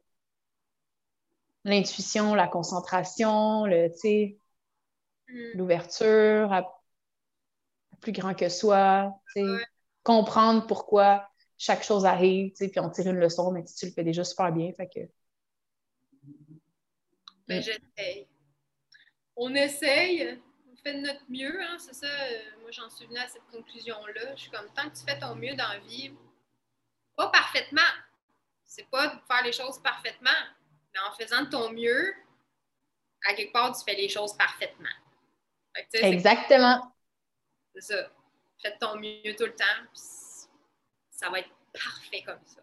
l'intuition, 1.63 2.33
la 2.33 2.47
concentration, 2.47 3.65
le, 3.65 3.87
hmm. 5.29 5.57
l'ouverture 5.57 6.51
à, 6.51 6.81
plus 7.99 8.11
grand 8.11 8.33
que 8.33 8.49
soi, 8.49 9.15
comprendre 10.03 10.65
pourquoi 10.65 11.29
chaque 11.57 11.83
chose 11.83 12.05
arrive, 12.05 12.53
puis 12.53 12.79
en 12.79 12.89
tirer 12.89 13.11
une 13.11 13.19
leçon, 13.19 13.51
mais 13.51 13.63
tu 13.63 13.85
le 13.85 13.91
fais 13.91 14.03
déjà 14.03 14.23
super 14.23 14.51
bien, 14.51 14.71
fait 14.73 14.87
que... 14.87 14.99
Ben, 17.47 17.59
mm. 17.59 17.61
j'essaye. 17.61 18.27
On 19.35 19.53
essaye 19.53 20.39
fait 20.83 20.93
de 20.93 20.99
notre 20.99 21.23
mieux, 21.29 21.61
hein, 21.61 21.77
c'est 21.77 21.93
ça. 21.93 22.07
Euh, 22.07 22.39
moi, 22.61 22.71
j'en 22.71 22.89
suis 22.89 23.05
venue 23.05 23.19
à 23.19 23.27
cette 23.27 23.45
conclusion-là. 23.51 24.35
Je 24.35 24.41
suis 24.41 24.51
comme, 24.51 24.67
tant 24.75 24.89
que 24.89 24.95
tu 24.95 25.03
fais 25.05 25.19
ton 25.19 25.35
mieux 25.35 25.55
dans 25.55 25.67
la 25.67 25.79
vie, 25.79 26.11
pas 27.21 27.29
parfaitement. 27.29 27.81
C'est 28.65 28.89
pas 28.89 29.07
de 29.07 29.19
faire 29.27 29.43
les 29.43 29.51
choses 29.51 29.79
parfaitement, 29.79 30.29
mais 30.93 30.99
en 31.01 31.11
faisant 31.13 31.43
de 31.43 31.49
ton 31.49 31.71
mieux, 31.71 32.13
à 33.25 33.33
quelque 33.33 33.51
part, 33.51 33.77
tu 33.77 33.83
fais 33.83 33.99
les 33.99 34.09
choses 34.09 34.33
parfaitement. 34.33 34.89
Exactement. 35.93 36.93
C'est 37.73 37.81
ça. 37.81 38.09
Fais 38.61 38.71
de 38.71 38.77
ton 38.77 38.95
mieux 38.97 39.35
tout 39.35 39.45
le 39.45 39.55
temps, 39.55 39.65
puis 39.93 40.01
ça 41.11 41.29
va 41.29 41.39
être 41.39 41.49
parfait 41.73 42.23
comme 42.23 42.41
ça. 42.45 42.61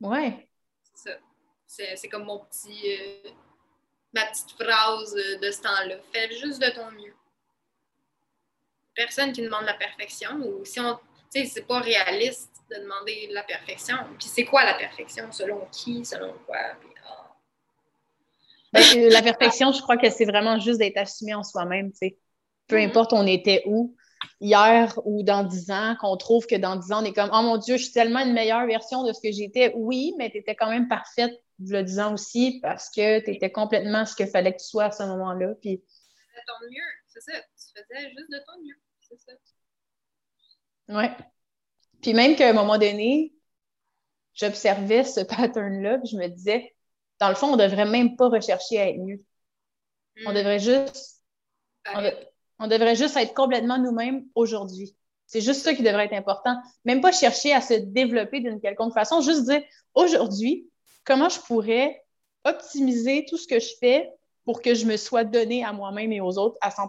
Ouais. 0.00 0.48
C'est 0.94 1.10
ça. 1.66 1.96
C'est 1.96 2.08
comme 2.08 2.24
mon 2.24 2.38
petit. 2.46 2.96
Euh, 2.98 3.30
ma 4.12 4.26
petite 4.26 4.52
phrase 4.52 5.14
de 5.14 5.50
ce 5.50 5.62
temps-là. 5.62 5.96
Fais 6.12 6.30
juste 6.36 6.60
de 6.60 6.70
ton 6.70 6.90
mieux 6.92 7.14
personne 8.94 9.32
qui 9.32 9.42
demande 9.42 9.64
la 9.64 9.74
perfection 9.74 10.36
ou 10.36 10.64
si 10.64 10.80
on. 10.80 10.96
Tu 11.32 11.40
sais, 11.40 11.46
c'est 11.46 11.66
pas 11.66 11.80
réaliste 11.80 12.53
de 12.70 12.80
demander 12.82 13.28
la 13.32 13.42
perfection. 13.42 13.96
Puis 14.18 14.28
c'est 14.28 14.44
quoi 14.44 14.64
la 14.64 14.74
perfection? 14.74 15.30
Selon 15.32 15.66
qui? 15.70 16.04
Selon 16.04 16.32
quoi? 16.46 16.56
Ah. 17.06 17.34
Ben, 18.72 18.82
la 19.10 19.22
perfection, 19.22 19.72
je 19.72 19.80
crois 19.82 19.96
que 19.96 20.10
c'est 20.10 20.24
vraiment 20.24 20.58
juste 20.58 20.78
d'être 20.78 20.96
assumé 20.96 21.34
en 21.34 21.42
soi-même, 21.42 21.92
tu 21.92 21.98
sais. 21.98 22.18
Peu 22.66 22.76
mm-hmm. 22.76 22.88
importe 22.88 23.12
on 23.12 23.26
était 23.26 23.62
où, 23.66 23.94
hier 24.40 24.98
ou 25.04 25.22
dans 25.22 25.44
dix 25.44 25.70
ans, 25.70 25.96
qu'on 26.00 26.16
trouve 26.16 26.46
que 26.46 26.56
dans 26.56 26.76
dix 26.76 26.92
ans, 26.92 27.02
on 27.02 27.04
est 27.04 27.12
comme 27.12 27.30
Oh 27.32 27.42
mon 27.42 27.58
Dieu, 27.58 27.76
je 27.76 27.84
suis 27.84 27.92
tellement 27.92 28.20
une 28.20 28.32
meilleure 28.32 28.66
version 28.66 29.04
de 29.04 29.12
ce 29.12 29.20
que 29.20 29.30
j'étais. 29.32 29.72
Oui, 29.76 30.14
mais 30.18 30.30
tu 30.30 30.38
étais 30.38 30.54
quand 30.54 30.70
même 30.70 30.88
parfaite 30.88 31.32
le 31.60 31.82
dix 31.82 32.00
ans 32.00 32.14
aussi 32.14 32.58
parce 32.62 32.90
que 32.90 33.20
tu 33.20 33.30
étais 33.30 33.52
complètement 33.52 34.06
ce 34.06 34.16
qu'il 34.16 34.26
fallait 34.26 34.52
que 34.52 34.60
tu 34.60 34.66
sois 34.66 34.84
à 34.84 34.90
ce 34.90 35.02
moment-là. 35.04 35.54
Puis... 35.60 35.80
Tu 35.80 36.30
faisais 36.30 36.42
ton 36.46 36.66
mieux, 36.70 36.90
c'est 37.06 37.20
ça. 37.20 37.32
Tu 37.32 37.82
faisais 37.82 38.10
juste 38.10 38.30
de 38.30 38.38
ton 38.38 38.60
mieux. 38.62 38.76
Oui. 40.88 41.06
Puis 42.04 42.12
même 42.12 42.36
qu'à 42.36 42.50
un 42.50 42.52
moment 42.52 42.76
donné, 42.76 43.32
j'observais 44.34 45.04
ce 45.04 45.20
pattern-là, 45.20 45.96
puis 45.98 46.08
je 46.10 46.18
me 46.18 46.28
disais, 46.28 46.76
dans 47.18 47.30
le 47.30 47.34
fond, 47.34 47.54
on 47.54 47.56
ne 47.56 47.62
devrait 47.62 47.86
même 47.86 48.14
pas 48.16 48.28
rechercher 48.28 48.78
à 48.78 48.90
être 48.90 48.98
mieux. 48.98 49.24
On 50.26 50.32
hmm. 50.32 50.34
devrait 50.34 50.58
juste. 50.58 51.22
On, 52.58 52.68
devrait 52.68 52.94
juste 52.94 53.16
être 53.16 53.32
complètement 53.32 53.78
nous-mêmes 53.78 54.26
aujourd'hui. 54.34 54.94
C'est 55.26 55.40
juste 55.40 55.62
ça 55.62 55.72
qui 55.72 55.82
devrait 55.82 56.04
être 56.04 56.12
important. 56.12 56.60
Même 56.84 57.00
pas 57.00 57.10
chercher 57.10 57.54
à 57.54 57.62
se 57.62 57.72
développer 57.72 58.40
d'une 58.40 58.60
quelconque 58.60 58.92
façon, 58.92 59.22
juste 59.22 59.46
dire 59.46 59.62
aujourd'hui, 59.94 60.68
comment 61.04 61.30
je 61.30 61.40
pourrais 61.40 62.04
optimiser 62.44 63.24
tout 63.26 63.38
ce 63.38 63.48
que 63.48 63.60
je 63.60 63.72
fais 63.80 64.10
pour 64.44 64.60
que 64.60 64.74
je 64.74 64.84
me 64.84 64.98
sois 64.98 65.24
donné 65.24 65.64
à 65.64 65.72
moi-même 65.72 66.12
et 66.12 66.20
aux 66.20 66.36
autres 66.36 66.58
à 66.60 66.70
100 66.70 66.86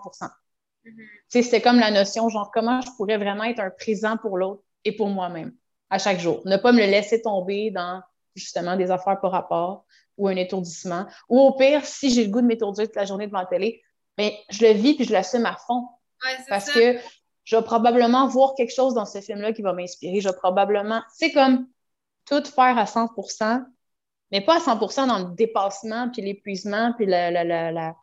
Mm-hmm. 0.85 1.49
C'est 1.49 1.61
comme 1.61 1.79
la 1.79 1.89
notion, 1.89 2.29
genre, 2.29 2.51
comment 2.53 2.79
je 2.81 2.91
pourrais 2.95 3.17
vraiment 3.17 3.45
être 3.45 3.59
un 3.59 3.71
présent 3.71 4.17
pour 4.17 4.37
l'autre? 4.37 4.61
Et 4.85 4.91
pour 4.91 5.09
moi-même 5.09 5.53
à 5.89 5.97
chaque 5.97 6.19
jour. 6.19 6.41
Ne 6.45 6.57
pas 6.57 6.71
me 6.71 6.85
laisser 6.85 7.21
tomber 7.21 7.71
dans 7.71 8.01
justement 8.35 8.75
des 8.75 8.91
affaires 8.91 9.19
par 9.19 9.31
rapport 9.31 9.85
ou 10.17 10.27
un 10.27 10.35
étourdissement. 10.35 11.05
Ou 11.29 11.39
au 11.39 11.53
pire, 11.53 11.85
si 11.85 12.09
j'ai 12.09 12.23
le 12.23 12.31
goût 12.31 12.41
de 12.41 12.47
m'étourdir 12.47 12.85
toute 12.85 12.95
la 12.95 13.05
journée 13.05 13.27
devant 13.27 13.39
la 13.39 13.45
télé, 13.45 13.81
mais 14.17 14.37
je 14.49 14.65
le 14.65 14.73
vis 14.73 14.95
puis 14.95 15.05
je 15.05 15.11
l'assume 15.11 15.45
à 15.45 15.57
fond. 15.67 15.87
parce 16.47 16.71
que 16.71 16.97
je 17.43 17.55
vais 17.55 17.63
probablement 17.63 18.27
voir 18.27 18.55
quelque 18.55 18.73
chose 18.73 18.93
dans 18.93 19.05
ce 19.05 19.21
film-là 19.21 19.53
qui 19.53 19.61
va 19.61 19.73
m'inspirer. 19.73 20.21
Je 20.21 20.29
vais 20.29 20.35
probablement, 20.35 21.03
c'est 21.13 21.31
comme 21.31 21.67
tout 22.25 22.43
faire 22.43 22.77
à 22.77 22.85
100% 22.85 23.65
mais 24.31 24.41
pas 24.41 24.55
à 24.55 24.59
100% 24.59 25.07
dans 25.07 25.19
le 25.19 25.35
dépassement, 25.35 26.09
puis 26.09 26.21
l'épuisement, 26.21 26.93
puis 26.97 27.05
la, 27.05 27.31
la, 27.31 27.43
la, 27.43 27.95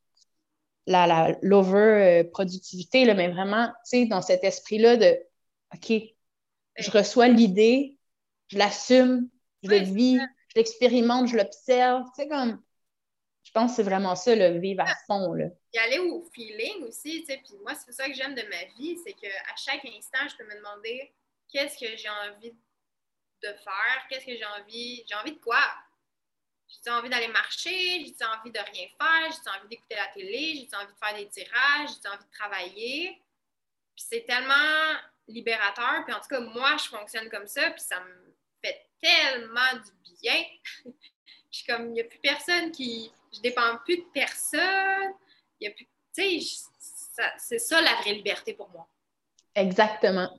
la, 0.87 1.37
l'over-productivité, 1.43 3.13
mais 3.15 3.29
vraiment, 3.29 3.67
tu 3.67 3.73
sais, 3.85 4.07
dans 4.07 4.23
cet 4.23 4.45
esprit-là 4.45 4.97
de 4.97 5.19
OK, 5.75 5.93
je 6.77 6.91
reçois 6.91 7.29
l'idée, 7.29 7.97
je 8.49 8.59
l'assume, 8.59 9.29
je 9.63 9.71
le 9.71 9.79
vis, 9.79 10.19
je 10.49 10.55
l'expérimente, 10.57 11.29
je 11.29 11.37
l'observe. 11.37 12.05
Tu 12.15 12.23
sais, 12.23 12.29
comme. 12.29 12.63
Je 13.45 13.51
pense 13.51 13.73
que 13.73 13.77
c'est 13.77 13.83
vraiment 13.83 14.15
ça, 14.15 14.35
le 14.37 14.61
vivre 14.61 14.83
à 14.83 14.95
fond. 15.07 15.35
Là. 15.35 15.47
Y 15.75 15.79
aller 15.79 15.99
au 15.99 16.23
feeling 16.33 16.85
aussi, 16.85 17.21
tu 17.21 17.27
sais. 17.27 17.43
Puis 17.45 17.55
moi, 17.63 17.75
c'est 17.75 17.93
ça 17.93 18.07
que 18.07 18.15
j'aime 18.15 18.35
de 18.35 18.43
ma 18.43 18.65
vie, 18.79 18.97
c'est 19.05 19.15
qu'à 19.15 19.57
chaque 19.57 19.85
instant, 19.85 20.29
je 20.31 20.37
peux 20.37 20.45
me 20.45 20.57
demander 20.57 21.13
qu'est-ce 21.49 21.77
que 21.77 21.97
j'ai 21.97 22.09
envie 22.09 22.53
de 22.53 23.49
faire, 23.49 24.07
qu'est-ce 24.09 24.27
que 24.27 24.37
j'ai 24.37 24.47
envie. 24.61 25.05
J'ai 25.09 25.15
envie 25.17 25.33
de 25.33 25.41
quoi? 25.41 25.61
J'ai 26.85 26.91
envie 26.91 27.11
d'aller 27.11 27.29
marcher, 27.29 28.05
j'ai 28.05 28.25
envie 28.25 28.51
de 28.51 28.59
rien 28.59 28.89
faire, 28.99 29.31
j'ai 29.31 29.51
envie 29.51 29.69
d'écouter 29.69 29.97
la 29.97 30.07
télé, 30.15 30.55
j'ai 30.55 30.77
envie 30.77 30.93
de 30.93 30.99
faire 30.99 31.17
des 31.17 31.29
tirages, 31.29 31.91
j'ai 32.03 32.09
envie 32.09 32.25
de 32.25 32.33
travailler? 32.33 33.23
Puis 33.95 34.05
c'est 34.09 34.25
tellement 34.25 34.97
libérateur. 35.29 36.05
Puis 36.05 36.15
en 36.15 36.21
tout 36.21 36.29
cas, 36.29 36.41
moi, 36.41 36.77
je 36.77 36.89
fonctionne 36.89 37.29
comme 37.29 37.47
ça, 37.47 37.71
puis 37.71 37.81
ça 37.81 38.01
me 38.01 38.35
fait 38.65 38.87
tellement 39.01 39.81
du 39.85 40.17
bien. 40.23 40.45
je 40.85 41.59
suis 41.59 41.67
comme, 41.67 41.89
il 41.89 41.93
n'y 41.93 42.01
a 42.01 42.05
plus 42.05 42.19
personne 42.19 42.71
qui, 42.73 43.11
je 43.33 43.41
dépends 43.41 43.79
plus 43.85 43.99
de 43.99 44.07
personne. 44.13 45.13
Il 45.61 45.69
y 45.69 45.71
a 45.71 45.71
plus, 45.71 45.87
tu 46.15 46.41
sais, 46.41 47.25
c'est 47.39 47.59
ça 47.59 47.81
la 47.81 47.95
vraie 47.97 48.15
liberté 48.15 48.55
pour 48.55 48.69
moi. 48.71 48.87
Exactement. 49.55 50.31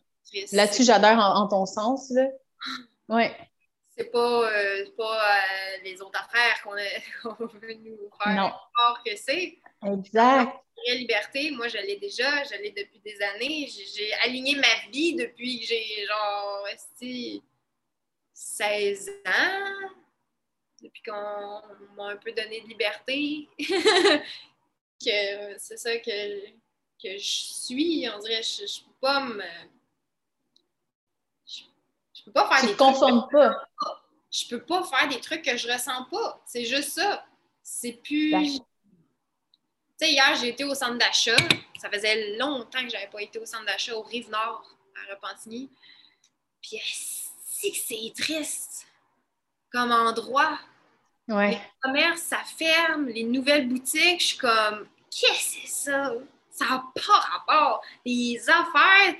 Là-dessus, 0.52 0.84
j'adore 0.84 1.20
en, 1.20 1.48
ton 1.48 1.66
sens, 1.66 2.10
là. 2.12 2.28
Ouais. 3.10 3.36
C'est 3.96 4.06
pas, 4.06 4.50
euh, 4.50 4.86
pas 4.98 5.36
euh, 5.36 5.78
les 5.84 6.02
autres 6.02 6.20
affaires 6.20 6.64
qu'on 6.64 7.46
veut 7.46 7.74
nous 7.74 8.10
faire 8.24 8.34
non. 8.34 8.52
que 9.06 9.16
c'est. 9.18 9.60
Exact. 9.86 10.60
La 10.86 10.96
liberté, 10.96 11.52
moi, 11.52 11.68
je 11.68 11.78
l'ai 11.78 11.98
déjà, 11.98 12.44
je 12.44 12.56
l'ai 12.62 12.72
depuis 12.72 13.00
des 13.00 13.22
années. 13.22 13.68
J'ai 13.68 14.14
aligné 14.26 14.56
ma 14.56 14.92
vie 14.92 15.16
depuis 15.16 15.60
que 15.60 15.66
j'ai, 15.68 16.06
genre, 16.06 16.68
16 18.34 19.10
ans. 19.26 19.90
Depuis 20.82 21.02
qu'on 21.04 21.62
m'a 21.96 22.10
un 22.10 22.18
peu 22.18 22.32
donné 22.34 22.62
de 22.62 22.68
liberté. 22.68 23.48
que 23.60 25.58
c'est 25.58 25.78
ça 25.78 25.98
que, 25.98 26.48
que 27.02 27.18
je 27.18 27.18
suis. 27.18 28.06
On 28.14 28.20
dirait, 28.20 28.44
je, 28.44 28.66
je 28.66 28.82
peux 28.84 28.96
pas 29.00 29.22
me 29.22 29.44
je 32.24 32.32
peux 32.32 32.32
pas 32.32 32.48
faire 32.48 32.70
des 32.70 32.76
trucs. 32.76 33.32
pas. 33.32 33.68
Je 34.32 34.48
peux 34.48 34.64
pas 34.64 34.84
faire 34.84 35.10
des 35.10 35.20
trucs 35.20 35.44
que 35.44 35.58
je 35.58 35.72
ressens 35.72 36.06
pas. 36.06 36.42
C'est 36.46 36.64
juste 36.64 36.92
ça. 36.92 37.26
C'est 37.62 37.94
plus. 37.94 38.60
Tu 40.00 40.08
sais, 40.08 40.12
hier, 40.12 40.36
j'ai 40.36 40.50
été 40.50 40.64
au 40.64 40.74
centre 40.74 40.98
d'achat. 40.98 41.36
Ça 41.80 41.90
faisait 41.90 42.36
longtemps 42.38 42.84
que 42.84 42.90
j'avais 42.90 43.08
pas 43.08 43.22
été 43.22 43.40
au 43.40 43.46
centre 43.46 43.66
d'achat 43.66 43.96
au 43.96 44.02
Rive-Nord, 44.02 44.66
à 44.96 45.14
Repentigny. 45.14 45.70
Puis, 46.62 46.82
c'est 46.86 48.14
triste 48.16 48.88
comme 49.72 49.92
endroit. 49.92 50.60
Ouais. 51.28 51.52
Les 51.52 51.60
commerces, 51.82 52.22
ça 52.22 52.40
ferme. 52.58 53.08
Les 53.08 53.24
nouvelles 53.24 53.68
boutiques, 53.68 54.22
je 54.22 54.26
suis 54.28 54.38
comme, 54.38 54.88
qu'est-ce 55.10 55.56
que 55.56 55.62
c'est 55.62 55.92
ça? 55.92 56.14
Ça 56.50 56.66
n'a 56.66 56.84
pas 56.96 57.20
rapport. 57.20 57.84
Les 58.06 58.40
affaires, 58.50 59.16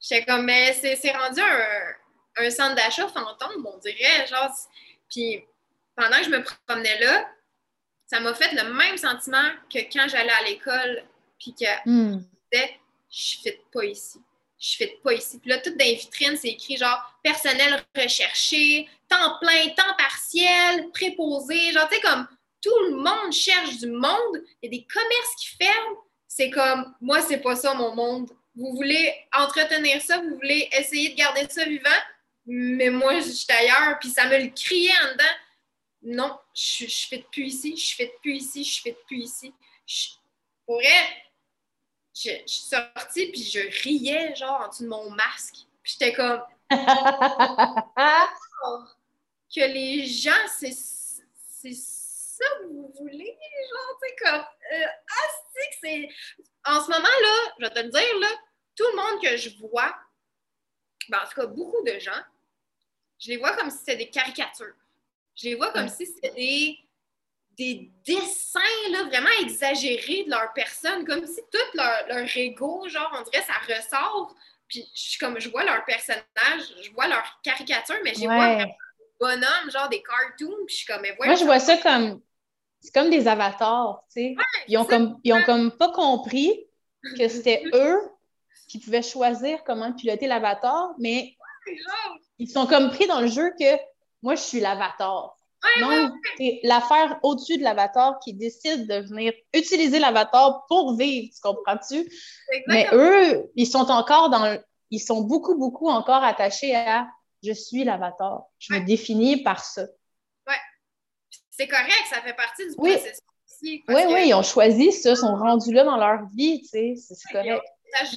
j'étais 0.00 0.24
comme, 0.24 0.44
mais 0.44 0.72
c'est 0.72 1.12
rendu 1.12 1.40
un, 1.40 2.44
un 2.44 2.50
centre 2.50 2.74
d'achat 2.74 3.08
fantôme, 3.08 3.66
on 3.66 3.78
dirait. 3.78 4.26
Genre, 4.26 4.50
puis 5.10 5.44
pendant 5.94 6.18
que 6.18 6.24
je 6.24 6.30
me 6.30 6.42
promenais 6.42 6.98
là, 7.00 7.28
ça 8.06 8.20
m'a 8.20 8.34
fait 8.34 8.52
le 8.52 8.72
même 8.72 8.96
sentiment 8.96 9.50
que 9.72 9.78
quand 9.92 10.06
j'allais 10.08 10.32
à 10.32 10.42
l'école, 10.44 11.04
puis 11.38 11.54
que 11.54 11.64
mm. 11.84 12.20
je 12.52 12.56
disais, 12.56 12.80
je 13.10 13.36
fais 13.42 13.60
pas 13.72 13.84
ici. 13.84 14.20
Je 14.58 14.76
fais 14.76 14.98
pas 15.02 15.12
ici. 15.12 15.38
Puis 15.38 15.50
là, 15.50 15.58
tout 15.58 15.70
dans 15.70 15.84
les 15.84 15.96
vitrines, 15.96 16.36
c'est 16.36 16.48
écrit 16.48 16.76
genre 16.76 16.98
personnel 17.22 17.84
recherché, 17.94 18.88
temps 19.08 19.38
plein, 19.40 19.68
temps 19.76 19.94
partiel, 19.98 20.90
préposé. 20.92 21.72
Genre, 21.72 21.88
tu 21.88 21.96
sais, 21.96 22.00
comme 22.00 22.26
tout 22.66 22.90
le 22.90 22.96
monde 22.96 23.32
cherche 23.32 23.78
du 23.78 23.86
monde. 23.86 24.42
Il 24.62 24.64
y 24.64 24.66
a 24.66 24.78
des 24.78 24.86
commerces 24.92 25.34
qui 25.38 25.56
ferment. 25.56 25.98
C'est 26.26 26.50
comme, 26.50 26.94
moi, 27.00 27.20
c'est 27.22 27.38
pas 27.38 27.56
ça 27.56 27.74
mon 27.74 27.94
monde. 27.94 28.30
Vous 28.56 28.74
voulez 28.74 29.14
entretenir 29.32 30.00
ça, 30.02 30.18
vous 30.18 30.34
voulez 30.34 30.68
essayer 30.72 31.10
de 31.10 31.14
garder 31.14 31.46
ça 31.48 31.64
vivant, 31.64 31.90
mais 32.46 32.90
moi, 32.90 33.20
j'étais 33.20 33.52
ailleurs, 33.52 33.98
puis 34.00 34.08
ça 34.08 34.26
me 34.26 34.38
le 34.38 34.48
criait 34.48 34.92
en 35.04 35.12
dedans. 35.12 35.24
Non, 36.02 36.38
je, 36.54 36.86
je 36.86 37.06
fais 37.08 37.26
plus 37.30 37.46
ici, 37.46 37.76
je 37.76 37.96
fais 37.96 38.14
plus 38.20 38.36
ici, 38.36 38.64
je 38.64 38.82
fais 38.82 38.96
plus 39.06 39.18
ici. 39.18 39.52
Je, 39.86 40.08
pour 40.64 40.76
vrai, 40.76 41.24
je, 42.14 42.30
suis 42.46 42.62
sortie, 42.62 43.30
puis 43.30 43.42
je 43.42 43.60
riais, 43.82 44.34
genre, 44.34 44.62
en 44.62 44.68
dessous 44.68 44.84
de 44.84 44.88
mon 44.88 45.10
masque. 45.10 45.66
Puis 45.82 45.92
j'étais 45.98 46.12
comme... 46.12 46.42
que 49.54 49.60
les 49.60 50.06
gens, 50.06 50.32
c'est 50.58 50.72
ça 50.72 52.44
que 52.60 52.66
vous 52.66 52.92
voulez, 52.98 53.38
genre, 53.70 53.98
tu 54.02 54.08
sais, 54.08 54.16
comme... 54.22 54.44
Euh, 54.72 54.86
ah, 55.10 55.28
c'est... 55.80 56.08
En 56.64 56.82
ce 56.82 56.90
moment-là, 56.90 57.54
je 57.58 57.64
vais 57.64 57.70
te 57.70 57.80
le 57.80 57.90
dire, 57.90 58.18
là, 58.20 58.28
tout 58.74 58.84
le 58.90 58.96
monde 58.96 59.22
que 59.22 59.36
je 59.36 59.50
vois, 59.58 59.94
ben, 61.08 61.18
en 61.18 61.28
tout 61.28 61.40
cas, 61.40 61.46
beaucoup 61.46 61.82
de 61.84 61.98
gens, 61.98 62.22
je 63.18 63.30
les 63.30 63.36
vois 63.36 63.56
comme 63.56 63.70
si 63.70 63.78
c'était 63.78 63.96
des 63.96 64.10
caricatures. 64.10 64.74
Je 65.36 65.48
les 65.48 65.54
vois 65.54 65.70
comme 65.72 65.88
si 65.88 66.06
c'était 66.06 66.34
des, 66.34 66.78
des 67.58 67.92
dessins 68.04 68.60
là, 68.90 69.04
vraiment 69.04 69.30
exagérés 69.42 70.24
de 70.24 70.30
leur 70.30 70.52
personne, 70.54 71.04
comme 71.04 71.26
si 71.26 71.40
tout 71.52 71.58
leur, 71.74 72.08
leur 72.08 72.36
ego, 72.36 72.88
genre, 72.88 73.10
on 73.18 73.22
dirait, 73.30 73.44
ça 73.44 73.74
ressort. 73.74 74.34
Puis 74.68 74.84
je, 74.94 75.18
comme 75.18 75.38
je 75.38 75.48
vois 75.48 75.64
leur 75.64 75.84
personnage, 75.84 76.24
je 76.82 76.90
vois 76.92 77.06
leur 77.06 77.24
caricature, 77.42 77.96
mais 78.02 78.14
je 78.14 78.20
les 78.20 78.26
vois 78.26 78.56
des 78.56 78.72
bonhommes, 79.20 79.70
genre 79.70 79.88
des 79.88 80.02
cartoons, 80.02 80.64
puis 80.66 80.74
je 80.74 80.76
suis 80.76 80.86
comme, 80.86 81.02
mais 81.02 81.16
Moi, 81.22 81.34
je 81.34 81.44
vois 81.44 81.60
ça 81.60 81.76
comme. 81.76 82.20
C'est 82.80 82.92
comme 82.92 83.10
des 83.10 83.26
avatars, 83.26 84.04
tu 84.14 84.20
sais. 84.20 84.36
ils, 84.68 84.78
ont 84.78 84.84
comme, 84.84 85.18
ils 85.24 85.32
ont 85.32 85.42
comme 85.44 85.72
pas 85.72 85.90
compris 85.90 86.66
que 87.18 87.26
c'était 87.26 87.62
eux 87.74 87.98
qui 88.68 88.78
pouvaient 88.78 89.02
choisir 89.02 89.64
comment 89.64 89.92
piloter 89.92 90.26
l'avatar, 90.26 90.94
mais 90.98 91.36
ils 92.38 92.48
sont 92.48 92.66
comme 92.66 92.90
pris 92.90 93.06
dans 93.06 93.20
le 93.20 93.26
jeu 93.26 93.50
que 93.58 93.76
moi, 94.22 94.34
je 94.34 94.42
suis 94.42 94.60
l'avatar. 94.60 95.36
non, 95.80 96.10
c'est 96.36 96.60
l'affaire 96.62 97.18
au-dessus 97.22 97.58
de 97.58 97.62
l'avatar 97.62 98.18
qui 98.20 98.34
décide 98.34 98.88
de 98.88 99.06
venir 99.08 99.32
utiliser 99.52 99.98
l'avatar 99.98 100.64
pour 100.68 100.96
vivre, 100.96 101.32
tu 101.34 101.40
comprends-tu? 101.40 102.08
Mais 102.68 102.88
eux, 102.92 103.50
ils 103.56 103.66
sont 103.66 103.90
encore 103.90 104.30
dans... 104.30 104.58
Ils 104.90 105.00
sont 105.00 105.22
beaucoup, 105.22 105.58
beaucoup 105.58 105.88
encore 105.88 106.22
attachés 106.22 106.74
à 106.76 107.08
«je 107.42 107.52
suis 107.52 107.82
l'avatar, 107.82 108.44
je 108.58 108.72
me 108.74 108.80
définis 108.80 109.42
par 109.42 109.64
ça». 109.64 109.82
Ouais. 110.46 110.54
C'est 111.50 111.66
correct, 111.66 112.04
ça 112.08 112.22
fait 112.22 112.34
partie 112.34 112.68
du 112.68 112.76
processus 112.76 113.18
aussi. 113.44 113.84
Oui, 113.88 114.02
oui, 114.08 114.28
ils 114.28 114.34
ont 114.34 114.44
choisi 114.44 114.92
ça, 114.92 115.10
ils 115.10 115.16
sont 115.16 115.34
rendus 115.34 115.72
là 115.72 115.82
dans 115.82 115.96
leur 115.96 116.28
vie, 116.36 116.62
tu 116.62 116.68
sais, 116.68 116.94
c'est 116.96 117.32
correct 117.32 117.64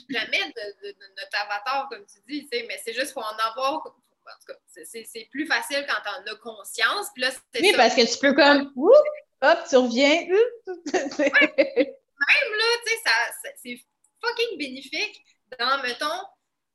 jamais 0.10 0.52
de, 0.56 0.96
notre 1.18 1.46
avatar, 1.46 1.88
comme 1.90 2.06
tu 2.06 2.20
dis, 2.28 2.48
mais 2.52 2.80
c'est 2.84 2.94
juste 2.94 3.14
pour 3.14 3.24
en 3.24 3.50
avoir. 3.50 3.84
En 4.30 4.40
tout 4.40 4.54
cas, 4.54 4.60
c'est 4.68 5.28
plus 5.32 5.46
facile 5.46 5.86
quand 5.88 6.02
on 6.18 6.24
a 6.32 6.36
conscience. 6.36 7.08
Puis 7.14 7.24
là, 7.24 7.32
oui, 7.60 7.74
parce 7.76 7.96
que 7.96 8.12
tu 8.12 8.18
peux 8.20 8.34
comme, 8.34 8.72
hop, 8.76 9.58
tu 9.70 9.76
reviens. 9.76 10.28
Même 10.28 10.38
là, 12.58 12.66
tu 12.86 12.94
sais, 12.94 13.02
c'est 13.62 13.80
fucking 14.22 14.58
bénéfique 14.58 15.24
dans, 15.58 15.82
mettons, 15.82 16.22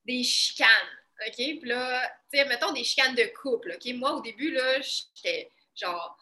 des 0.05 0.23
chicanes. 0.23 0.69
OK? 1.27 1.37
Puis 1.37 1.61
là, 1.65 2.07
tu 2.33 2.39
sais, 2.39 2.45
mettons 2.47 2.73
des 2.73 2.85
chicanes 2.85 3.15
de 3.15 3.31
couple. 3.41 3.77
OK? 3.77 3.95
Moi, 3.95 4.13
au 4.13 4.21
début, 4.21 4.51
là, 4.51 4.81
j'étais 4.81 5.51
genre 5.75 6.19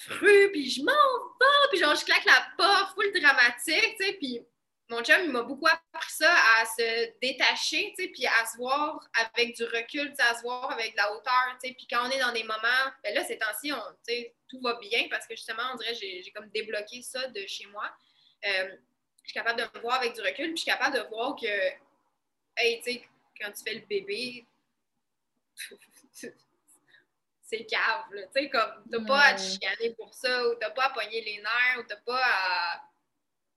fru, 0.00 0.50
puis 0.52 0.68
je 0.68 0.82
m'en 0.82 0.92
vais, 0.92 1.68
puis 1.70 1.78
genre, 1.78 1.94
je 1.94 2.04
claque 2.04 2.24
la 2.24 2.44
porte, 2.56 2.94
full 2.94 3.12
dramatique, 3.20 3.96
tu 3.98 4.04
sais, 4.04 4.12
puis 4.14 4.44
mon 4.92 5.02
chum, 5.02 5.24
il 5.24 5.30
m'a 5.30 5.42
beaucoup 5.42 5.66
appris 5.66 6.12
ça, 6.12 6.32
à 6.58 6.66
se 6.66 7.18
détacher, 7.20 7.94
tu 7.96 8.04
sais, 8.04 8.10
puis 8.10 8.26
à 8.26 8.46
se 8.46 8.58
voir 8.58 9.00
avec 9.14 9.56
du 9.56 9.64
recul, 9.64 10.10
tu 10.10 10.16
sais, 10.16 10.22
à 10.22 10.34
se 10.34 10.42
voir 10.42 10.70
avec 10.70 10.92
de 10.92 10.98
la 10.98 11.12
hauteur, 11.12 11.56
tu 11.60 11.68
sais, 11.68 11.74
puis 11.74 11.86
quand 11.90 12.06
on 12.06 12.10
est 12.10 12.20
dans 12.20 12.32
des 12.32 12.44
moments, 12.44 12.92
ben 13.02 13.14
là, 13.14 13.24
ces 13.24 13.38
temps-ci, 13.38 13.70
tu 13.70 13.74
sais, 14.02 14.34
tout 14.48 14.60
va 14.60 14.74
bien 14.74 15.08
parce 15.10 15.26
que 15.26 15.34
justement, 15.34 15.62
on 15.72 15.76
dirait, 15.76 15.94
j'ai 15.94 16.30
comme 16.34 16.50
débloqué 16.50 17.00
ça 17.00 17.26
de 17.28 17.46
chez 17.46 17.66
moi. 17.66 17.90
Euh, 18.44 18.76
je 19.22 19.30
suis 19.30 19.34
capable 19.34 19.60
de 19.60 19.78
me 19.78 19.80
voir 19.80 19.96
avec 19.96 20.14
du 20.14 20.20
recul, 20.20 20.48
puis 20.48 20.56
je 20.56 20.62
suis 20.62 20.70
capable 20.70 20.96
de 20.96 21.08
voir 21.08 21.34
que, 21.36 21.46
hey, 22.58 22.80
tu 22.82 22.92
sais, 22.92 23.02
quand 23.40 23.50
tu 23.52 23.64
fais 23.64 23.74
le 23.74 23.86
bébé, 23.86 24.46
c'est 27.42 27.64
cave, 27.64 28.04
tu 28.12 28.18
sais, 28.34 28.50
comme, 28.50 28.84
t'as 28.90 29.04
pas 29.06 29.20
à 29.20 29.34
te 29.34 29.40
chicaner 29.40 29.94
pour 29.94 30.12
ça, 30.12 30.48
ou 30.48 30.54
t'as 30.56 30.70
pas 30.70 30.84
à 30.84 30.90
pogner 30.90 31.22
les 31.22 31.38
nerfs, 31.38 31.78
ou 31.78 31.82
t'as 31.84 31.96
pas 31.96 32.20
à 32.22 32.91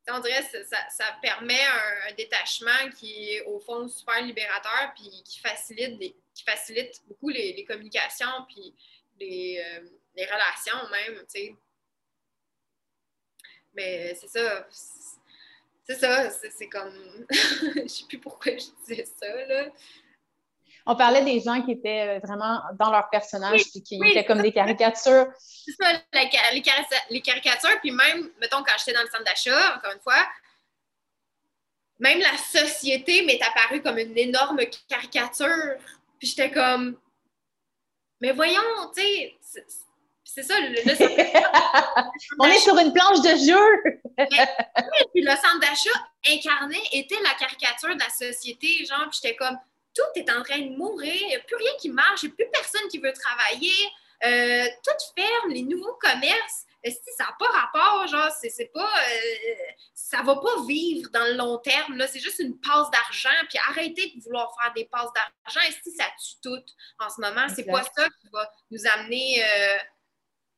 on 0.09 0.19
dirait 0.19 0.43
que 0.43 0.63
ça, 0.63 1.17
permet 1.21 1.65
un, 2.07 2.13
détachement 2.13 2.89
qui 2.97 3.33
est 3.33 3.41
au 3.45 3.59
fond 3.59 3.87
super 3.87 4.21
libérateur 4.21 4.93
puis 4.95 5.23
qui 5.23 5.39
facilite, 5.39 5.99
qui 6.33 6.43
facilite 6.43 7.01
beaucoup 7.07 7.29
les, 7.29 7.65
communications 7.65 8.45
puis 8.47 8.73
les, 9.19 9.63
euh, 9.65 9.79
relations 10.15 10.89
même, 10.91 11.17
tu 11.21 11.25
sais. 11.27 11.55
Mais 13.73 14.15
c'est 14.15 14.29
ça. 14.29 14.67
C'est 15.87 15.95
ça, 15.95 16.29
c'est 16.31 16.69
comme. 16.69 17.27
Je 17.31 17.87
sais 17.87 18.05
plus 18.07 18.19
pourquoi 18.19 18.53
je 18.53 18.65
disais 18.85 19.05
ça, 19.05 19.45
là 19.45 19.71
on 20.85 20.95
parlait 20.95 21.23
des 21.23 21.41
gens 21.41 21.61
qui 21.61 21.71
étaient 21.71 22.17
euh, 22.17 22.19
vraiment 22.25 22.61
dans 22.79 22.91
leur 22.91 23.09
personnage 23.09 23.61
et 23.75 23.81
qui 23.81 23.99
étaient 24.03 24.25
comme 24.25 24.41
des 24.41 24.51
caricatures. 24.51 25.27
C'est 25.39 25.71
ça, 25.79 25.91
les, 26.13 27.21
caricatures. 27.21 27.79
Puis 27.81 27.91
même, 27.91 28.29
mettons, 28.39 28.63
quand 28.63 28.73
j'étais 28.77 28.93
dans 28.93 29.01
le 29.01 29.09
centre 29.09 29.23
d'achat, 29.23 29.77
encore 29.77 29.91
une 29.91 30.01
fois, 30.01 30.27
même 31.99 32.19
la 32.19 32.37
société 32.37 33.23
m'est 33.23 33.41
apparue 33.41 33.81
comme 33.81 33.97
une 33.97 34.17
énorme 34.17 34.59
caricature. 34.87 35.79
Puis 36.19 36.29
j'étais 36.29 36.51
comme, 36.51 36.97
mais 38.21 38.31
voyons, 38.31 38.61
tu 38.95 39.01
sais, 39.01 39.65
c'est 40.23 40.43
ça, 40.43 40.59
le, 40.59 40.75
On 42.39 42.45
est 42.45 42.59
sur 42.59 42.77
une 42.77 42.91
planche 42.93 43.21
de 43.21 43.29
jeu! 43.29 44.27
puis 45.13 45.21
le 45.23 45.31
centre 45.31 45.59
d'achat 45.61 46.07
incarné 46.27 46.77
était 46.91 47.19
la 47.23 47.33
caricature 47.39 47.95
de 47.95 47.99
la 47.99 48.09
société, 48.09 48.85
genre, 48.85 49.07
puis 49.09 49.19
j'étais 49.21 49.35
comme, 49.35 49.57
tout 49.95 50.19
est 50.19 50.29
en 50.29 50.43
train 50.43 50.59
de 50.59 50.75
mourir, 50.75 51.13
il 51.13 51.27
n'y 51.27 51.35
a 51.35 51.39
plus 51.39 51.55
rien 51.55 51.71
qui 51.79 51.89
marche, 51.89 52.23
il 52.23 52.27
n'y 52.27 52.33
a 52.33 52.35
plus 52.35 52.49
personne 52.51 52.87
qui 52.89 52.99
veut 52.99 53.13
travailler, 53.13 53.71
euh, 54.25 54.65
tout 54.83 55.05
ferme, 55.15 55.51
les 55.51 55.63
nouveaux 55.63 55.97
commerces, 56.01 56.65
est-ce 56.85 56.97
que 56.97 57.11
ça 57.17 57.23
n'a 57.23 57.35
pas 57.39 57.47
rapport, 57.47 58.05
genre, 58.05 58.31
c'est 58.39 58.71
pas. 58.71 58.87
Euh, 58.87 59.55
ça 59.95 60.21
va 60.21 60.35
pas 60.35 60.63
vivre 60.67 61.09
dans 61.09 61.25
le 61.25 61.33
long 61.33 61.57
terme, 61.57 61.97
là. 61.97 62.07
C'est 62.07 62.19
juste 62.19 62.37
une 62.37 62.59
passe 62.59 62.91
d'argent, 62.91 63.45
puis 63.49 63.57
arrêtez 63.69 64.13
de 64.15 64.21
vouloir 64.21 64.55
faire 64.61 64.71
des 64.73 64.85
passes 64.85 65.09
d'argent. 65.13 65.67
Est-ce 65.67 65.77
que 65.77 65.95
ça 65.97 66.05
tue 66.19 66.35
tout 66.43 66.63
en 66.99 67.09
ce 67.09 67.19
moment? 67.19 67.47
C'est 67.55 67.63
pas 67.63 67.81
ça 67.81 68.07
qui 68.21 68.29
va 68.31 68.51
nous 68.69 68.85
amener. 68.93 69.43
Euh, 69.43 69.77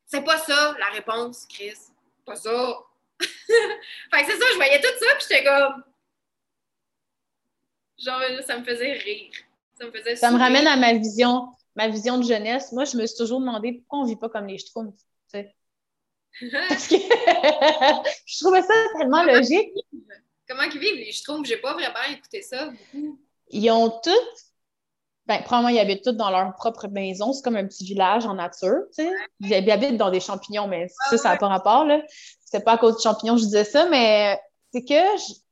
c'est 0.06 0.24
pas 0.24 0.38
ça 0.38 0.76
la 0.78 0.88
réponse, 0.88 1.46
Chris. 1.46 1.78
Pas 2.26 2.36
ça. 2.36 2.78
fait 3.20 3.26
que 3.30 4.26
c'est 4.26 4.38
ça, 4.38 4.46
je 4.52 4.56
voyais 4.56 4.82
tout 4.82 4.88
ça, 5.00 5.16
puis 5.16 5.26
j'étais 5.30 5.46
comme. 5.46 5.82
Genre, 7.98 8.22
ça 8.46 8.58
me 8.58 8.64
faisait 8.64 8.94
rire. 8.94 9.32
Ça 9.80 9.86
me 9.86 9.92
faisait 9.92 10.16
Ça 10.16 10.32
me 10.32 10.38
ramène 10.38 10.68
à 10.68 10.76
ma 10.76 10.94
vision, 10.94 11.48
ma 11.76 11.88
vision 11.88 12.18
de 12.18 12.24
jeunesse. 12.24 12.72
Moi, 12.72 12.86
je 12.86 12.98
me 12.98 13.06
suis 13.06 13.18
toujours 13.18 13.40
demandé 13.40 13.74
pourquoi 13.74 14.00
on 14.00 14.06
vit 14.06 14.16
pas 14.16 14.30
comme 14.30 14.48
les 14.48 14.58
Schtroumpfs. 14.58 15.04
Parce 16.70 16.88
que 16.88 16.96
je 18.26 18.44
trouvais 18.44 18.62
ça 18.62 18.74
tellement 18.98 19.24
logique. 19.24 19.72
Comment 20.48 20.64
ils 20.64 20.80
vivent 20.80 20.96
les 20.96 21.12
Schtroumpfs? 21.12 21.48
J'ai 21.48 21.58
pas 21.58 21.74
vraiment 21.74 22.04
écouté 22.12 22.42
ça. 22.42 22.72
Ils 23.50 23.72
ont 23.72 23.90
toutes 23.90 24.48
ben, 25.28 25.44
probablement, 25.44 25.70
ils 25.70 25.80
habitent 25.80 26.06
tous 26.06 26.14
dans 26.14 26.30
leur 26.30 26.54
propre 26.54 26.88
maison. 26.88 27.34
C'est 27.34 27.44
comme 27.44 27.58
un 27.58 27.68
petit 27.68 27.84
village 27.84 28.26
en 28.26 28.36
nature, 28.36 28.84
tu 28.98 29.04
sais. 29.04 29.12
Ils 29.42 29.54
habitent 29.54 29.98
dans 29.98 30.10
des 30.10 30.22
champignons, 30.22 30.68
mais 30.68 30.88
ça, 31.10 31.18
ça 31.18 31.30
n'a 31.30 31.38
pas 31.38 31.50
rapport, 31.50 31.84
là. 31.84 32.02
C'était 32.46 32.64
pas 32.64 32.74
à 32.74 32.78
cause 32.78 32.96
de 32.96 33.02
champignons 33.02 33.36
que 33.36 33.42
je 33.42 33.46
disais 33.46 33.66
ça, 33.66 33.90
mais 33.90 34.40
c'est 34.74 34.86
que 34.86 34.94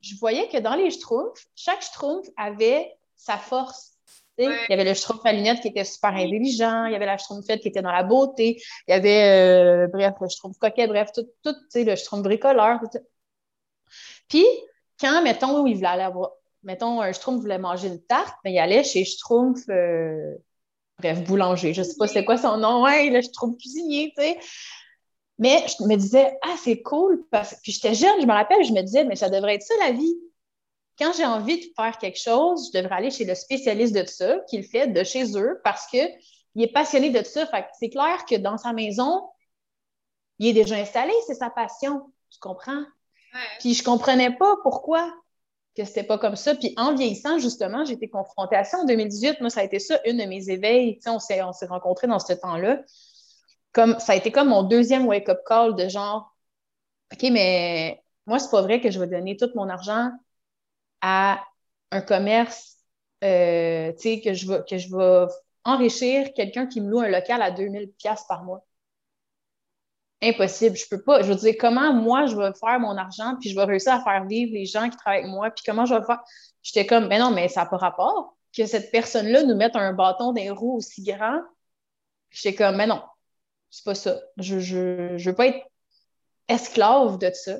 je, 0.08 0.18
voyais 0.18 0.48
que 0.48 0.58
dans 0.58 0.74
les 0.74 0.90
Schtroumpfs, 0.90 1.46
chaque 1.54 1.82
Schtroumpf 1.82 2.28
avait 2.36 2.96
sa 3.16 3.36
force. 3.38 3.92
Il 4.38 4.50
y 4.68 4.72
avait 4.72 4.84
le 4.84 4.92
Schtroumpf 4.92 5.24
à 5.24 5.32
lunettes 5.32 5.60
qui 5.60 5.68
était 5.68 5.84
super 5.84 6.10
intelligent, 6.10 6.84
il 6.84 6.92
y 6.92 6.94
avait 6.94 7.06
la 7.06 7.16
Schtroumpfette 7.16 7.62
qui 7.62 7.68
était 7.68 7.80
dans 7.80 7.92
la 7.92 8.02
beauté, 8.02 8.60
il 8.86 8.90
y 8.90 8.94
avait, 8.94 9.86
euh, 9.86 9.86
bref, 9.88 10.14
le 10.20 10.28
Schtroumpf 10.28 10.58
coquet, 10.58 10.86
bref, 10.86 11.10
tout, 11.14 11.26
tout 11.42 11.54
tu 11.54 11.66
sais, 11.70 11.84
le 11.84 11.96
Schtroumpf 11.96 12.22
bricoleur. 12.22 12.78
Tout, 12.80 12.98
Puis, 14.28 14.44
quand, 15.00 15.22
mettons, 15.22 15.66
il 15.66 15.76
voulait 15.76 15.86
aller 15.86 16.02
avoir, 16.02 16.32
mettons, 16.62 17.00
un 17.00 17.12
Schtroumpf 17.12 17.40
voulait 17.40 17.58
manger 17.58 17.88
une 17.88 18.02
tarte, 18.02 18.36
mais 18.44 18.52
il 18.52 18.58
allait 18.58 18.84
chez 18.84 19.06
Schtroumpf, 19.06 19.62
euh, 19.70 20.34
bref, 20.98 21.24
boulanger, 21.24 21.72
je 21.72 21.82
sais 21.82 21.96
pas 21.98 22.06
c'est 22.06 22.24
quoi 22.26 22.36
son 22.36 22.58
nom, 22.58 22.82
ouais, 22.82 23.08
le 23.08 23.22
Schtroumpf 23.22 23.56
cuisinier, 23.58 24.12
tu 24.16 24.22
sais. 24.22 24.38
Mais 25.38 25.64
je 25.68 25.84
me 25.84 25.96
disais, 25.96 26.38
ah, 26.42 26.56
c'est 26.62 26.82
cool. 26.82 27.24
Parce... 27.30 27.56
Puis 27.62 27.72
j'étais 27.72 27.94
jeune, 27.94 28.20
je 28.20 28.26
me 28.26 28.32
rappelle, 28.32 28.64
je 28.64 28.72
me 28.72 28.82
disais, 28.82 29.04
mais 29.04 29.16
ça 29.16 29.28
devrait 29.28 29.56
être 29.56 29.62
ça 29.62 29.74
la 29.80 29.92
vie. 29.92 30.16
Quand 30.98 31.12
j'ai 31.14 31.26
envie 31.26 31.58
de 31.58 31.72
faire 31.76 31.98
quelque 31.98 32.18
chose, 32.18 32.70
je 32.72 32.80
devrais 32.80 32.96
aller 32.96 33.10
chez 33.10 33.24
le 33.24 33.34
spécialiste 33.34 33.94
de 33.94 34.06
ça, 34.06 34.38
qui 34.48 34.56
le 34.56 34.62
fait 34.62 34.86
de 34.86 35.04
chez 35.04 35.36
eux, 35.36 35.60
parce 35.62 35.86
qu'il 35.88 36.08
est 36.56 36.72
passionné 36.72 37.10
de 37.10 37.22
ça. 37.22 37.46
Fait 37.46 37.66
c'est 37.78 37.90
clair 37.90 38.24
que 38.24 38.36
dans 38.36 38.56
sa 38.56 38.72
maison, 38.72 39.28
il 40.38 40.48
est 40.48 40.52
déjà 40.54 40.76
installé, 40.76 41.12
c'est 41.26 41.34
sa 41.34 41.50
passion. 41.50 42.02
Tu 42.30 42.38
comprends? 42.40 42.82
Puis 43.60 43.74
je 43.74 43.84
comprenais 43.84 44.34
pas 44.34 44.56
pourquoi 44.62 45.12
que 45.76 45.84
c'était 45.84 46.04
pas 46.04 46.18
comme 46.18 46.36
ça. 46.36 46.54
Puis 46.54 46.72
en 46.78 46.94
vieillissant, 46.94 47.38
justement, 47.38 47.84
j'ai 47.84 47.92
été 47.94 48.08
confrontée 48.08 48.56
à 48.56 48.64
ça 48.64 48.78
en 48.78 48.84
2018. 48.84 49.40
Moi, 49.40 49.50
ça 49.50 49.60
a 49.60 49.64
été 49.64 49.78
ça, 49.78 50.00
une 50.06 50.16
de 50.16 50.24
mes 50.24 50.48
éveils. 50.48 50.98
on 51.06 51.18
s'est 51.18 51.42
rencontrés 51.68 52.06
dans 52.06 52.18
ce 52.18 52.32
temps-là. 52.32 52.80
Comme, 53.76 54.00
ça 54.00 54.14
a 54.14 54.16
été 54.16 54.32
comme 54.32 54.48
mon 54.48 54.62
deuxième 54.62 55.06
wake-up 55.06 55.40
call 55.46 55.74
de 55.74 55.86
genre, 55.90 56.34
OK, 57.12 57.28
mais 57.30 58.02
moi, 58.24 58.38
c'est 58.38 58.50
pas 58.50 58.62
vrai 58.62 58.80
que 58.80 58.90
je 58.90 58.98
vais 58.98 59.06
donner 59.06 59.36
tout 59.36 59.50
mon 59.54 59.68
argent 59.68 60.12
à 61.02 61.44
un 61.90 62.00
commerce, 62.00 62.78
euh, 63.22 63.92
que 63.92 64.32
je 64.32 64.48
vais, 64.48 64.62
que 64.66 64.78
je 64.78 64.88
vais 64.96 65.26
enrichir 65.64 66.32
quelqu'un 66.34 66.66
qui 66.66 66.80
me 66.80 66.88
loue 66.90 67.00
un 67.00 67.08
local 67.08 67.42
à 67.42 67.50
2000 67.50 67.92
pièces 67.98 68.24
par 68.26 68.44
mois. 68.44 68.64
Impossible, 70.22 70.74
je 70.74 70.88
peux 70.88 71.02
pas. 71.02 71.22
Je 71.22 71.28
veux 71.28 71.34
dire, 71.34 71.56
comment 71.60 71.92
moi, 71.92 72.24
je 72.24 72.34
vais 72.34 72.52
faire 72.58 72.80
mon 72.80 72.96
argent, 72.96 73.36
puis 73.38 73.50
je 73.50 73.56
vais 73.56 73.64
réussir 73.64 73.92
à 73.92 74.02
faire 74.02 74.24
vivre 74.24 74.54
les 74.54 74.64
gens 74.64 74.88
qui 74.88 74.96
travaillent 74.96 75.20
avec 75.20 75.30
moi, 75.30 75.50
puis 75.50 75.62
comment 75.66 75.84
je 75.84 75.94
vais 75.94 76.04
faire? 76.06 76.22
J'étais 76.62 76.86
comme, 76.86 77.08
mais 77.08 77.18
non, 77.18 77.30
mais 77.30 77.48
ça 77.48 77.64
n'a 77.64 77.66
pas 77.66 77.76
rapport 77.76 78.38
que 78.56 78.64
cette 78.64 78.90
personne-là 78.90 79.42
nous 79.42 79.54
mette 79.54 79.76
un 79.76 79.92
bâton 79.92 80.32
les 80.32 80.48
roues 80.48 80.76
aussi 80.78 81.02
grand. 81.02 81.42
J'étais 82.30 82.54
comme, 82.54 82.76
mais 82.76 82.86
non, 82.86 83.02
c'est 83.70 83.84
pas 83.84 83.94
ça. 83.94 84.20
Je, 84.36 84.58
je, 84.58 85.16
je 85.16 85.30
veux 85.30 85.36
pas 85.36 85.48
être 85.48 85.66
esclave 86.48 87.18
de 87.18 87.30
ça. 87.32 87.58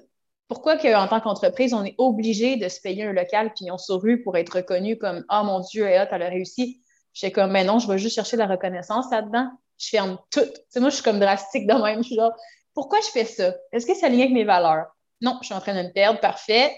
Pourquoi 0.48 0.76
qu'en 0.78 1.08
tant 1.08 1.20
qu'entreprise, 1.20 1.74
on 1.74 1.84
est 1.84 1.96
obligé 1.98 2.56
de 2.56 2.68
se 2.68 2.80
payer 2.80 3.04
un 3.04 3.12
local 3.12 3.52
pignon 3.52 3.78
sur 3.78 4.00
rue 4.00 4.22
pour 4.22 4.36
être 4.36 4.56
reconnu 4.56 4.96
comme 4.96 5.24
Ah 5.28 5.42
mon 5.42 5.60
Dieu, 5.60 5.86
elle 5.86 6.22
a 6.22 6.28
réussi? 6.28 6.82
J'étais 7.12 7.32
comme, 7.32 7.50
mais 7.50 7.64
non, 7.64 7.78
je 7.78 7.88
vais 7.90 7.98
juste 7.98 8.14
chercher 8.14 8.36
la 8.36 8.46
reconnaissance 8.46 9.10
là-dedans. 9.10 9.50
Je 9.78 9.88
ferme 9.88 10.18
tout. 10.30 10.44
Tu 10.72 10.80
moi, 10.80 10.90
je 10.90 10.96
suis 10.96 11.04
comme 11.04 11.18
drastique 11.18 11.66
de 11.66 11.74
même. 11.74 12.02
Je 12.02 12.08
suis 12.08 12.14
genre, 12.14 12.32
pourquoi 12.74 13.00
je 13.00 13.08
fais 13.08 13.24
ça? 13.24 13.54
Est-ce 13.72 13.86
que 13.86 13.94
ça 13.94 14.08
ligne 14.08 14.22
avec 14.22 14.34
mes 14.34 14.44
valeurs? 14.44 14.86
Non, 15.20 15.38
je 15.40 15.46
suis 15.46 15.54
en 15.54 15.60
train 15.60 15.74
de 15.74 15.88
me 15.88 15.92
perdre. 15.92 16.20
Parfait. 16.20 16.76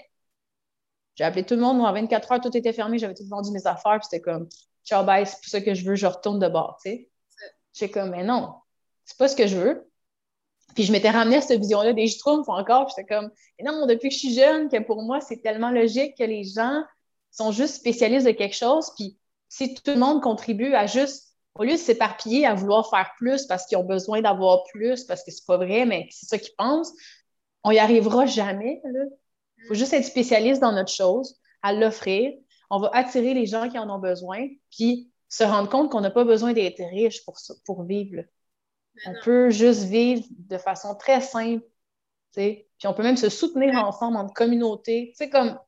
J'ai 1.15 1.25
appelé 1.25 1.45
tout 1.45 1.55
le 1.55 1.61
monde. 1.61 1.77
Moi, 1.77 1.89
en 1.89 1.93
24 1.93 2.31
heures, 2.31 2.41
tout 2.41 2.55
était 2.55 2.73
fermé. 2.73 2.97
J'avais 2.97 3.13
tout 3.13 3.27
vendu 3.27 3.51
mes 3.51 3.67
affaires. 3.67 3.99
Puis 3.99 4.07
c'était 4.09 4.21
comme, 4.21 4.47
ciao, 4.85 5.03
bye, 5.03 5.25
c'est 5.27 5.35
pour 5.35 5.49
ça 5.49 5.61
que 5.61 5.73
je 5.73 5.85
veux. 5.85 5.95
Je 5.95 6.07
retourne 6.07 6.39
de 6.39 6.47
bord. 6.47 6.79
Tu 6.83 7.09
sais? 7.73 7.89
Comme, 7.89 8.11
mais 8.11 8.23
non, 8.23 8.55
c'est 9.09 9.17
pas 9.17 9.27
ce 9.27 9.35
que 9.35 9.47
je 9.47 9.57
veux. 9.57 9.91
Puis 10.75 10.83
je 10.83 10.91
m'étais 10.91 11.09
ramené 11.09 11.37
à 11.37 11.41
cette 11.41 11.59
vision-là 11.59 11.93
des 11.93 12.07
Schtroumpfs 12.07 12.47
encore. 12.47 12.89
J'étais 12.89 13.07
comme, 13.07 13.31
non, 13.63 13.87
depuis 13.87 14.09
que 14.09 14.13
je 14.13 14.19
suis 14.19 14.33
jeune, 14.35 14.69
que 14.69 14.79
pour 14.83 15.01
moi, 15.01 15.19
c'est 15.19 15.41
tellement 15.41 15.71
logique 15.71 16.15
que 16.15 16.23
les 16.23 16.43
gens 16.43 16.83
sont 17.31 17.51
juste 17.51 17.73
spécialistes 17.73 18.27
de 18.27 18.31
quelque 18.31 18.55
chose. 18.55 18.91
Puis 18.95 19.17
si 19.49 19.73
tout 19.73 19.81
le 19.87 19.97
monde 19.97 20.21
contribue 20.21 20.75
à 20.75 20.85
juste 20.85 21.33
au 21.55 21.63
lieu 21.63 21.71
de 21.71 21.77
s'éparpiller 21.77 22.45
à 22.45 22.53
vouloir 22.53 22.87
faire 22.87 23.11
plus 23.17 23.47
parce 23.47 23.65
qu'ils 23.65 23.79
ont 23.79 23.83
besoin 23.83 24.21
d'avoir 24.21 24.63
plus, 24.65 25.05
parce 25.05 25.23
que 25.23 25.31
c'est 25.31 25.45
pas 25.47 25.57
vrai, 25.57 25.87
mais 25.87 26.07
c'est 26.11 26.27
ça 26.27 26.37
qu'ils 26.37 26.55
pensent, 26.55 26.93
on 27.63 27.71
y 27.71 27.79
arrivera 27.79 28.27
jamais. 28.27 28.79
Il 28.85 29.67
faut 29.67 29.73
juste 29.73 29.93
être 29.93 30.05
spécialiste 30.05 30.61
dans 30.61 30.71
notre 30.71 30.91
chose, 30.91 31.35
à 31.63 31.73
l'offrir. 31.73 32.31
On 32.69 32.79
va 32.79 32.91
attirer 32.93 33.33
les 33.33 33.47
gens 33.47 33.69
qui 33.69 33.79
en 33.79 33.89
ont 33.89 33.97
besoin, 33.97 34.47
puis 34.69 35.11
se 35.29 35.43
rendre 35.43 35.67
compte 35.67 35.91
qu'on 35.91 36.01
n'a 36.01 36.11
pas 36.11 36.23
besoin 36.23 36.53
d'être 36.53 36.81
riche 36.91 37.25
pour, 37.25 37.37
pour 37.65 37.83
vivre. 37.83 38.21
On 39.05 39.13
peut 39.23 39.49
juste 39.49 39.83
vivre 39.83 40.25
de 40.29 40.57
façon 40.57 40.95
très 40.95 41.21
simple. 41.21 41.65
Puis 42.33 42.65
on 42.85 42.93
peut 42.93 43.03
même 43.03 43.17
se 43.17 43.29
soutenir 43.29 43.75
ensemble 43.75 44.17
en 44.17 44.29
communauté. 44.29 45.13
C'est 45.15 45.29
comme. 45.29 45.59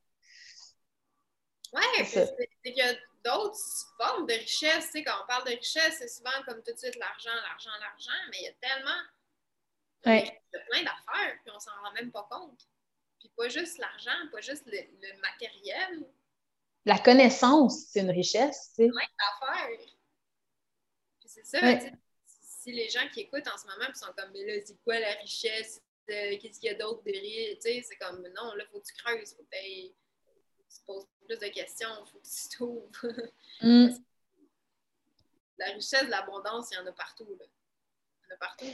Ouais, 1.72 2.04
c'est 2.04 2.26
que 2.64 3.12
d'autres 3.24 3.58
formes 3.98 4.26
de 4.26 4.34
richesse. 4.34 4.86
Tu 4.86 4.92
sais, 4.92 5.04
quand 5.04 5.14
on 5.22 5.26
parle 5.26 5.44
de 5.44 5.56
richesse, 5.56 5.96
c'est 5.98 6.08
souvent 6.08 6.30
comme 6.46 6.62
tout 6.62 6.72
de 6.72 6.78
suite 6.78 6.96
l'argent, 6.96 7.30
l'argent, 7.48 7.70
l'argent, 7.80 8.10
mais 8.30 8.38
il 8.40 8.44
y 8.44 8.48
a 8.48 8.52
tellement 8.60 9.02
de 10.04 10.58
plein 10.68 10.82
d'affaires, 10.82 11.38
puis 11.44 11.52
on 11.54 11.60
s'en 11.60 11.70
rend 11.82 11.92
même 11.92 12.10
pas 12.10 12.26
compte. 12.30 12.60
Puis 13.20 13.30
pas 13.36 13.48
juste 13.48 13.78
l'argent, 13.78 14.10
pas 14.32 14.40
juste 14.40 14.64
le, 14.66 15.20
matériel. 15.20 16.06
La 16.84 16.98
connaissance, 16.98 17.86
c'est 17.88 18.00
une 18.00 18.10
richesse, 18.10 18.72
tu 18.74 18.84
sais. 18.84 18.88
Plein 18.88 19.06
d'affaires. 19.18 19.78
Puis 21.20 21.28
c'est 21.28 21.46
ça, 21.46 21.60
si 22.62 22.72
les 22.72 22.88
gens 22.88 23.08
qui 23.12 23.20
écoutent 23.20 23.48
en 23.48 23.58
ce 23.58 23.66
moment 23.66 23.86
puis 23.88 23.98
sont 23.98 24.12
comme, 24.16 24.30
mais 24.32 24.44
là, 24.46 24.62
c'est 24.64 24.80
quoi 24.84 24.98
la 25.00 25.12
richesse? 25.14 25.82
Euh, 26.10 26.36
qu'est-ce 26.40 26.60
qu'il 26.60 26.70
y 26.70 26.74
a 26.74 26.78
d'autre 26.78 27.02
derrière? 27.02 27.56
Tu 27.56 27.62
sais, 27.62 27.82
c'est 27.82 27.96
comme, 27.96 28.22
non, 28.22 28.54
là, 28.54 28.64
il 28.64 28.66
faut 28.70 28.80
que 28.80 28.86
tu 28.86 28.94
creuses, 28.94 29.34
faut 29.34 29.42
que 29.42 29.56
tu 29.56 30.80
poses 30.86 31.06
plus 31.26 31.38
de 31.38 31.52
questions, 31.52 31.88
il 31.88 32.10
faut 32.10 32.18
que 32.18 32.28
tu 32.28 32.48
t'ouvres. 32.56 33.22
Mm. 33.62 33.88
La 35.58 35.66
richesse, 35.66 36.08
l'abondance, 36.08 36.68
il 36.70 36.74
y 36.74 36.78
en 36.78 36.86
a 36.86 36.92
partout. 36.92 37.36
Là. 37.38 37.46
Il 37.46 38.28
y 38.28 38.32
en 38.32 38.34
a 38.34 38.38
partout. 38.38 38.66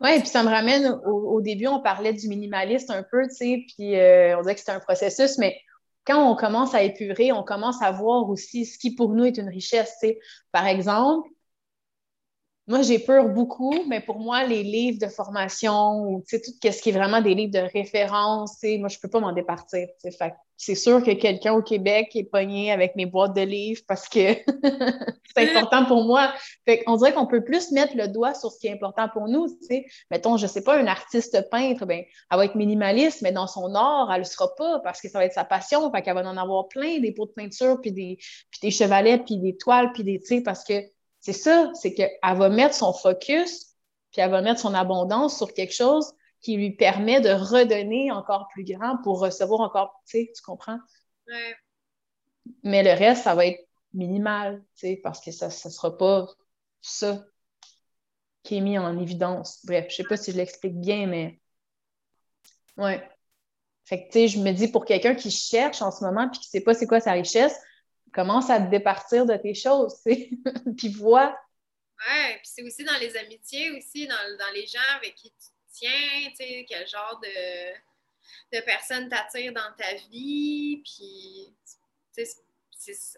Oui, 0.00 0.18
puis 0.18 0.28
ça 0.28 0.42
me 0.42 0.48
ramène 0.48 0.86
au, 1.04 1.40
début, 1.42 1.66
on 1.66 1.80
parlait 1.80 2.14
du 2.14 2.26
minimaliste 2.28 2.90
un 2.90 3.02
peu, 3.02 3.28
tu 3.28 3.34
sais, 3.34 3.64
puis 3.68 3.96
euh, 3.96 4.36
on 4.38 4.40
disait 4.40 4.54
que 4.54 4.60
c'était 4.60 4.72
un 4.72 4.80
processus, 4.80 5.36
mais 5.36 5.60
quand 6.06 6.30
on 6.30 6.36
commence 6.36 6.74
à 6.74 6.82
épurer, 6.82 7.32
on 7.32 7.42
commence 7.42 7.82
à 7.82 7.90
voir 7.92 8.28
aussi 8.30 8.64
ce 8.64 8.78
qui 8.78 8.94
pour 8.94 9.12
nous 9.14 9.24
est 9.24 9.36
une 9.36 9.48
richesse, 9.48 9.98
tu 10.00 10.08
sais. 10.08 10.20
Par 10.52 10.66
exemple, 10.66 11.28
moi, 12.66 12.80
j'ai 12.80 12.98
peur 12.98 13.28
beaucoup, 13.28 13.74
mais 13.88 14.00
pour 14.00 14.18
moi, 14.18 14.44
les 14.44 14.62
livres 14.62 14.98
de 14.98 15.08
formation 15.08 16.00
ou 16.00 16.24
tout 16.28 16.38
ce 16.38 16.82
qui 16.82 16.88
est 16.88 16.92
vraiment 16.92 17.20
des 17.20 17.34
livres 17.34 17.52
de 17.52 17.58
référence, 17.58 18.58
moi, 18.62 18.88
je 18.88 18.96
ne 18.96 19.00
peux 19.02 19.10
pas 19.10 19.20
m'en 19.20 19.32
départir. 19.32 19.86
C'est 20.56 20.74
sûr 20.74 21.02
que 21.02 21.10
quelqu'un 21.10 21.52
au 21.52 21.62
Québec 21.62 22.12
est 22.14 22.24
pogné 22.24 22.72
avec 22.72 22.96
mes 22.96 23.04
boîtes 23.04 23.36
de 23.36 23.42
livres 23.42 23.82
parce 23.86 24.08
que 24.08 24.18
c'est 25.36 25.50
important 25.50 25.84
pour 25.84 26.04
moi. 26.04 26.32
On 26.86 26.96
dirait 26.96 27.12
qu'on 27.12 27.26
peut 27.26 27.44
plus 27.44 27.70
mettre 27.70 27.96
le 27.96 28.08
doigt 28.08 28.32
sur 28.32 28.50
ce 28.50 28.58
qui 28.58 28.68
est 28.68 28.72
important 28.72 29.10
pour 29.12 29.28
nous. 29.28 29.46
sais. 29.60 29.84
Mettons, 30.10 30.38
je 30.38 30.44
ne 30.44 30.48
sais 30.48 30.62
pas, 30.62 30.78
un 30.78 30.86
artiste 30.86 31.50
peintre, 31.50 31.84
ben, 31.84 32.02
elle 32.30 32.36
va 32.38 32.46
être 32.46 32.54
minimaliste, 32.54 33.20
mais 33.20 33.32
dans 33.32 33.46
son 33.46 33.74
art, 33.74 34.08
elle 34.10 34.20
ne 34.20 34.24
le 34.24 34.24
sera 34.24 34.54
pas 34.54 34.80
parce 34.82 35.02
que 35.02 35.10
ça 35.10 35.18
va 35.18 35.26
être 35.26 35.34
sa 35.34 35.44
passion. 35.44 35.90
Fait 35.92 36.00
qu'elle 36.00 36.14
va 36.14 36.22
en 36.22 36.36
avoir 36.38 36.68
plein, 36.68 36.98
des 37.00 37.12
pots 37.12 37.26
de 37.26 37.32
peinture, 37.32 37.78
puis 37.82 37.92
des, 37.92 38.16
puis 38.50 38.60
des 38.62 38.70
chevalets, 38.70 39.18
puis 39.18 39.36
des 39.36 39.54
toiles, 39.58 39.92
puis 39.92 40.02
des, 40.02 40.22
parce 40.42 40.64
que 40.64 40.93
c'est 41.24 41.32
ça, 41.32 41.70
c'est 41.72 41.94
qu'elle 41.94 42.18
va 42.22 42.50
mettre 42.50 42.74
son 42.74 42.92
focus, 42.92 43.76
puis 44.12 44.20
elle 44.20 44.30
va 44.30 44.42
mettre 44.42 44.60
son 44.60 44.74
abondance 44.74 45.38
sur 45.38 45.54
quelque 45.54 45.72
chose 45.72 46.12
qui 46.42 46.54
lui 46.54 46.72
permet 46.72 47.22
de 47.22 47.30
redonner 47.30 48.10
encore 48.12 48.46
plus 48.48 48.64
grand 48.64 48.98
pour 49.02 49.20
recevoir 49.20 49.60
encore, 49.60 50.02
tu 50.06 50.18
sais, 50.18 50.32
tu 50.36 50.42
comprends? 50.42 50.78
Ouais. 51.26 51.56
Mais 52.62 52.82
le 52.82 52.90
reste, 52.90 53.24
ça 53.24 53.34
va 53.34 53.46
être 53.46 53.66
minimal, 53.94 54.62
tu 54.76 54.88
sais, 54.88 55.00
parce 55.02 55.18
que 55.18 55.30
ça 55.30 55.46
ne 55.46 55.70
sera 55.70 55.96
pas 55.96 56.28
ça. 56.82 57.24
qui 58.42 58.58
est 58.58 58.60
mis 58.60 58.78
en 58.78 58.98
évidence. 59.00 59.64
Bref, 59.64 59.86
je 59.88 59.96
sais 59.96 60.04
pas 60.04 60.18
si 60.18 60.30
je 60.32 60.36
l'explique 60.36 60.78
bien, 60.78 61.06
mais 61.06 61.40
ouais. 62.76 63.02
Fait 63.84 64.00
que, 64.04 64.12
tu 64.12 64.12
sais, 64.12 64.28
je 64.28 64.40
me 64.40 64.52
dis, 64.52 64.68
pour 64.68 64.84
quelqu'un 64.84 65.14
qui 65.14 65.30
cherche 65.30 65.80
en 65.80 65.90
ce 65.90 66.04
moment 66.04 66.28
puis 66.28 66.40
qui 66.40 66.48
sait 66.48 66.60
pas 66.60 66.74
c'est 66.74 66.86
quoi 66.86 67.00
sa 67.00 67.12
richesse, 67.12 67.58
commence 68.14 68.50
à 68.50 68.60
te 68.60 68.70
départir 68.70 69.26
de 69.26 69.36
tes 69.36 69.54
choses, 69.54 69.96
puis 70.76 70.88
vois. 70.88 71.38
Ouais, 72.06 72.36
puis 72.36 72.50
c'est 72.54 72.62
aussi 72.62 72.84
dans 72.84 72.98
les 72.98 73.16
amitiés, 73.16 73.70
aussi, 73.72 74.06
dans, 74.06 74.36
dans 74.38 74.52
les 74.54 74.66
gens 74.66 74.78
avec 74.96 75.14
qui 75.14 75.30
tu 75.30 75.48
tiens, 75.72 76.30
tu 76.30 76.36
sais, 76.36 76.66
quel 76.68 76.86
genre 76.86 77.20
de, 77.22 78.56
de 78.56 78.64
personnes 78.64 79.08
t'attirent 79.08 79.52
dans 79.52 79.72
ta 79.76 79.94
vie, 80.10 80.82
puis, 80.84 81.54
tu 82.14 82.24
sais, 82.24 82.36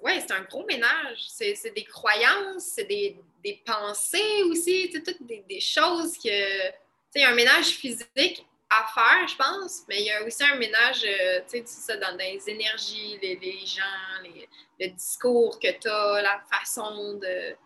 ouais, 0.02 0.20
c'est 0.20 0.32
un 0.32 0.42
gros 0.42 0.64
ménage. 0.64 1.26
C'est 1.28 1.74
des 1.74 1.84
croyances, 1.84 2.64
c'est 2.74 2.84
des, 2.84 3.16
des, 3.42 3.62
pensées 3.64 4.42
aussi, 4.44 4.90
toutes 4.92 5.26
des, 5.26 5.44
des, 5.48 5.60
choses 5.60 6.16
que. 6.18 6.68
Tu 6.68 7.20
sais, 7.20 7.24
un 7.24 7.34
ménage 7.34 7.66
physique 7.66 8.46
à 8.70 8.86
faire, 8.92 9.28
je 9.28 9.36
pense, 9.36 9.82
mais 9.88 10.00
il 10.00 10.06
y 10.06 10.10
a 10.10 10.24
aussi 10.24 10.42
un 10.44 10.56
ménage, 10.56 11.04
euh, 11.04 11.40
tu 11.48 11.58
sais, 11.58 11.66
ça, 11.66 11.96
dans, 11.96 12.16
les 12.16 12.42
énergies, 12.48 13.18
les, 13.22 13.36
les 13.36 13.64
gens, 13.64 13.82
les, 14.22 14.48
le 14.80 14.88
discours 14.92 15.58
que 15.58 15.70
tu 15.78 15.88
as, 15.88 16.22
la 16.22 16.40
façon 16.50 17.14
de. 17.14 17.56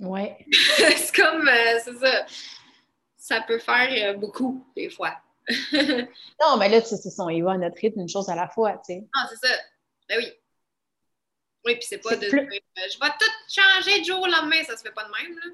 Ouais. 0.00 0.38
c'est 0.52 1.14
comme, 1.14 1.46
euh, 1.46 1.78
c'est 1.84 1.98
ça. 1.98 2.26
Ça 3.16 3.40
peut 3.42 3.58
faire 3.58 4.10
euh, 4.10 4.16
beaucoup, 4.16 4.66
des 4.74 4.88
fois. 4.88 5.14
non, 5.72 6.56
mais 6.58 6.68
là, 6.68 6.80
tu 6.80 6.88
sais, 6.88 7.10
on 7.18 7.28
y 7.28 7.42
va 7.42 7.52
à 7.52 7.58
notre 7.58 7.78
rythme, 7.78 8.00
une 8.00 8.08
chose 8.08 8.28
à 8.30 8.34
la 8.34 8.48
fois, 8.48 8.72
tu 8.78 8.94
sais. 8.94 9.04
Ah, 9.14 9.28
c'est 9.28 9.46
ça. 9.46 9.54
Ben 10.08 10.18
oui. 10.18 10.32
Oui, 11.66 11.74
puis 11.74 11.86
c'est 11.86 11.98
pas 11.98 12.16
de. 12.16 12.26
je 12.26 12.36
vais 12.36 13.10
tout 13.18 13.30
changer 13.48 14.00
du 14.00 14.06
jour 14.06 14.22
au 14.22 14.26
lendemain, 14.26 14.62
ça 14.64 14.76
se 14.78 14.82
fait 14.82 14.92
pas 14.92 15.04
de 15.04 15.10
même, 15.10 15.38
là. 15.38 15.50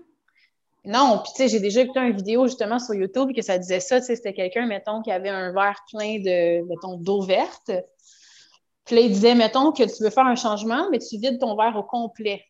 Non, 0.86 1.20
puis 1.24 1.32
tu 1.34 1.42
sais, 1.42 1.48
j'ai 1.48 1.58
déjà 1.58 1.80
écouté 1.80 1.98
une 1.98 2.16
vidéo 2.16 2.46
justement 2.46 2.78
sur 2.78 2.94
YouTube 2.94 3.32
que 3.34 3.42
ça 3.42 3.58
disait 3.58 3.80
ça, 3.80 3.98
tu 4.00 4.06
sais, 4.06 4.14
c'était 4.14 4.32
quelqu'un, 4.32 4.66
mettons, 4.66 5.02
qui 5.02 5.10
avait 5.10 5.30
un 5.30 5.52
verre 5.52 5.84
plein 5.90 6.20
de, 6.20 6.62
mettons, 6.68 6.96
d'eau 6.96 7.22
verte. 7.22 7.72
Puis 8.84 8.94
là, 8.94 9.02
il 9.02 9.08
disait, 9.10 9.34
mettons, 9.34 9.72
que 9.72 9.82
tu 9.82 10.04
veux 10.04 10.10
faire 10.10 10.26
un 10.26 10.36
changement, 10.36 10.88
mais 10.90 11.00
tu 11.00 11.18
vides 11.18 11.40
ton 11.40 11.56
verre 11.56 11.76
au 11.76 11.82
complet. 11.82 12.44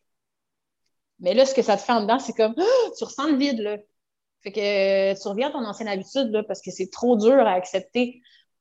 Mais 1.18 1.32
là, 1.32 1.46
ce 1.46 1.54
que 1.54 1.62
ça 1.62 1.78
te 1.78 1.82
fait 1.82 1.92
en 1.92 2.02
dedans, 2.02 2.18
c'est 2.18 2.34
comme, 2.34 2.54
tu 2.98 3.04
ressens 3.04 3.28
le 3.28 3.36
vide, 3.36 3.60
là. 3.60 3.78
Fait 4.42 4.52
que 4.52 5.22
tu 5.22 5.28
reviens 5.28 5.48
à 5.48 5.52
ton 5.52 5.64
ancienne 5.64 5.88
habitude, 5.88 6.30
là, 6.30 6.42
parce 6.44 6.60
que 6.60 6.70
c'est 6.70 6.90
trop 6.90 7.16
dur 7.16 7.40
à 7.40 7.52
accepter. 7.52 8.20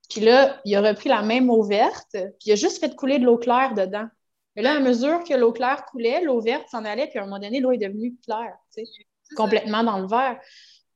Puis 0.10 0.22
là, 0.22 0.62
il 0.64 0.74
a 0.78 0.82
repris 0.82 1.10
la 1.10 1.22
même 1.22 1.50
eau 1.50 1.64
verte, 1.64 2.12
puis 2.14 2.46
il 2.46 2.52
a 2.54 2.56
juste 2.56 2.80
fait 2.80 2.96
couler 2.96 3.20
de 3.20 3.26
l'eau 3.26 3.38
claire 3.38 3.74
dedans. 3.74 4.08
Mais 4.56 4.62
là, 4.62 4.78
à 4.78 4.80
mesure 4.80 5.24
que 5.26 5.34
l'eau 5.34 5.52
claire 5.52 5.86
coulait, 5.86 6.22
l'eau 6.22 6.40
verte 6.40 6.70
s'en 6.70 6.86
allait, 6.86 7.08
puis 7.08 7.20
à 7.20 7.24
un 7.24 7.26
moment 7.26 7.40
donné, 7.40 7.60
l'eau 7.60 7.74
est 7.74 7.78
devenue 7.78 8.16
claire, 8.26 8.56
tu 8.74 8.86
sais 8.86 9.06
complètement 9.36 9.84
dans 9.84 10.00
le 10.00 10.08
verre. 10.08 10.40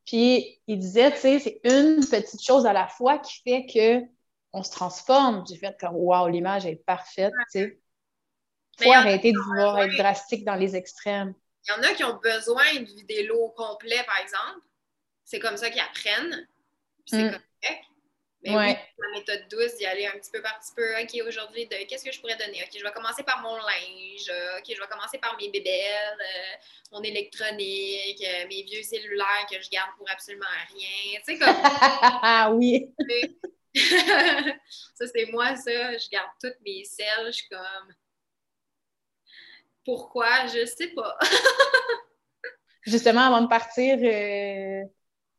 Puis 0.06 0.60
il 0.68 0.80
disait, 0.80 1.12
tu 1.12 1.20
sais, 1.20 1.40
c'est 1.40 1.60
une 1.64 2.06
petite 2.06 2.44
chose 2.44 2.66
à 2.66 2.74
la 2.74 2.88
fois 2.88 3.20
qui 3.20 3.42
fait 3.42 3.66
que 3.66 4.06
on 4.54 4.64
se 4.64 4.72
transforme. 4.72 5.46
J'ai 5.48 5.58
fait 5.58 5.76
comme, 5.80 5.96
wow, 5.96 6.28
l'image 6.28 6.66
est 6.66 6.78
parfaite, 6.78 7.34
tu 7.52 7.60
sais. 7.60 7.80
Faut 8.82 8.92
arrêter 8.94 9.34
de 9.34 9.40
vouloir 9.40 9.80
être 9.80 9.96
drastique 9.98 10.46
dans 10.46 10.56
les 10.56 10.76
extrêmes. 10.76 11.34
Il 11.68 11.72
y 11.72 11.74
en 11.74 11.84
a 11.84 11.94
qui 11.94 12.04
ont 12.04 12.18
besoin 12.24 12.64
de 12.76 12.86
vider 12.86 13.24
l'eau 13.24 13.40
au 13.40 13.50
complet, 13.50 14.02
par 14.06 14.18
exemple. 14.22 14.66
C'est 15.26 15.40
comme 15.40 15.58
ça 15.58 15.70
qu'ils 15.70 15.82
apprennent. 15.82 16.48
c'est 17.06 17.26
mm. 17.26 17.32
correct. 17.32 17.89
Mais 18.42 18.52
oui, 18.52 18.68
la 18.98 19.20
méthode 19.20 19.48
douce, 19.50 19.76
d'y 19.76 19.86
aller 19.86 20.06
un 20.06 20.18
petit 20.18 20.32
peu 20.32 20.42
par 20.42 20.58
petit 20.60 20.72
peu. 20.74 20.98
OK, 21.02 21.28
aujourd'hui, 21.28 21.68
qu'est-ce 21.68 22.06
que 22.06 22.12
je 22.12 22.22
pourrais 22.22 22.38
donner? 22.38 22.64
OK, 22.64 22.78
je 22.78 22.84
vais 22.84 22.92
commencer 22.92 23.24
par 23.24 23.42
mon 23.42 23.56
linge. 23.56 24.32
OK, 24.58 24.64
je 24.74 24.80
vais 24.80 24.88
commencer 24.90 25.18
par 25.18 25.36
mes 25.38 25.50
bébelles, 25.50 26.22
euh, 26.22 26.56
mon 26.94 27.02
électronique, 27.02 28.24
euh, 28.24 28.48
mes 28.48 28.64
vieux 28.64 28.82
cellulaires 28.82 29.46
que 29.52 29.62
je 29.62 29.70
garde 29.70 29.92
pour 29.98 30.10
absolument 30.10 30.46
rien. 30.74 31.20
Tu 31.26 31.34
sais, 31.34 31.38
comme. 31.38 31.56
Ah 31.62 32.50
oui! 32.54 32.94
ça, 33.76 35.08
c'est 35.14 35.26
moi, 35.32 35.58
ça. 35.58 35.98
Je 35.98 36.10
garde 36.10 36.30
toutes 36.42 36.60
mes 36.66 36.86
selles. 36.86 37.28
Je 37.28 37.32
suis 37.32 37.50
comme. 37.50 37.94
Pourquoi? 39.84 40.48
Je 40.48 40.66
sais 40.66 40.90
pas. 40.90 41.18
Justement, 42.84 43.28
avant 43.28 43.42
de 43.42 43.48
partir, 43.48 43.98
euh, 44.02 44.86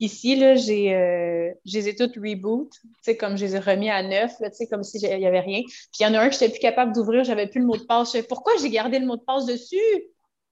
Ici, 0.00 0.34
là, 0.34 0.54
j'ai, 0.54 0.94
euh, 0.94 1.52
je 1.66 1.78
les 1.78 1.88
ai 1.88 1.94
toutes 1.94 2.16
reboot, 2.16 2.72
comme 3.18 3.36
je 3.36 3.44
les 3.44 3.56
ai 3.56 3.58
remis 3.58 3.90
à 3.90 4.02
neuf, 4.02 4.32
là, 4.40 4.48
comme 4.70 4.82
s'il 4.82 5.02
n'y 5.02 5.26
avait 5.26 5.40
rien. 5.40 5.60
Puis 5.62 6.00
il 6.00 6.02
y 6.04 6.06
en 6.06 6.14
a 6.14 6.20
un 6.20 6.28
que 6.30 6.34
je 6.34 6.40
n'étais 6.40 6.52
plus 6.52 6.60
capable 6.60 6.94
d'ouvrir, 6.94 7.22
j'avais 7.22 7.46
plus 7.46 7.60
le 7.60 7.66
mot 7.66 7.76
de 7.76 7.84
passe. 7.84 8.16
pourquoi 8.28 8.54
j'ai 8.60 8.70
gardé 8.70 8.98
le 8.98 9.06
mot 9.06 9.16
de 9.16 9.22
passe 9.22 9.44
dessus? 9.44 9.76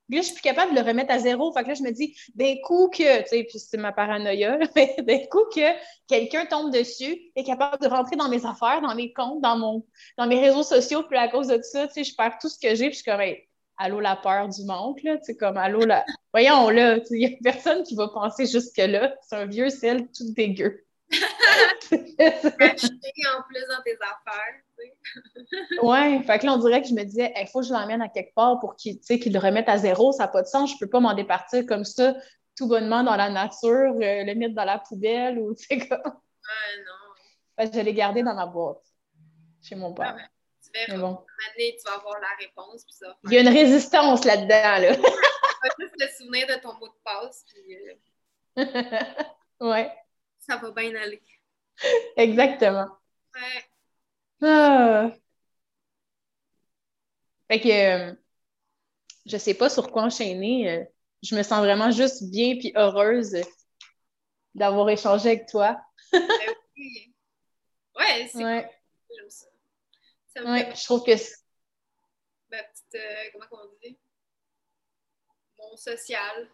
Puis 0.08 0.16
là, 0.16 0.22
je 0.22 0.26
suis 0.26 0.34
plus 0.34 0.42
capable 0.42 0.74
de 0.74 0.80
le 0.80 0.86
remettre 0.86 1.12
à 1.12 1.18
zéro. 1.18 1.52
Fait 1.52 1.62
que 1.62 1.68
là, 1.68 1.74
je 1.74 1.82
me 1.82 1.90
dis, 1.90 2.14
d'un 2.34 2.54
coup 2.64 2.88
que, 2.88 3.22
tu 3.22 3.28
sais, 3.28 3.44
puis 3.44 3.58
c'est 3.58 3.76
ma 3.76 3.92
paranoïa, 3.92 4.58
mais 4.76 4.96
d'un 5.00 5.18
coup 5.30 5.44
que 5.54 5.60
quelqu'un 6.06 6.46
tombe 6.46 6.72
dessus, 6.72 7.18
est 7.36 7.44
capable 7.44 7.82
de 7.82 7.88
rentrer 7.88 8.16
dans 8.16 8.28
mes 8.28 8.44
affaires, 8.46 8.80
dans 8.82 8.94
mes 8.94 9.12
comptes, 9.12 9.42
dans 9.42 9.58
mon, 9.58 9.84
dans 10.16 10.26
mes 10.26 10.40
réseaux 10.40 10.62
sociaux, 10.62 11.02
puis 11.02 11.18
à 11.18 11.28
cause 11.28 11.48
de 11.48 11.60
ça, 11.62 11.86
tu 11.88 11.92
sais, 11.94 12.04
je 12.04 12.14
perds 12.16 12.38
tout 12.40 12.48
ce 12.48 12.58
que 12.58 12.74
j'ai, 12.74 12.86
puis 12.86 12.98
je 12.98 13.02
suis 13.02 13.04
comme, 13.04 13.20
allô 13.78 14.00
la 14.00 14.16
peur 14.16 14.48
du 14.48 14.64
manque, 14.64 15.02
là, 15.02 15.16
tu 15.18 15.24
sais, 15.24 15.36
comme 15.36 15.56
allô 15.56 15.84
la. 15.84 16.04
Voyons 16.32 16.68
là, 16.70 16.98
il 17.10 17.18
n'y 17.18 17.26
a 17.26 17.30
personne 17.42 17.82
qui 17.82 17.94
va 17.94 18.08
penser 18.08 18.46
jusque-là. 18.46 19.14
C'est 19.22 19.36
un 19.36 19.46
vieux 19.46 19.70
sel 19.70 20.08
tout 20.08 20.32
dégueu. 20.34 20.84
en 23.34 23.42
plus 23.48 23.64
dans 23.68 23.82
tes 23.84 23.96
affaires, 23.96 24.54
tu 24.76 24.84
sais. 24.84 25.80
ouais, 25.82 26.22
fait 26.22 26.38
que 26.38 26.46
là, 26.46 26.52
on 26.52 26.58
dirait 26.58 26.82
que 26.82 26.88
je 26.88 26.94
me 26.94 27.04
disais, 27.04 27.32
il 27.40 27.46
faut 27.46 27.60
que 27.60 27.66
je 27.66 27.72
l'emmène 27.72 28.02
à 28.02 28.08
quelque 28.08 28.34
part 28.34 28.60
pour 28.60 28.76
qu'il 28.76 28.98
qu 29.00 29.30
le 29.30 29.38
remette 29.38 29.68
à 29.68 29.78
zéro, 29.78 30.12
ça 30.12 30.24
n'a 30.24 30.28
pas 30.28 30.42
de 30.42 30.46
sens, 30.46 30.70
je 30.70 30.74
ne 30.74 30.80
peux 30.80 30.90
pas 30.90 31.00
m'en 31.00 31.14
départir 31.14 31.64
comme 31.66 31.84
ça, 31.84 32.14
tout 32.56 32.68
bonnement 32.68 33.02
dans 33.04 33.16
la 33.16 33.30
nature, 33.30 33.94
euh, 33.94 34.24
le 34.24 34.34
mettre 34.34 34.54
dans 34.54 34.64
la 34.64 34.78
poubelle 34.78 35.38
ou 35.38 35.54
tu 35.54 35.64
sais 35.64 35.78
comme. 35.78 35.98
Ouais, 35.98 36.84
non. 36.84 37.14
Fait 37.56 37.70
que 37.70 37.76
je 37.76 37.80
l'ai 37.80 37.94
gardé 37.94 38.22
dans 38.22 38.34
ma 38.34 38.46
boîte, 38.46 38.82
chez 39.62 39.76
mon 39.76 39.94
père. 39.94 40.16
Tu 40.72 40.98
bon. 40.98 41.24
tu 41.56 41.84
vas 41.84 41.94
avoir 41.94 42.20
la 42.20 42.28
réponse. 42.40 42.84
Puis 42.84 42.94
ça 42.94 43.16
Il 43.24 43.32
y 43.32 43.38
a 43.38 43.40
une 43.40 43.48
résistance 43.48 44.24
là-dedans. 44.24 44.80
Là. 44.80 44.94
tu 44.96 45.02
vas 45.02 45.74
juste 45.78 45.96
te 45.98 46.22
souvenir 46.22 46.46
de 46.46 46.60
ton 46.60 46.74
mot 46.74 46.88
de 46.88 46.94
passe. 47.04 47.44
Puis, 47.48 47.76
euh, 47.76 48.64
ouais. 49.60 49.92
Ça 50.38 50.56
va 50.56 50.70
bien 50.70 50.94
aller. 50.94 51.22
Exactement. 52.16 52.86
Ouais. 53.34 53.64
Ah. 54.42 55.10
Fait 57.48 57.60
que 57.60 57.68
euh, 57.68 58.14
je 59.26 59.36
sais 59.36 59.54
pas 59.54 59.68
sur 59.68 59.90
quoi 59.90 60.02
enchaîner. 60.02 60.70
Euh, 60.70 60.84
je 61.22 61.34
me 61.34 61.42
sens 61.42 61.60
vraiment 61.60 61.90
juste 61.90 62.30
bien 62.30 62.56
puis 62.58 62.72
heureuse 62.76 63.36
d'avoir 64.54 64.88
échangé 64.90 65.30
avec 65.30 65.46
toi. 65.48 65.80
Ben 66.12 66.20
oui. 66.76 67.14
Ouais, 67.96 68.28
c'est 68.30 68.44
ouais. 68.44 68.70
J'aime 69.14 69.30
ça. 69.30 69.47
Oui, 70.44 70.60
je 70.74 70.84
trouve 70.84 71.04
que. 71.04 71.12
Ma 72.50 72.62
petite. 72.62 72.94
Euh, 72.94 73.24
comment 73.32 73.62
on 73.64 73.68
dit? 73.82 73.98
Mon 75.58 75.76
social. 75.76 76.48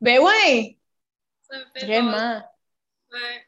ben 0.00 0.20
ouais! 0.20 0.78
Ça 1.42 1.58
me 1.58 1.64
fait 1.74 1.86
Vraiment. 1.86 2.42
Ouais. 3.12 3.46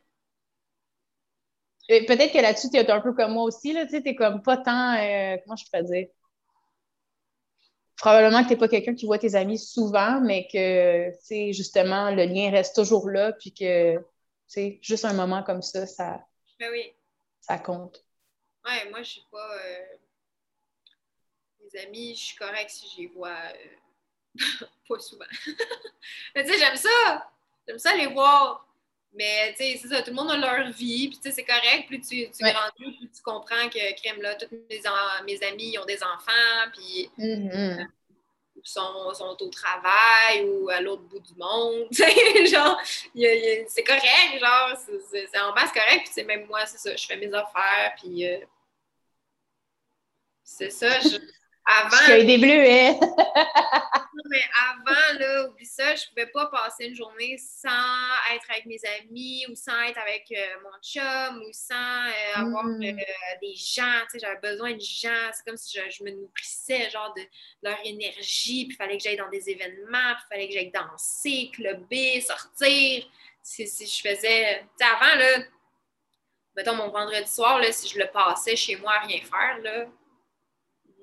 Peut-être 1.89 2.33
que 2.33 2.39
là-dessus, 2.39 2.69
tu 2.71 2.77
es 2.77 2.91
un 2.91 3.01
peu 3.01 3.13
comme 3.13 3.33
moi 3.33 3.45
aussi, 3.45 3.73
tu 3.73 3.89
sais, 3.89 4.03
t'es 4.03 4.17
comme 4.17 4.43
pas 4.43 4.57
tant, 4.57 4.95
euh, 4.95 5.37
comment 5.45 5.57
je 5.57 5.65
peux 5.73 5.83
dire? 5.85 6.09
Probablement 7.97 8.43
que 8.43 8.49
tu 8.49 8.55
n'es 8.55 8.59
pas 8.59 8.69
quelqu'un 8.69 8.95
qui 8.95 9.07
voit 9.07 9.19
tes 9.19 9.37
amis 9.37 9.59
souvent, 9.59 10.21
mais 10.21 10.49
que, 10.53 11.11
tu 11.11 11.17
sais, 11.21 11.53
justement, 11.53 12.11
le 12.11 12.25
lien 12.25 12.51
reste 12.51 12.75
toujours 12.75 13.09
là, 13.09 13.33
puis 13.33 13.55
que, 13.55 14.05
juste 14.83 15.05
un 15.05 15.15
moment 15.15 15.43
comme 15.43 15.63
ça, 15.63 15.87
ça, 15.87 16.21
ben 16.59 16.71
oui. 16.73 16.93
ça 17.41 17.59
compte. 17.59 18.06
Ouais, 18.67 18.91
moi, 18.91 19.03
je 19.03 19.11
suis 19.11 19.27
pas. 19.31 19.57
Euh... 19.57 19.97
Mes 21.61 21.81
amis, 21.81 22.15
je 22.15 22.25
suis 22.25 22.37
correcte 22.37 22.71
si 22.71 22.89
je 22.89 23.03
les 23.03 23.07
vois 23.09 23.31
euh, 23.31 24.67
pas 24.89 24.99
souvent. 24.99 25.25
Mais 26.35 26.45
tu 26.45 26.53
sais, 26.53 26.59
j'aime 26.59 26.77
ça! 26.77 27.31
J'aime 27.67 27.79
ça 27.79 27.95
les 27.95 28.07
voir. 28.07 28.67
Mais 29.13 29.55
tu 29.57 29.65
sais, 29.65 29.79
c'est 29.81 29.89
ça, 29.89 30.03
tout 30.03 30.11
le 30.11 30.17
monde 30.17 30.31
a 30.31 30.37
leur 30.37 30.71
vie, 30.71 31.09
puis 31.09 31.19
tu 31.19 31.23
sais, 31.23 31.31
c'est 31.31 31.45
correct. 31.45 31.87
Plus 31.87 32.01
tu, 32.01 32.31
tu 32.31 32.45
grandis, 32.45 32.97
plus 32.99 33.11
tu 33.11 33.23
comprends 33.23 33.69
que, 33.69 33.95
crème, 34.01 34.21
là, 34.21 34.35
tous 34.35 34.49
mes, 34.51 34.81
mes 35.25 35.43
amis 35.47 35.79
ont 35.79 35.87
des 35.87 36.03
enfants, 36.03 36.71
puis. 36.75 37.11
Euh, 37.21 37.85
sont, 38.63 39.15
sont, 39.15 39.37
au 39.41 39.49
travail 39.49 40.45
ou 40.45 40.69
à 40.69 40.81
l'autre 40.81 41.03
bout 41.03 41.21
du 41.21 41.35
monde. 41.37 41.87
genre, 41.93 42.81
c'est 43.69 43.85
correct, 43.85 44.41
genre, 44.41 44.77
c'est 45.11 45.39
en 45.39 45.55
base 45.55 45.73
correct. 45.73 46.11
Puis, 46.13 46.25
même 46.25 46.47
moi, 46.47 46.67
c'est 46.67 46.79
ça, 46.79 46.97
je 46.97 47.07
fais 47.07 47.17
mes 47.17 47.33
affaires, 47.33 47.95
puis 47.97 48.27
euh, 48.27 48.39
c'est 50.47 50.71
ça. 50.71 51.01
Je... 51.01 51.17
Avant. 51.67 51.97
Je 52.07 52.25
des 52.25 52.39
bleuets. 52.39 52.93
non, 53.01 54.23
mais 54.31 54.45
avant, 54.71 55.19
là, 55.19 55.49
oublie 55.49 55.67
ça, 55.67 55.97
je 55.97 56.07
pouvais 56.09 56.29
pas 56.29 56.47
passer 56.47 56.87
une 56.87 56.95
journée 56.95 57.37
sans 57.39 57.69
être 58.33 58.49
avec 58.51 58.67
mes 58.67 58.79
amis 59.01 59.45
ou 59.51 59.57
sans 59.57 59.79
être 59.83 59.99
avec 59.99 60.31
euh, 60.31 60.61
mon 60.63 60.71
chum 60.81 61.43
ou 61.43 61.53
sans 61.53 61.75
euh, 61.75 62.37
avoir 62.37 62.65
Mm. 62.65 62.85
euh, 62.85 63.37
des 63.43 63.57
gens. 63.57 64.01
Tu 64.05 64.13
sais, 64.13 64.19
j'avais 64.21 64.39
besoin 64.39 64.75
de 64.75 64.81
gens. 64.81 65.31
C'est 65.33 65.45
comme 65.45 65.57
si 65.57 65.77
je, 65.77 65.91
je 65.91 66.05
me 66.05 66.13
nourrissais, 66.13 66.89
genre, 66.91 67.13
de 67.15 67.23
leur 67.63 67.79
énergie. 67.85 68.67
Puis 68.67 68.75
il 68.75 68.77
fallait 68.77 68.97
que 68.97 69.03
j'aille 69.03 69.17
dans 69.17 69.29
des 69.31 69.51
événements. 69.51 70.15
Puis 70.15 70.25
il 70.25 70.29
fallait 70.31 70.47
que 70.47 70.55
j'aille 70.55 70.71
danser, 70.71 71.51
clubber, 71.53 72.21
sortir. 72.21 73.05
Si, 73.43 73.67
si 73.67 73.87
je 73.87 74.09
faisais... 74.09 74.61
Tu 74.61 74.85
sais, 74.85 74.93
avant, 74.93 75.19
là, 75.19 75.45
mettons, 76.55 76.77
mon 76.77 76.91
vendredi 76.91 77.29
soir, 77.29 77.59
là, 77.59 77.73
si 77.73 77.89
je 77.89 77.99
le 77.99 78.07
passais 78.07 78.55
chez 78.55 78.77
moi 78.77 78.93
à 78.93 79.07
rien 79.07 79.21
faire, 79.21 79.59
là, 79.63 79.87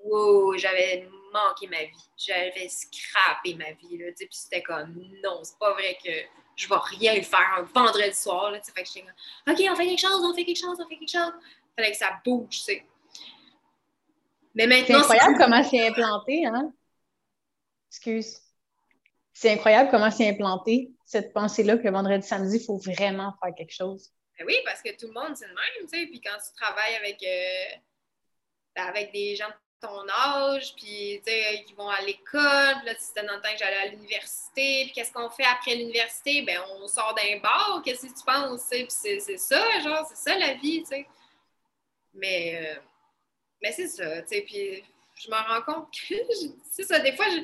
wow, 0.03 0.57
j'avais 0.57 1.07
manqué 1.33 1.67
ma 1.67 1.83
vie. 1.83 2.09
J'avais 2.17 2.69
scrappé 2.69 3.55
ma 3.55 3.71
vie, 3.71 3.97
là, 3.97 4.11
puis 4.15 4.27
c'était 4.31 4.61
comme, 4.61 4.93
non, 5.23 5.43
c'est 5.43 5.57
pas 5.57 5.73
vrai 5.73 5.97
que 6.03 6.11
je 6.55 6.69
vais 6.69 6.75
rien 6.97 7.21
faire 7.21 7.53
un 7.57 7.63
vendredi 7.63 8.15
soir, 8.15 8.51
là, 8.51 8.61
fait 8.61 8.83
que 8.83 8.87
j'étais 8.87 9.01
comme, 9.01 9.53
OK, 9.53 9.61
on 9.71 9.75
fait 9.75 9.87
quelque 9.87 10.01
chose, 10.01 10.23
on 10.23 10.33
fait 10.33 10.45
quelque 10.45 10.59
chose, 10.59 10.77
on 10.79 10.87
fait 10.87 10.97
quelque 10.97 11.11
chose. 11.11 11.33
Fallait 11.75 11.91
que 11.91 11.97
ça 11.97 12.19
bouge, 12.23 12.49
tu 12.49 12.57
sais. 12.59 12.85
Mais 14.53 14.63
C'est 14.63 14.69
maintenant, 14.69 14.99
incroyable 14.99 15.35
comment 15.39 15.63
c'est 15.63 15.87
implanté, 15.87 16.45
hein? 16.45 16.71
Excuse. 17.89 18.39
C'est 19.33 19.51
incroyable 19.51 19.89
comment 19.89 20.11
c'est 20.11 20.29
implanté, 20.29 20.91
cette 21.05 21.33
pensée-là, 21.33 21.77
que 21.77 21.83
le 21.83 21.91
vendredi, 21.91 22.25
samedi, 22.25 22.57
il 22.57 22.63
faut 22.63 22.77
vraiment 22.77 23.33
faire 23.41 23.55
quelque 23.55 23.73
chose. 23.73 24.11
Ben 24.37 24.45
oui, 24.45 24.55
parce 24.63 24.81
que 24.81 24.95
tout 24.95 25.07
le 25.07 25.13
monde, 25.13 25.35
c'est 25.35 25.47
le 25.47 25.53
même, 25.53 25.89
tu 25.89 25.97
sais. 25.97 26.05
Puis 26.05 26.21
quand 26.21 26.37
tu 26.37 26.53
travailles 26.55 26.95
avec, 26.95 27.21
euh, 27.23 27.77
ben, 28.75 28.83
avec 28.85 29.11
des 29.11 29.35
gens 29.35 29.47
de 29.47 29.53
ton 29.88 30.07
âge, 30.09 30.73
puis 30.75 31.21
qui 31.65 31.73
vont 31.75 31.89
à 31.89 32.01
l'école, 32.01 32.41
là, 32.86 32.93
c'était 32.97 33.25
dans 33.25 33.36
le 33.36 33.41
temps 33.41 33.51
que 33.51 33.57
j'allais 33.59 33.77
à 33.77 33.88
l'université, 33.88 34.86
puis 34.86 34.93
qu'est-ce 34.93 35.11
qu'on 35.11 35.29
fait 35.29 35.43
après 35.45 35.75
l'université? 35.75 36.41
Ben, 36.41 36.59
on 36.79 36.88
sort 36.88 37.13
d'un 37.15 37.39
bar, 37.39 37.81
qu'est-ce 37.84 38.07
que 38.07 38.13
tu 38.17 38.23
penses? 38.25 38.65
Puis 38.69 38.86
c'est 38.89 39.19
c'est 39.19 39.38
ça, 39.38 39.79
genre, 39.81 40.05
c'est 40.07 40.15
ça 40.29 40.38
la 40.38 40.53
vie, 40.53 40.81
tu 40.84 40.88
sais. 40.89 41.07
Mais, 42.13 42.61
euh, 42.75 42.79
mais 43.61 43.71
c'est 43.71 43.88
ça, 43.88 44.21
tu 44.21 44.27
sais. 44.29 44.41
Puis 44.41 44.84
je 45.15 45.29
me 45.29 45.36
rends 45.36 45.61
compte 45.61 45.91
que, 45.91 46.15
je- 46.15 46.51
c'est 46.71 46.84
ça, 46.84 46.99
des 46.99 47.13
fois, 47.15 47.25
je- 47.29 47.41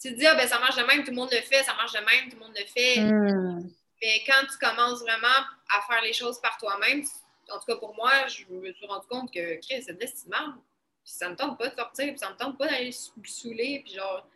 tu 0.00 0.12
te 0.14 0.18
dis, 0.18 0.26
ah, 0.26 0.34
ben 0.34 0.48
ça 0.48 0.58
marche 0.58 0.76
de 0.76 0.82
même, 0.82 1.04
tout 1.04 1.10
le 1.10 1.16
monde 1.16 1.30
le 1.32 1.40
fait, 1.40 1.62
ça 1.62 1.74
marche 1.74 1.92
de 1.92 2.00
même, 2.00 2.28
tout 2.30 2.36
le 2.36 2.44
monde 2.44 2.56
le 2.58 2.66
fait. 2.66 3.00
Hmm. 3.00 3.70
Mais 4.02 4.22
quand 4.26 4.44
tu 4.50 4.58
commences 4.58 5.00
vraiment 5.00 5.28
à 5.70 5.80
faire 5.88 6.02
les 6.02 6.12
choses 6.12 6.40
par 6.40 6.58
toi-même, 6.58 7.04
en 7.50 7.58
tout 7.58 7.66
cas 7.66 7.76
pour 7.76 7.94
moi, 7.94 8.10
je 8.26 8.44
me 8.52 8.72
suis 8.72 8.86
rendu 8.86 9.06
compte 9.06 9.32
que 9.32 9.54
Chris, 9.60 9.82
c'est 9.84 9.92
de 9.94 10.00
l'estimable. 10.00 10.58
Puis 11.04 11.12
ça 11.14 11.28
me 11.28 11.36
tente 11.36 11.58
pas 11.58 11.68
de 11.68 11.74
sortir, 11.76 12.06
puis 12.08 12.18
ça 12.18 12.30
me 12.30 12.36
tente 12.36 12.56
pas 12.58 12.68
d'aller 12.68 12.94
me 13.16 13.24
saouler, 13.24 13.82
puis 13.84 13.94
genre, 13.94 14.26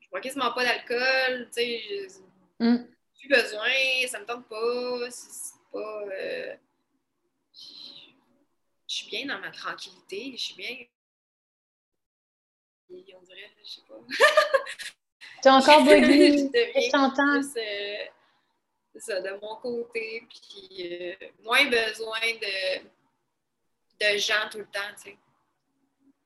je 0.00 0.08
bois 0.10 0.20
quasiment 0.20 0.52
pas 0.52 0.64
d'alcool, 0.64 1.46
tu 1.46 1.52
sais, 1.54 1.78
j'ai 1.80 2.08
Hmm. 2.60 2.86
plus 3.18 3.28
besoin, 3.28 3.70
ça 4.08 4.20
me 4.20 4.26
tente 4.26 4.46
pas, 4.48 5.10
c'est 5.10 5.58
pas. 5.72 6.02
euh, 6.02 6.56
Je 7.54 8.94
suis 8.94 9.08
bien 9.08 9.26
dans 9.26 9.38
ma 9.40 9.50
tranquillité, 9.50 10.32
je 10.36 10.42
suis 10.42 10.54
bien. 10.54 10.86
Et 12.90 13.14
On 13.16 13.22
dirait, 13.22 13.50
je 13.64 13.68
sais 13.70 13.80
pas. 13.88 13.94
T'es 15.42 15.48
encore 15.48 15.82
deviens 15.82 16.36
Je 16.36 16.90
t'entends? 16.90 17.38
euh, 17.38 18.06
c'est 18.92 19.00
ça, 19.00 19.20
de 19.22 19.30
mon 19.40 19.56
côté, 19.56 20.26
puis 20.28 20.68
euh, 21.02 21.14
moins 21.42 21.64
besoin 21.70 22.20
de, 22.20 22.80
de 23.98 24.18
gens 24.18 24.48
tout 24.50 24.58
le 24.58 24.66
temps, 24.66 24.80
tu 25.02 25.10
sais. 25.10 25.18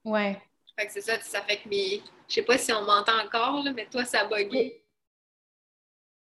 Ouais. 0.07 0.41
Fait 0.79 0.87
que 0.87 0.93
c'est 0.93 1.01
ça, 1.01 1.21
ça 1.21 1.43
fait 1.43 1.59
que 1.59 1.69
mes... 1.69 2.01
Je 2.29 2.35
sais 2.35 2.43
pas 2.43 2.57
si 2.57 2.73
on 2.73 2.85
m'entend 2.85 3.19
encore, 3.19 3.65
là, 3.65 3.73
mais 3.73 3.87
toi, 3.87 4.05
ça 4.05 4.21
a 4.21 4.25
bugué. 4.25 4.85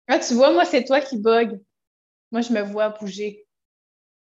Ah, 0.08 0.18
tu 0.18 0.34
vois, 0.34 0.52
moi, 0.52 0.64
c'est 0.64 0.84
toi 0.84 1.00
qui 1.00 1.16
bug. 1.16 1.60
Moi, 2.32 2.40
je 2.40 2.52
me 2.52 2.62
vois 2.62 2.88
bouger. 2.88 3.46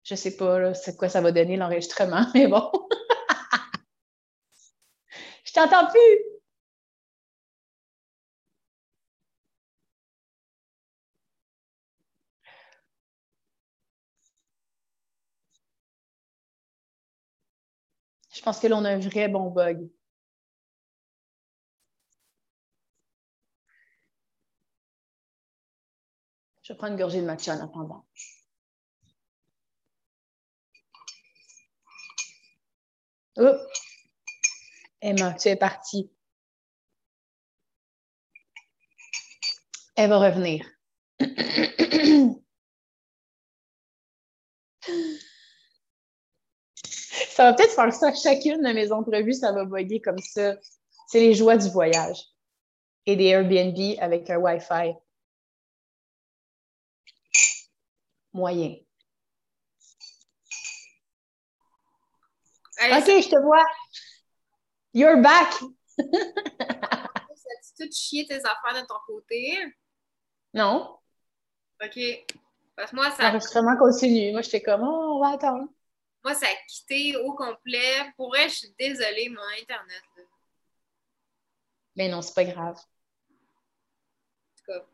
Je 0.04 0.14
sais 0.14 0.38
pas, 0.38 0.60
là, 0.60 0.74
c'est 0.76 0.96
quoi 0.96 1.10
ça 1.10 1.22
va 1.22 1.32
donner 1.32 1.58
l'enregistrement, 1.58 2.28
mais 2.36 2.48
bon. 2.48 2.72
je 5.44 5.52
t'entends 5.52 5.88
plus. 5.88 6.39
Je 18.40 18.44
pense 18.46 18.62
que 18.62 18.68
là, 18.68 18.78
on 18.78 18.86
a 18.86 18.92
un 18.92 19.00
vrai 19.00 19.28
bon 19.28 19.52
bug. 19.52 19.90
Je 26.64 26.72
prendre 26.72 26.94
une 26.94 27.00
gorgée 27.00 27.20
de 27.20 27.26
matcha 27.26 27.54
en 27.54 27.66
attendant. 27.66 28.06
Oups. 33.36 33.60
Emma, 35.02 35.34
tu 35.34 35.50
es 35.50 35.58
partie. 35.58 36.10
Elle 39.98 40.12
va 40.12 40.20
revenir. 40.20 40.66
Ça 47.40 47.46
va 47.46 47.54
peut-être 47.54 47.74
faire 47.74 47.94
ça 47.94 48.10
à 48.10 48.14
chacune 48.14 48.62
de 48.62 48.74
mes 48.74 48.92
entrevues, 48.92 49.32
ça 49.32 49.54
va 49.54 49.64
bugger 49.64 50.02
comme 50.02 50.18
ça. 50.18 50.58
C'est 51.08 51.22
les 51.22 51.34
joies 51.34 51.56
du 51.56 51.70
voyage 51.70 52.22
et 53.06 53.16
des 53.16 53.28
Airbnb 53.28 53.78
avec 54.02 54.30
un 54.30 54.40
Wi-Fi. 54.40 54.94
Moyen. 58.34 58.76
Hey, 62.78 63.02
OK, 63.02 63.24
je 63.24 63.30
te 63.30 63.42
vois. 63.42 63.64
You're 64.94 65.22
back. 65.22 65.54
Ça 65.98 67.78
tu 67.78 67.86
tout 67.86 67.90
chier 67.94 68.26
tes 68.26 68.40
affaires 68.40 68.82
de 68.82 68.86
ton 68.86 68.96
côté? 69.08 69.58
Non, 70.54 71.00
OK. 71.82 72.00
Parce 72.76 72.92
que 72.92 72.96
moi, 72.98 73.12
ça, 73.12 73.24
l'enregistrement 73.24 73.78
continue. 73.78 74.34
Moi, 74.34 74.42
j'étais 74.42 74.62
comme, 74.62 74.82
oh, 74.84 75.16
on 75.16 75.20
va 75.22 75.36
attendre. 75.36 75.70
Moi, 76.24 76.34
ça 76.34 76.46
a 76.48 76.56
quitté 76.68 77.16
au 77.18 77.34
complet. 77.34 78.12
Pour 78.18 78.30
vrai, 78.30 78.50
je 78.50 78.56
suis 78.56 78.74
désolée, 78.78 79.30
mon 79.30 79.42
Internet. 79.62 80.02
Là. 80.18 80.24
Mais 81.96 82.08
non, 82.10 82.22
c'est 82.22 82.34
pas 82.36 82.44
grave. 82.46 82.76
En 82.78 84.58
tout 84.58 84.64
cas. 84.68 84.86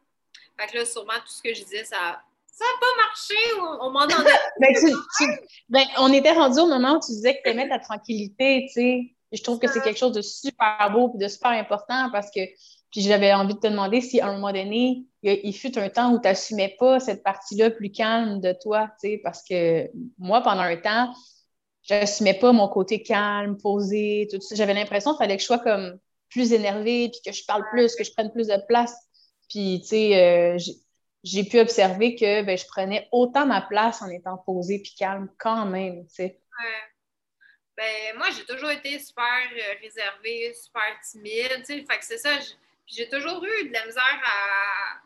Fait 0.57 0.67
que 0.71 0.77
là, 0.77 0.85
sûrement, 0.85 1.13
tout 1.19 1.27
ce 1.31 1.41
que 1.41 1.53
je 1.53 1.63
disais, 1.63 1.83
ça 1.83 2.21
ça 2.47 2.63
n'a 2.63 2.79
pas 2.79 2.95
marché. 3.07 3.35
On, 3.59 3.87
on 3.87 3.91
m'en 3.91 4.01
entendait. 4.01 4.29
Ben, 4.61 4.73
tu- 4.73 4.95
tu- 5.17 5.47
ben, 5.67 5.85
on 5.97 6.13
était 6.13 6.31
rendu 6.31 6.59
au 6.59 6.67
moment 6.67 6.93
où 6.93 6.99
tu 7.01 7.11
disais 7.11 7.35
que 7.37 7.41
tu 7.43 7.49
aimais 7.49 7.67
ta 7.67 7.79
tranquillité, 7.79 8.63
tu 8.67 8.73
sais. 8.73 9.15
Et 9.31 9.37
Je 9.37 9.43
trouve 9.43 9.59
que 9.59 9.67
c'est 9.67 9.81
quelque 9.81 9.97
chose 9.99 10.13
de 10.13 10.21
super 10.21 10.89
beau 10.93 11.11
et 11.15 11.17
de 11.17 11.27
super 11.27 11.51
important 11.51 12.09
parce 12.11 12.31
que 12.31 12.39
puis 12.95 13.03
j'avais 13.03 13.33
envie 13.33 13.55
de 13.55 13.59
te 13.59 13.67
demander 13.67 13.99
si 13.99 14.21
à 14.21 14.27
un 14.27 14.35
moment 14.35 14.53
donné, 14.53 15.03
il, 15.21 15.53
fut 15.53 15.77
un 15.77 15.89
temps 15.89 16.13
où 16.13 16.21
tu 16.21 16.29
n'assumais 16.29 16.77
pas 16.79 17.01
cette 17.01 17.23
partie-là 17.23 17.69
plus 17.69 17.91
calme 17.91 18.39
de 18.39 18.55
toi, 18.63 18.89
tu 19.01 19.09
sais, 19.09 19.21
parce 19.21 19.43
que 19.43 19.89
moi, 20.17 20.41
pendant 20.41 20.61
un 20.61 20.77
temps, 20.77 21.13
j'assumais 21.83 22.35
pas 22.35 22.53
mon 22.53 22.69
côté 22.69 23.03
calme, 23.03 23.57
posé, 23.57 24.29
tout 24.31 24.39
ça. 24.39 24.55
J'avais 24.55 24.73
l'impression 24.73 25.11
qu'il 25.11 25.17
fallait 25.17 25.35
que 25.35 25.41
je 25.41 25.47
sois 25.47 25.59
comme 25.59 25.99
plus 26.29 26.53
énervée, 26.53 27.09
puis 27.09 27.19
que 27.25 27.37
je 27.37 27.43
parle 27.45 27.65
plus, 27.69 27.97
que 27.97 28.05
je 28.05 28.13
prenne 28.13 28.31
plus 28.31 28.47
de 28.47 28.65
place. 28.65 28.95
Puis, 29.49 29.81
tu 29.81 29.87
sais, 29.89 30.23
euh, 30.23 30.57
j'ai- 31.21 31.43
pu 31.43 31.59
observer 31.59 32.15
que 32.15 32.43
ben, 32.43 32.57
je 32.57 32.65
prenais 32.65 33.09
autant 33.11 33.45
ma 33.45 33.59
place 33.59 34.01
en 34.01 34.07
étant 34.07 34.37
posée 34.37 34.79
puis 34.81 34.95
calme 34.97 35.29
quand 35.37 35.65
même, 35.65 36.07
tu 36.07 36.13
sais. 36.15 36.39
Ben, 37.75 38.15
moi, 38.15 38.27
j'ai 38.31 38.45
toujours 38.45 38.71
été 38.71 38.97
super 38.99 39.49
euh, 39.51 39.73
réservée, 39.81 40.53
super 40.53 40.97
timide, 41.11 41.57
tu 41.57 41.65
sais. 41.65 41.85
Fait 41.85 41.97
que 41.97 42.05
c'est 42.05 42.19
ça. 42.19 42.31
J'ai 42.87 43.09
toujours 43.09 43.43
eu 43.43 43.67
de 43.67 43.73
la 43.73 43.85
misère 43.85 44.21
à. 44.23 45.01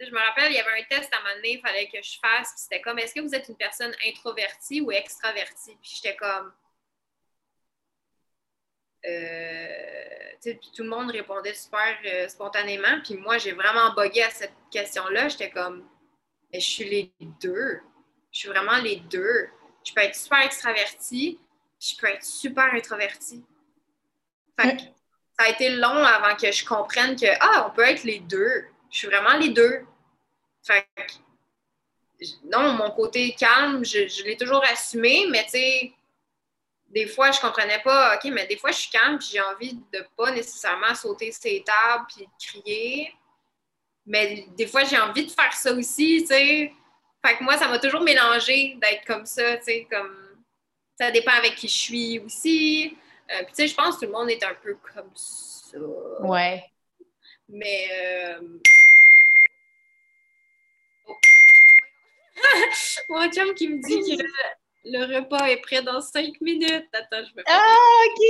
Je 0.00 0.10
me 0.10 0.18
rappelle, 0.18 0.52
il 0.52 0.54
y 0.54 0.60
avait 0.60 0.80
un 0.80 0.84
test 0.84 1.12
à 1.12 1.18
un 1.18 1.22
moment 1.22 1.34
donné, 1.34 1.54
il 1.54 1.60
fallait 1.60 1.88
que 1.88 2.00
je 2.00 2.18
fasse. 2.20 2.50
Puis 2.50 2.58
c'était 2.58 2.80
comme, 2.80 3.00
est-ce 3.00 3.14
que 3.14 3.20
vous 3.20 3.34
êtes 3.34 3.48
une 3.48 3.56
personne 3.56 3.92
introvertie 4.06 4.80
ou 4.80 4.92
extravertie? 4.92 5.76
Puis 5.82 5.92
j'étais 5.96 6.16
comme. 6.16 6.52
Euh, 9.06 10.30
puis 10.40 10.70
tout 10.74 10.84
le 10.84 10.88
monde 10.88 11.10
répondait 11.10 11.54
super 11.54 11.98
euh, 12.04 12.28
spontanément. 12.28 13.00
Puis 13.02 13.14
moi, 13.14 13.38
j'ai 13.38 13.52
vraiment 13.52 13.92
bugué 13.94 14.22
à 14.22 14.30
cette 14.30 14.54
question-là. 14.70 15.28
J'étais 15.28 15.50
comme, 15.50 15.88
mais 16.52 16.60
je 16.60 16.66
suis 16.66 16.84
les 16.84 17.12
deux. 17.40 17.80
Je 18.30 18.38
suis 18.38 18.48
vraiment 18.48 18.78
les 18.78 18.96
deux. 18.96 19.48
Je 19.84 19.92
peux 19.92 20.00
être 20.02 20.14
super 20.14 20.40
extravertie, 20.44 21.40
je 21.80 21.96
peux 21.96 22.08
être 22.08 22.24
super 22.24 22.74
introvertie. 22.74 23.44
Fait 24.60 24.76
que 24.76 24.82
ça 25.38 25.46
a 25.46 25.48
été 25.50 25.70
long 25.70 26.04
avant 26.04 26.34
que 26.34 26.50
je 26.50 26.64
comprenne 26.64 27.14
que, 27.14 27.26
ah, 27.40 27.66
on 27.68 27.74
peut 27.74 27.84
être 27.84 28.02
les 28.02 28.18
deux. 28.18 28.66
Je 28.90 28.98
suis 28.98 29.06
vraiment 29.06 29.36
les 29.38 29.50
deux. 29.50 29.84
Fait 30.66 30.86
que, 30.96 32.24
non, 32.44 32.72
mon 32.72 32.90
côté 32.90 33.32
calme, 33.38 33.84
je, 33.84 34.24
l'ai 34.24 34.36
toujours 34.36 34.64
assumé, 34.64 35.26
mais 35.30 35.44
tu 35.44 35.50
sais, 35.50 35.92
des 36.88 37.06
fois, 37.06 37.30
je 37.30 37.40
comprenais 37.40 37.80
pas, 37.80 38.16
OK, 38.16 38.30
mais 38.32 38.46
des 38.46 38.56
fois, 38.56 38.72
je 38.72 38.78
suis 38.78 38.90
calme, 38.90 39.18
puis 39.18 39.28
j'ai 39.32 39.40
envie 39.40 39.74
de 39.92 40.04
pas 40.16 40.32
nécessairement 40.32 40.94
sauter 40.94 41.30
ces 41.30 41.62
tables, 41.64 42.06
puis 42.08 42.26
de 42.26 42.62
crier. 42.62 43.14
Mais 44.06 44.46
des 44.56 44.66
fois, 44.66 44.84
j'ai 44.84 44.98
envie 44.98 45.26
de 45.26 45.30
faire 45.30 45.52
ça 45.52 45.72
aussi, 45.72 46.22
tu 46.22 46.28
sais. 46.28 46.72
Fait 47.24 47.36
que 47.36 47.44
moi, 47.44 47.56
ça 47.56 47.68
m'a 47.68 47.78
toujours 47.78 48.00
mélangé 48.00 48.76
d'être 48.80 49.04
comme 49.06 49.26
ça, 49.26 49.56
tu 49.58 49.64
sais, 49.64 49.86
comme... 49.90 50.16
Ça 50.98 51.12
dépend 51.12 51.32
avec 51.32 51.54
qui 51.54 51.68
je 51.68 51.78
suis 51.78 52.18
aussi. 52.18 52.96
Euh, 53.30 53.44
puis, 53.44 53.46
tu 53.48 53.54
sais, 53.54 53.68
je 53.68 53.74
pense 53.74 53.96
que 53.96 54.06
tout 54.06 54.12
le 54.12 54.18
monde 54.18 54.30
est 54.30 54.42
un 54.42 54.54
peu 54.54 54.74
comme 54.94 55.10
ça. 55.14 55.78
Ouais. 56.20 56.64
Mais... 57.48 57.88
Euh... 57.92 58.58
Oh. 61.06 61.16
Mon 63.10 63.30
chum 63.30 63.54
qui 63.54 63.68
me 63.68 63.80
dit 63.82 64.16
que 64.16 64.22
le 64.84 65.16
repas 65.16 65.46
est 65.48 65.60
prêt 65.60 65.82
dans 65.82 66.00
cinq 66.00 66.40
minutes. 66.40 66.88
Attends, 66.92 67.24
je 67.24 67.34
me 67.34 67.42
Ah, 67.46 67.76
OK! 68.06 68.22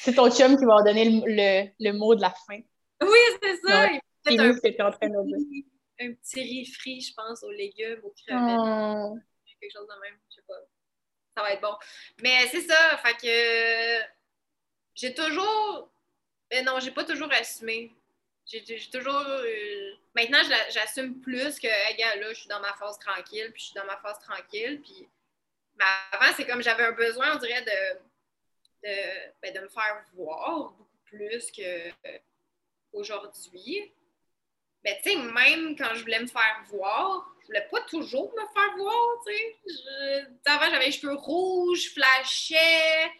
c'est 0.00 0.14
ton 0.14 0.30
chum 0.30 0.56
qui 0.56 0.64
va 0.64 0.82
donner 0.82 1.22
le, 1.26 1.68
le, 1.78 1.92
mot 1.92 2.14
de 2.14 2.22
la 2.22 2.30
fin. 2.30 2.60
Oui, 3.02 3.18
c'est 3.42 3.56
ça. 3.56 3.88
Il 4.30 4.40
un, 4.40 4.54
que 4.54 4.82
en 4.82 4.90
train 4.90 5.08
de 5.08 5.26
dire. 5.26 5.64
un 6.00 6.12
petit 6.14 6.40
riz 6.40 6.64
frit, 6.66 7.00
je 7.02 7.12
pense, 7.14 7.42
aux 7.42 7.50
légumes, 7.50 8.00
aux 8.02 8.14
crevettes. 8.26 8.58
Oh. 8.58 9.18
Quelque 9.60 9.72
chose 9.72 9.86
de 9.86 10.00
même. 10.00 10.18
Ça 11.36 11.42
va 11.42 11.52
être 11.52 11.60
bon. 11.60 11.76
Mais 12.22 12.46
c'est 12.48 12.62
ça, 12.62 12.96
fait 12.98 13.16
que 13.16 14.04
j'ai 14.94 15.14
toujours. 15.14 15.90
Mais 16.50 16.62
non, 16.62 16.78
j'ai 16.80 16.92
pas 16.92 17.04
toujours 17.04 17.32
assumé. 17.32 17.92
J'ai 18.46 18.62
toujours. 18.92 19.24
Euh, 19.26 19.92
maintenant, 20.14 20.42
j'assume 20.70 21.20
plus 21.20 21.58
que, 21.58 21.66
hey, 21.66 21.96
là, 22.20 22.28
je 22.32 22.40
suis 22.40 22.48
dans 22.48 22.60
ma 22.60 22.74
phase 22.74 22.98
tranquille, 22.98 23.50
puis 23.52 23.60
je 23.60 23.66
suis 23.66 23.74
dans 23.74 23.86
ma 23.86 23.96
phase 23.96 24.18
tranquille. 24.20 24.80
Puis, 24.82 25.08
mais 25.76 25.84
avant, 26.12 26.32
c'est 26.36 26.46
comme 26.46 26.62
j'avais 26.62 26.84
un 26.84 26.92
besoin, 26.92 27.34
on 27.34 27.38
dirait, 27.38 27.62
de, 27.62 27.98
de, 28.84 28.94
ben, 29.42 29.54
de 29.54 29.60
me 29.60 29.68
faire 29.68 30.04
voir 30.12 30.70
beaucoup 30.70 30.98
plus 31.04 31.50
qu'aujourd'hui. 32.92 33.92
Mais 34.84 35.00
tu 35.02 35.10
sais, 35.10 35.16
même 35.16 35.74
quand 35.76 35.94
je 35.94 36.02
voulais 36.02 36.20
me 36.20 36.26
faire 36.26 36.62
voir, 36.68 37.33
je 37.44 37.48
voulais 37.48 37.68
pas 37.70 37.82
toujours 37.82 38.32
me 38.32 38.46
faire 38.54 38.76
voir, 38.76 39.22
tu 39.26 39.34
sais. 39.34 40.26
Avant, 40.46 40.70
j'avais 40.70 40.86
les 40.86 40.92
cheveux 40.92 41.14
rouges, 41.14 41.92
flashais. 41.92 43.10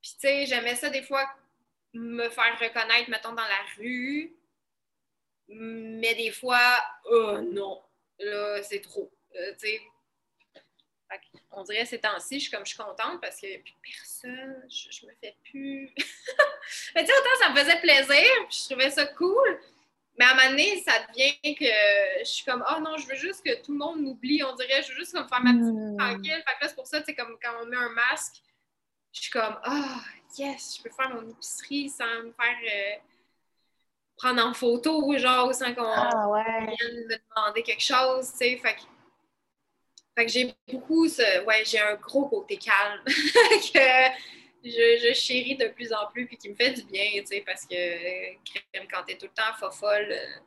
Puis, 0.00 0.12
tu 0.12 0.20
sais, 0.20 0.46
j'aimais 0.46 0.74
ça 0.74 0.88
des 0.88 1.02
fois 1.02 1.28
me 1.92 2.28
faire 2.30 2.58
reconnaître, 2.58 3.10
mettons, 3.10 3.32
dans 3.32 3.42
la 3.42 3.62
rue. 3.76 4.34
Mais 5.48 6.14
des 6.14 6.30
fois, 6.30 6.82
oh 7.04 7.38
non, 7.42 7.82
là, 8.18 8.62
c'est 8.62 8.80
trop. 8.80 9.12
Euh, 9.36 9.52
on 11.50 11.62
dirait 11.62 11.84
ces 11.84 12.00
temps-ci, 12.00 12.36
je 12.36 12.44
suis 12.44 12.50
comme 12.50 12.64
je 12.64 12.70
suis 12.70 12.82
contente 12.82 13.20
parce 13.20 13.38
que 13.38 13.58
plus 13.58 13.74
personne, 13.82 14.64
je, 14.70 15.06
me 15.06 15.12
fais 15.20 15.36
plus. 15.44 15.92
mais 16.94 17.04
tu 17.04 17.12
sais, 17.12 17.18
autant 17.18 17.38
ça 17.38 17.50
me 17.50 17.56
faisait 17.56 17.80
plaisir, 17.80 18.26
je 18.50 18.64
trouvais 18.70 18.90
ça 18.90 19.04
cool. 19.06 19.60
Mais 20.18 20.26
à 20.26 20.32
un 20.32 20.34
moment 20.34 20.50
donné, 20.50 20.82
ça 20.82 20.92
devient 21.08 21.54
que 21.54 21.64
je 22.20 22.28
suis 22.28 22.44
comme 22.44 22.64
Oh 22.70 22.80
non, 22.80 22.96
je 22.98 23.06
veux 23.06 23.14
juste 23.14 23.44
que 23.44 23.62
tout 23.62 23.72
le 23.72 23.78
monde 23.78 24.00
m'oublie. 24.00 24.42
On 24.44 24.54
dirait, 24.54 24.82
je 24.82 24.92
veux 24.92 24.98
juste 24.98 25.12
comme 25.12 25.28
faire 25.28 25.42
ma 25.42 25.52
petite 25.52 25.64
vie 25.64 25.92
hmm. 25.92 25.96
tranquille. 25.96 26.42
Fait 26.46 26.54
que 26.58 26.62
là, 26.62 26.68
c'est 26.68 26.74
pour 26.74 26.86
ça, 26.86 27.02
sais, 27.02 27.14
comme 27.14 27.36
quand 27.42 27.52
on 27.62 27.66
met 27.66 27.76
un 27.76 27.88
masque, 27.90 28.42
je 29.12 29.22
suis 29.22 29.30
comme 29.30 29.58
Ah, 29.64 30.00
yes, 30.36 30.76
je 30.76 30.82
peux 30.82 30.90
faire 30.90 31.14
mon 31.14 31.28
épicerie 31.30 31.88
sans 31.88 32.22
me 32.24 32.32
faire. 32.32 32.56
Euh, 32.72 32.96
prendre 34.16 34.46
en 34.46 34.54
photo, 34.54 35.16
genre, 35.18 35.52
sans 35.54 35.74
qu'on 35.74 35.82
ah, 35.84 36.28
vienne 36.66 37.06
me 37.08 37.16
demander 37.16 37.62
quelque 37.62 37.82
chose, 37.82 38.30
tu 38.32 38.38
sais. 38.38 38.56
Fait 38.56 38.74
que, 38.74 38.82
fait 40.16 40.26
que 40.26 40.30
j'ai 40.30 40.54
beaucoup 40.70 41.08
ce. 41.08 41.44
Ouais, 41.44 41.64
j'ai 41.64 41.80
un 41.80 41.94
gros 41.96 42.28
côté 42.28 42.56
calme 42.56 43.02
que 43.06 44.08
je, 44.64 45.08
je, 45.08 45.12
chéris 45.12 45.56
de 45.56 45.68
plus 45.68 45.92
en 45.92 46.06
plus 46.12 46.26
puis 46.26 46.36
qui 46.36 46.48
me 46.48 46.54
fait 46.54 46.70
du 46.70 46.82
bien, 46.84 47.10
tu 47.16 47.26
sais, 47.26 47.42
parce 47.44 47.66
que 47.66 48.32
quand 48.90 49.02
t'es 49.06 49.16
tout 49.16 49.26
le 49.26 49.32
temps 49.32 49.52
fofolle, 49.58 50.08
euh, 50.10 50.40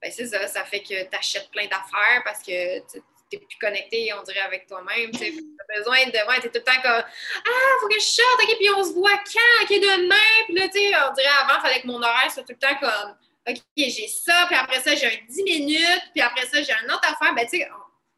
ben 0.00 0.10
c'est 0.10 0.26
ça, 0.26 0.46
ça 0.48 0.64
fait 0.64 0.82
que 0.82 1.04
t'achètes 1.04 1.50
plein 1.50 1.64
d'affaires 1.64 2.22
parce 2.24 2.42
que 2.42 2.80
t'es 3.30 3.38
plus 3.38 3.58
connecté, 3.58 4.12
on 4.18 4.22
dirait, 4.22 4.40
avec 4.40 4.66
toi-même. 4.66 5.10
Tu 5.12 5.24
as 5.24 5.78
besoin 5.78 6.04
de. 6.06 6.28
Ouais, 6.28 6.40
t'es 6.40 6.48
tout 6.48 6.58
le 6.58 6.64
temps 6.64 6.82
comme 6.82 6.90
Ah, 6.92 7.76
faut 7.80 7.88
que 7.88 7.94
je 7.94 8.04
sorte, 8.04 8.42
OK, 8.42 8.56
puis 8.58 8.68
on 8.76 8.84
se 8.84 8.92
voit 8.92 9.16
quand, 9.16 9.62
OK, 9.62 9.70
demain. 9.70 10.44
Puis 10.46 10.54
là, 10.54 10.68
tu 10.68 10.78
sais, 10.78 10.92
on 11.08 11.12
dirait 11.14 11.28
avant, 11.40 11.58
il 11.58 11.62
fallait 11.62 11.80
que 11.80 11.86
mon 11.86 12.02
horaire 12.02 12.30
soit 12.30 12.42
tout 12.42 12.52
le 12.52 12.58
temps 12.58 12.76
comme 12.80 13.16
OK, 13.48 13.60
j'ai 13.76 14.08
ça, 14.08 14.46
puis 14.46 14.56
après 14.56 14.80
ça, 14.80 14.94
j'ai 14.94 15.06
un 15.06 15.26
10 15.28 15.42
minutes, 15.44 16.10
puis 16.12 16.20
après 16.20 16.46
ça, 16.46 16.62
j'ai 16.62 16.72
un 16.72 16.94
autre 16.94 17.10
affaire. 17.10 17.34
Ben, 17.34 17.44
tu 17.44 17.58
sais, 17.58 17.68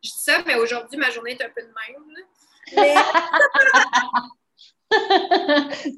je 0.02 0.10
dis 0.10 0.18
ça, 0.18 0.42
mais 0.46 0.56
aujourd'hui, 0.56 0.98
ma 0.98 1.10
journée 1.10 1.32
est 1.32 1.42
un 1.42 1.50
peu 1.50 1.62
de 1.62 1.68
même. 1.68 2.24
Mais... 2.76 2.94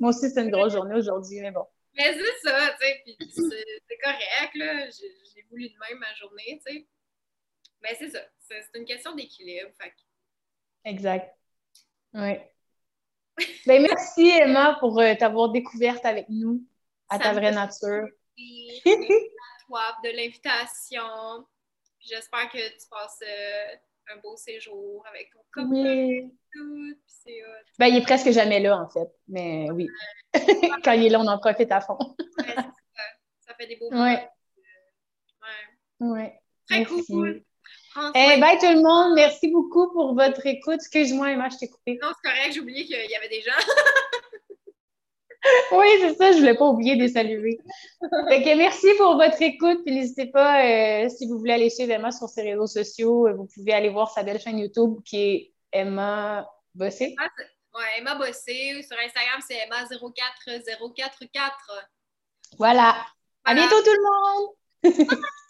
Moi 0.01 0.11
aussi, 0.11 0.31
c'est 0.31 0.43
une 0.43 0.51
grosse 0.51 0.73
journée 0.73 0.95
aujourd'hui, 0.95 1.41
mais 1.41 1.51
bon. 1.51 1.67
Mais 1.95 2.13
c'est 2.13 2.49
ça, 2.49 2.77
tu 2.79 2.87
sais, 2.87 3.03
puis 3.05 3.17
c'est 3.31 3.99
correct, 4.03 4.55
là. 4.55 4.91
J'ai 4.91 5.43
voulu 5.51 5.69
de 5.69 5.75
même 5.89 5.99
ma 5.99 6.13
journée, 6.15 6.61
tu 6.67 6.73
sais. 6.73 6.87
Mais 7.83 7.95
c'est 7.99 8.11
ça. 8.11 8.21
C'est 8.39 8.79
une 8.79 8.85
question 8.85 9.15
d'équilibre. 9.15 9.71
Exact. 10.85 11.35
Oui. 12.15 12.39
ben, 13.67 13.83
merci, 13.83 14.29
Emma, 14.29 14.77
pour 14.81 15.01
euh, 15.01 15.15
t'avoir 15.19 15.51
découverte 15.51 16.05
avec 16.05 16.29
nous 16.29 16.65
à 17.09 17.19
ta 17.19 17.33
vraie 17.33 17.53
nature. 17.53 18.09
Merci 18.39 19.11
à 19.15 19.67
toi 19.67 19.97
de 20.05 20.11
l'invitation. 20.11 21.47
J'espère 22.01 22.49
que 22.51 22.59
tu 22.59 22.89
passes 22.91 23.21
euh, 23.23 23.77
un 24.13 24.17
beau 24.19 24.37
séjour 24.37 25.05
avec 25.09 25.31
ton 25.33 25.41
copain. 25.53 25.69
Oui. 25.71 26.31
Tout, 26.53 26.97
ben, 27.79 27.87
il 27.87 27.97
est 27.97 28.03
presque 28.03 28.31
jamais 28.31 28.61
là, 28.61 28.79
en 28.79 28.89
fait. 28.89 29.09
Mais 29.29 29.69
oui. 29.71 29.89
Quand 30.85 30.93
il 30.93 31.07
est 31.07 31.09
là, 31.09 31.21
on 31.21 31.27
en 31.27 31.39
profite 31.39 31.73
à 31.73 31.81
fond. 31.81 31.99
ouais, 31.99 32.55
ça. 32.55 32.65
ça. 33.41 33.55
fait 33.55 33.67
des 33.67 33.77
beaux 33.77 33.91
moments. 33.91 34.05
Ouais. 34.05 34.29
ouais. 36.01 36.41
Très 36.69 36.85
cool. 36.85 37.43
Eh 38.15 38.41
bye 38.41 38.59
tout 38.59 38.67
le 38.67 38.83
monde, 38.83 39.15
merci 39.15 39.49
beaucoup 39.49 39.91
pour 39.93 40.15
votre 40.15 40.45
écoute. 40.47 40.75
Excuse-moi, 40.75 41.33
Emma, 41.33 41.49
je 41.49 41.57
t'ai 41.57 41.69
coupé. 41.69 41.99
Non, 42.03 42.09
c'est 42.15 42.29
correct, 42.29 42.53
j'ai 42.53 42.61
oublié 42.61 42.85
qu'il 42.85 43.11
y 43.11 43.17
avait 43.17 43.29
des 43.29 43.41
gens. 43.41 43.53
oui, 45.73 45.87
c'est 46.01 46.15
ça, 46.15 46.33
je 46.33 46.37
ne 46.37 46.41
voulais 46.41 46.57
pas 46.57 46.67
oublier 46.67 46.97
de 46.97 47.03
les 47.03 47.09
saluer. 47.09 47.59
merci 48.29 48.89
pour 48.99 49.17
votre 49.17 49.41
écoute. 49.41 49.83
Puis 49.85 49.95
n'hésitez 49.95 50.27
pas, 50.27 50.65
euh, 50.65 51.09
si 51.09 51.27
vous 51.27 51.39
voulez 51.39 51.53
aller 51.53 51.71
suivre 51.71 51.93
Emma 51.93 52.11
sur 52.11 52.29
ses 52.29 52.43
réseaux 52.43 52.67
sociaux, 52.67 53.27
euh, 53.27 53.35
vous 53.35 53.47
pouvez 53.55 53.73
aller 53.73 53.89
voir 53.89 54.11
sa 54.11 54.23
belle 54.23 54.41
chaîne 54.41 54.59
YouTube 54.59 54.99
qui 55.05 55.17
est 55.21 55.53
Emma 55.73 56.49
Bossé. 56.75 57.15
Oui, 57.75 57.85
Emma 57.99 58.15
Bossé. 58.15 58.83
Sur 58.83 58.97
Instagram, 58.99 59.41
c'est 59.47 59.57
Emma04044. 59.67 61.51
Voilà. 62.59 62.59
voilà. 62.59 62.97
À 63.45 63.55
bientôt 63.55 63.81
tout 63.83 63.91
le 63.91 64.03
monde! 64.03 65.17